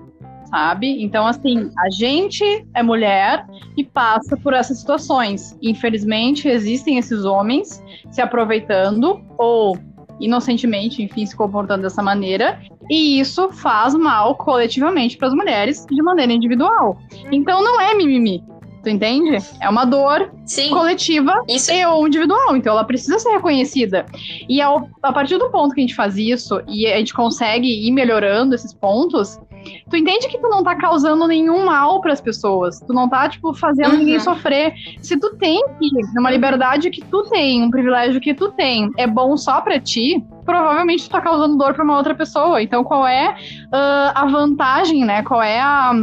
sabe? 0.48 1.02
Então, 1.02 1.26
assim, 1.26 1.70
a 1.78 1.90
gente 1.90 2.44
é 2.74 2.82
mulher 2.82 3.44
e 3.76 3.82
passa 3.82 4.36
por 4.36 4.52
essas 4.52 4.78
situações. 4.78 5.58
Infelizmente, 5.60 6.48
existem 6.48 6.98
esses 6.98 7.24
homens 7.24 7.82
se 8.10 8.20
aproveitando 8.20 9.20
ou 9.36 9.76
inocentemente, 10.20 11.02
enfim, 11.02 11.26
se 11.26 11.36
comportando 11.36 11.82
dessa 11.82 12.02
maneira, 12.02 12.60
e 12.88 13.18
isso 13.18 13.50
faz 13.50 13.94
mal 13.94 14.36
coletivamente 14.36 15.16
para 15.16 15.28
as 15.28 15.34
mulheres 15.34 15.84
de 15.90 16.02
maneira 16.02 16.32
individual. 16.32 16.96
Então 17.32 17.62
não 17.62 17.80
é 17.80 17.94
mimimi, 17.94 18.44
Tu 18.84 18.90
entende? 18.90 19.38
É 19.62 19.68
uma 19.68 19.86
dor 19.86 20.30
Sim. 20.44 20.68
coletiva 20.68 21.42
isso. 21.48 21.72
e 21.72 21.84
ou 21.86 22.06
individual. 22.06 22.54
Então 22.54 22.74
ela 22.74 22.84
precisa 22.84 23.18
ser 23.18 23.30
reconhecida. 23.30 24.04
E 24.46 24.60
ao, 24.60 24.86
a 25.02 25.10
partir 25.10 25.38
do 25.38 25.50
ponto 25.50 25.74
que 25.74 25.80
a 25.80 25.82
gente 25.82 25.94
faz 25.94 26.18
isso 26.18 26.60
e 26.68 26.86
a 26.86 26.98
gente 26.98 27.14
consegue 27.14 27.66
ir 27.66 27.90
melhorando 27.90 28.54
esses 28.54 28.74
pontos, 28.74 29.40
tu 29.88 29.96
entende 29.96 30.28
que 30.28 30.38
tu 30.38 30.48
não 30.50 30.62
tá 30.62 30.74
causando 30.74 31.26
nenhum 31.26 31.64
mal 31.64 31.98
para 32.02 32.12
as 32.12 32.20
pessoas. 32.20 32.78
Tu 32.80 32.92
não 32.92 33.08
tá, 33.08 33.26
tipo, 33.26 33.54
fazendo 33.54 33.92
uhum. 33.92 33.98
ninguém 34.00 34.20
sofrer. 34.20 34.74
Se 35.00 35.18
tu 35.18 35.34
tem 35.36 35.64
que, 35.78 35.88
uma 36.18 36.30
liberdade 36.30 36.90
que 36.90 37.02
tu 37.02 37.22
tem, 37.22 37.62
um 37.62 37.70
privilégio 37.70 38.20
que 38.20 38.34
tu 38.34 38.52
tem, 38.52 38.90
é 38.98 39.06
bom 39.06 39.34
só 39.38 39.62
para 39.62 39.80
ti, 39.80 40.22
provavelmente 40.44 41.04
tu 41.04 41.10
tá 41.10 41.22
causando 41.22 41.56
dor 41.56 41.72
para 41.72 41.84
uma 41.84 41.96
outra 41.96 42.14
pessoa. 42.14 42.62
Então 42.62 42.84
qual 42.84 43.06
é 43.06 43.30
uh, 43.30 44.12
a 44.14 44.26
vantagem, 44.26 45.06
né? 45.06 45.22
Qual 45.22 45.42
é 45.42 45.58
a 45.58 45.94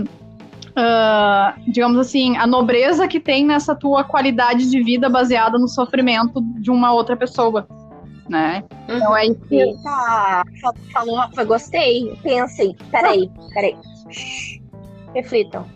Uh, 0.72 1.72
digamos 1.72 1.98
assim, 1.98 2.38
a 2.38 2.48
nobreza 2.48 3.08
que 3.08 3.20
tem 3.20 3.46
nessa 3.46 3.76
tua 3.76 4.06
qualidade 4.06 4.70
de 4.70 4.82
vida 4.82 5.10
baseada 5.10 5.58
no 5.58 5.68
sofrimento 5.68 6.42
de 6.60 6.72
uma 6.72 6.94
outra 6.94 7.18
pessoa, 7.18 7.68
né? 8.30 8.64
Uhum. 8.88 8.96
Então 8.96 9.18
é 9.18 9.26
isso. 9.26 9.42
Eita, 9.52 10.44
falou, 10.94 11.22
foi, 11.36 11.46
gostei. 11.46 12.18
Pensem, 12.24 12.76
peraí, 12.90 13.30
peraí. 13.54 13.76
Reflitam. 15.14 15.66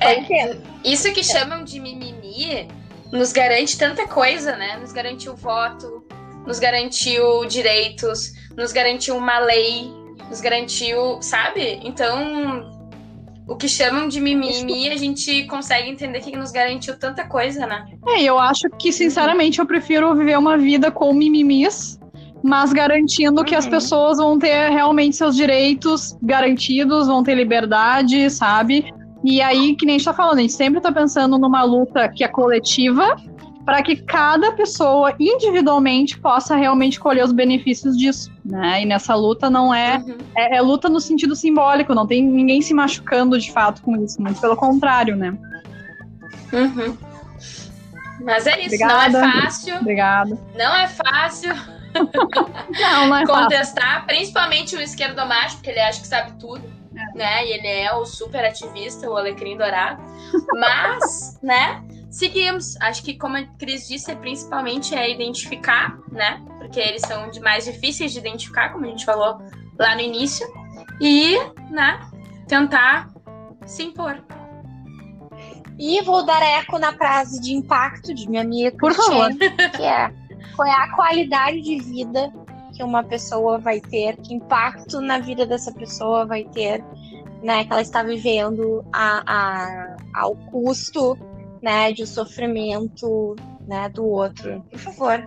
é, 0.00 0.56
isso 0.84 1.12
que 1.12 1.24
chamam 1.24 1.64
de 1.64 1.80
mimimi 1.80 2.68
nos 3.10 3.32
garante 3.32 3.76
tanta 3.76 4.06
coisa, 4.06 4.54
né? 4.56 4.76
Nos 4.76 4.92
garantiu 4.92 5.34
voto, 5.34 6.04
nos 6.46 6.60
garantiu 6.60 7.44
direitos, 7.46 8.32
nos 8.56 8.70
garantiu 8.70 9.16
uma 9.16 9.40
lei 9.40 10.03
nos 10.28 10.40
garantiu, 10.40 11.20
sabe? 11.20 11.80
Então, 11.82 12.72
o 13.46 13.56
que 13.56 13.68
chamam 13.68 14.08
de 14.08 14.20
mimimi, 14.20 14.88
a 14.88 14.96
gente 14.96 15.44
consegue 15.44 15.90
entender 15.90 16.20
que 16.20 16.36
nos 16.36 16.50
garantiu 16.50 16.98
tanta 16.98 17.24
coisa, 17.26 17.66
né? 17.66 17.86
É, 18.06 18.22
eu 18.22 18.38
acho 18.38 18.68
que, 18.78 18.90
sinceramente, 18.90 19.58
eu 19.58 19.66
prefiro 19.66 20.14
viver 20.14 20.38
uma 20.38 20.56
vida 20.56 20.90
com 20.90 21.12
mimimis, 21.12 21.98
mas 22.42 22.72
garantindo 22.72 23.40
uhum. 23.40 23.44
que 23.44 23.54
as 23.54 23.64
uhum. 23.66 23.70
pessoas 23.70 24.18
vão 24.18 24.38
ter 24.38 24.70
realmente 24.70 25.16
seus 25.16 25.36
direitos 25.36 26.16
garantidos, 26.22 27.06
vão 27.06 27.22
ter 27.22 27.34
liberdade, 27.34 28.30
sabe? 28.30 28.92
E 29.22 29.40
aí, 29.40 29.74
que 29.74 29.86
nem 29.86 29.96
a 29.96 29.98
gente 29.98 30.04
tá 30.04 30.12
falando, 30.12 30.38
a 30.38 30.42
gente 30.42 30.52
sempre 30.52 30.80
tá 30.80 30.92
pensando 30.92 31.38
numa 31.38 31.62
luta 31.62 32.08
que 32.08 32.22
é 32.22 32.28
coletiva, 32.28 33.16
para 33.64 33.82
que 33.82 33.96
cada 33.96 34.52
pessoa 34.52 35.14
individualmente 35.18 36.18
possa 36.18 36.54
realmente 36.54 37.00
colher 37.00 37.24
os 37.24 37.32
benefícios 37.32 37.96
disso, 37.96 38.30
né? 38.44 38.82
E 38.82 38.84
nessa 38.84 39.14
luta 39.14 39.48
não 39.48 39.74
é, 39.74 39.98
uhum. 39.98 40.18
é, 40.36 40.56
é 40.56 40.60
luta 40.60 40.88
no 40.88 41.00
sentido 41.00 41.34
simbólico, 41.34 41.94
não 41.94 42.06
tem 42.06 42.22
ninguém 42.22 42.60
se 42.60 42.74
machucando 42.74 43.38
de 43.38 43.50
fato 43.52 43.82
com 43.82 43.96
isso, 43.96 44.20
muito 44.20 44.40
pelo 44.40 44.56
contrário, 44.56 45.16
né? 45.16 45.36
Uhum. 46.52 46.96
Mas 48.20 48.46
é 48.46 48.58
isso, 48.58 48.66
Obrigada. 48.66 49.20
não 49.20 49.28
é 49.28 49.42
fácil. 49.42 49.76
Obrigada. 49.76 50.38
Não 50.54 50.76
é 50.76 50.88
fácil. 50.88 51.54
não, 51.94 53.08
não 53.08 53.16
é 53.16 53.26
contestar, 53.26 53.94
fácil. 53.94 54.06
principalmente 54.06 54.76
o 54.76 54.80
esquerdo 54.80 55.24
macho, 55.26 55.56
porque 55.56 55.70
ele 55.70 55.80
acha 55.80 56.00
que 56.00 56.06
sabe 56.06 56.32
tudo. 56.38 56.62
É. 56.96 57.18
Né? 57.18 57.46
E 57.46 57.52
ele 57.52 57.66
é 57.66 57.92
o 57.92 58.04
super 58.04 58.44
ativista, 58.44 59.08
o 59.08 59.16
alecrim 59.16 59.56
dourado. 59.56 60.02
Mas, 60.52 61.38
né? 61.42 61.82
Seguimos. 62.14 62.76
Acho 62.80 63.02
que, 63.02 63.14
como 63.14 63.36
a 63.36 63.44
Cris 63.58 63.88
disse, 63.88 64.10
é 64.10 64.14
principalmente 64.14 64.94
é 64.94 65.10
identificar, 65.10 65.98
né? 66.10 66.42
Porque 66.58 66.80
eles 66.80 67.02
são 67.02 67.30
de 67.30 67.40
mais 67.40 67.64
difíceis 67.64 68.12
de 68.12 68.18
identificar, 68.18 68.72
como 68.72 68.84
a 68.84 68.88
gente 68.88 69.04
falou 69.04 69.38
lá 69.78 69.94
no 69.94 70.00
início. 70.00 70.46
E, 71.00 71.36
né, 71.70 72.00
tentar 72.46 73.10
se 73.66 73.82
impor. 73.82 74.22
E 75.76 76.00
vou 76.02 76.24
dar 76.24 76.40
eco 76.40 76.78
na 76.78 76.92
frase 76.92 77.40
de 77.40 77.52
impacto 77.52 78.14
de 78.14 78.28
minha 78.28 78.42
amiga 78.42 78.76
Por 78.78 78.94
favor. 78.94 79.28
que 79.76 79.82
é 79.82 80.12
qual 80.54 80.68
é 80.68 80.72
a 80.72 80.94
qualidade 80.94 81.60
de 81.62 81.80
vida 81.80 82.32
que 82.76 82.84
uma 82.84 83.02
pessoa 83.02 83.58
vai 83.58 83.80
ter, 83.80 84.16
que 84.18 84.34
impacto 84.34 85.00
na 85.00 85.18
vida 85.18 85.44
dessa 85.44 85.72
pessoa 85.72 86.24
vai 86.24 86.44
ter 86.44 86.84
né, 87.44 87.64
que 87.64 87.72
ela 87.72 87.82
está 87.82 88.02
vivendo 88.02 88.84
a, 88.92 89.22
a, 89.26 89.96
ao 90.14 90.34
custo, 90.34 91.16
né, 91.64 91.92
de 91.92 92.06
sofrimento, 92.06 93.34
né, 93.66 93.88
do 93.88 94.04
outro. 94.04 94.62
Por 94.70 94.78
favor, 94.78 95.24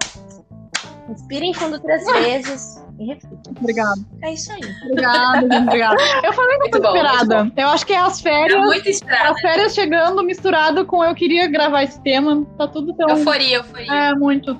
inspirem 1.09 1.51
fundo 1.51 1.79
três 1.79 2.05
vezes 2.05 2.85
e. 2.99 3.17
Obrigada. 3.59 3.99
É 4.21 4.33
isso 4.33 4.51
aí. 4.51 4.61
Obrigada, 4.83 5.57
obrigada. 5.57 5.97
Eu 6.23 6.33
falei 6.33 6.59
que 6.59 6.67
eu 6.75 6.81
tô 6.81 6.87
esperada. 6.87 7.51
Eu 7.57 7.67
acho 7.69 7.85
que 7.87 7.93
é 7.93 7.99
as 7.99 8.21
férias. 8.21 8.59
Tá 8.59 8.65
muito 8.65 8.87
esperada. 8.87 9.31
As 9.31 9.41
férias 9.41 9.73
chegando 9.73 10.23
misturado 10.23 10.85
com 10.85 11.03
eu 11.03 11.15
queria 11.15 11.47
gravar 11.47 11.83
esse 11.83 11.99
tema. 12.01 12.45
Tá 12.55 12.67
tudo 12.67 12.93
tão. 12.93 13.09
Euforia, 13.09 13.57
euforia. 13.57 13.91
É, 13.91 14.15
muito. 14.15 14.55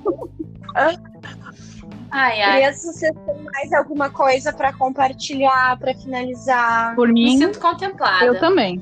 Ai, 2.09 2.41
ai. 2.41 2.73
Se 2.73 2.87
vocês 2.87 3.11
têm 3.25 3.43
mais 3.53 3.71
alguma 3.73 4.09
coisa 4.09 4.51
para 4.51 4.73
compartilhar, 4.73 5.77
para 5.77 5.93
finalizar. 5.93 6.95
Por 6.95 7.09
Me 7.09 7.23
mim, 7.25 7.37
sinto 7.37 7.59
contemplada. 7.59 8.25
eu 8.25 8.39
também. 8.39 8.81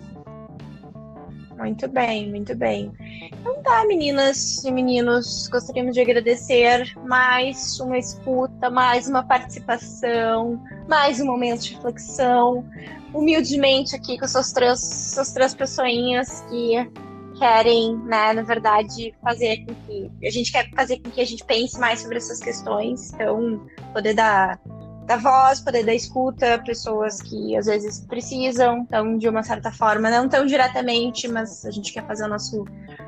Muito 1.57 1.87
bem, 1.87 2.29
muito 2.29 2.55
bem. 2.55 2.91
Então 3.31 3.61
tá, 3.63 3.85
meninas 3.85 4.63
e 4.63 4.71
meninos, 4.71 5.47
gostaríamos 5.47 5.93
de 5.93 6.01
agradecer 6.01 6.93
mais 7.05 7.79
uma 7.79 7.97
escuta, 7.97 8.69
mais 8.69 9.07
uma 9.07 9.23
participação, 9.23 10.61
mais 10.87 11.19
um 11.19 11.25
momento 11.25 11.61
de 11.61 11.75
reflexão. 11.75 12.65
Humildemente 13.13 13.95
aqui 13.95 14.17
com 14.17 14.25
essas 14.25 14.51
três, 14.51 14.81
essas 14.81 15.31
três 15.31 15.55
pessoinhas 15.55 16.41
que 16.49 16.91
querem, 17.37 17.97
né, 17.99 18.33
na 18.33 18.41
verdade, 18.41 19.13
fazer 19.21 19.65
com 19.65 19.73
que. 19.85 20.11
A 20.25 20.29
gente 20.29 20.51
quer 20.51 20.69
fazer 20.71 20.99
com 20.99 21.09
que 21.09 21.21
a 21.21 21.25
gente 21.25 21.43
pense 21.45 21.79
mais 21.79 22.01
sobre 22.01 22.17
essas 22.17 22.39
questões. 22.39 23.13
Então, 23.13 23.65
poder 23.93 24.13
dar 24.13 24.59
da 25.05 25.17
voz, 25.17 25.59
poder 25.59 25.85
dar 25.85 25.93
escuta 25.93 26.61
pessoas 26.65 27.21
que 27.21 27.55
às 27.55 27.67
vezes 27.67 28.01
precisam, 28.01 28.79
então 28.79 29.17
de 29.17 29.29
uma 29.29 29.43
certa 29.43 29.71
forma, 29.71 30.09
não 30.09 30.27
tão 30.27 30.45
diretamente, 30.45 31.27
mas 31.27 31.65
a 31.65 31.71
gente 31.71 31.93
quer 31.93 32.05
fazer 32.07 32.25
o 32.25 32.27
nosso, 32.27 32.65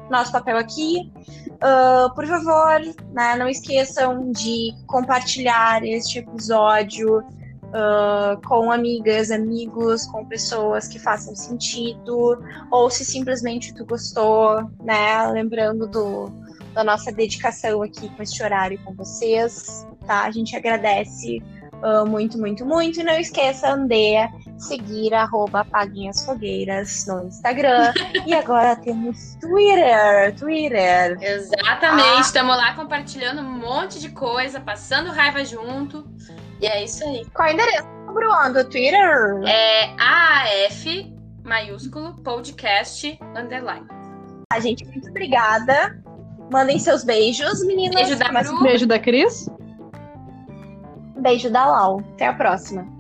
nosso 0.10 0.32
papel 0.32 0.58
aqui. 0.58 1.12
Uh, 1.54 2.14
por 2.14 2.28
favor, 2.28 2.82
né, 3.14 3.36
não 3.36 3.50
esqueçam 3.50 4.32
de 4.32 4.74
compartilhar 4.86 5.84
este 5.84 6.20
episódio 6.20 7.20
uh, 7.20 8.40
com 8.48 8.72
amigas, 8.72 9.32
amigos, 9.32 10.06
com 10.06 10.24
pessoas 10.26 10.88
que 10.88 11.00
façam 11.00 11.36
sentido, 11.36 12.44
ou 12.72 12.90
se 12.92 13.04
simplesmente 13.04 13.74
tu 13.74 13.84
gostou, 13.86 14.70
né, 14.84 15.26
lembrando 15.32 15.88
do, 15.88 16.32
da 16.74 16.84
nossa 16.84 17.12
dedicação 17.12 17.82
aqui 17.82 18.08
com 18.16 18.22
este 18.22 18.44
horário 18.44 18.80
com 18.84 18.94
vocês, 18.94 19.88
tá? 20.06 20.26
A 20.26 20.32
gente 20.32 20.56
agradece 20.56 21.42
Uh, 21.84 22.08
muito, 22.08 22.38
muito, 22.40 22.66
muito. 22.66 23.00
E 23.00 23.04
não 23.04 23.14
esqueça, 23.14 23.70
Andea, 23.70 24.30
seguir 24.58 25.14
arroba 25.14 25.62
Apaguinhas 25.62 26.26
Fogueiras 26.26 27.06
no 27.08 27.26
Instagram. 27.28 27.94
e 28.26 28.34
agora 28.34 28.76
temos 28.76 29.36
Twitter. 29.40 30.36
Twitter. 30.36 31.18
Exatamente. 31.22 32.22
Estamos 32.22 32.58
lá 32.58 32.74
compartilhando 32.74 33.42
um 33.42 33.60
monte 33.60 34.00
de 34.00 34.10
coisa, 34.10 34.60
passando 34.60 35.12
raiva 35.12 35.46
junto. 35.46 36.08
E 36.60 36.66
é 36.66 36.84
isso 36.84 37.04
aí. 37.04 37.26
Qual 37.34 37.48
é 37.48 37.52
o 37.52 37.54
endereço, 37.54 37.88
Bruno, 38.12 38.54
do 38.54 38.64
Twitter? 38.64 39.42
É 39.46 39.94
AF 40.00 41.16
maiúsculo 41.44 42.14
podcast 42.24 43.18
underline. 43.36 43.88
A 44.52 44.60
gente, 44.60 44.86
muito 44.86 45.10
obrigada. 45.10 46.02
Mandem 46.52 46.80
seus 46.80 47.04
beijos, 47.04 47.64
meninas. 47.66 47.96
Beijo 47.96 48.16
da 48.18 48.32
Mas-. 48.32 48.62
Beijo 48.62 48.86
da 48.86 49.00
Cris. 49.00 49.50
Beijo 51.28 51.50
da 51.50 51.66
Lau. 51.66 52.00
Até 52.14 52.26
a 52.26 52.34
próxima. 52.34 52.97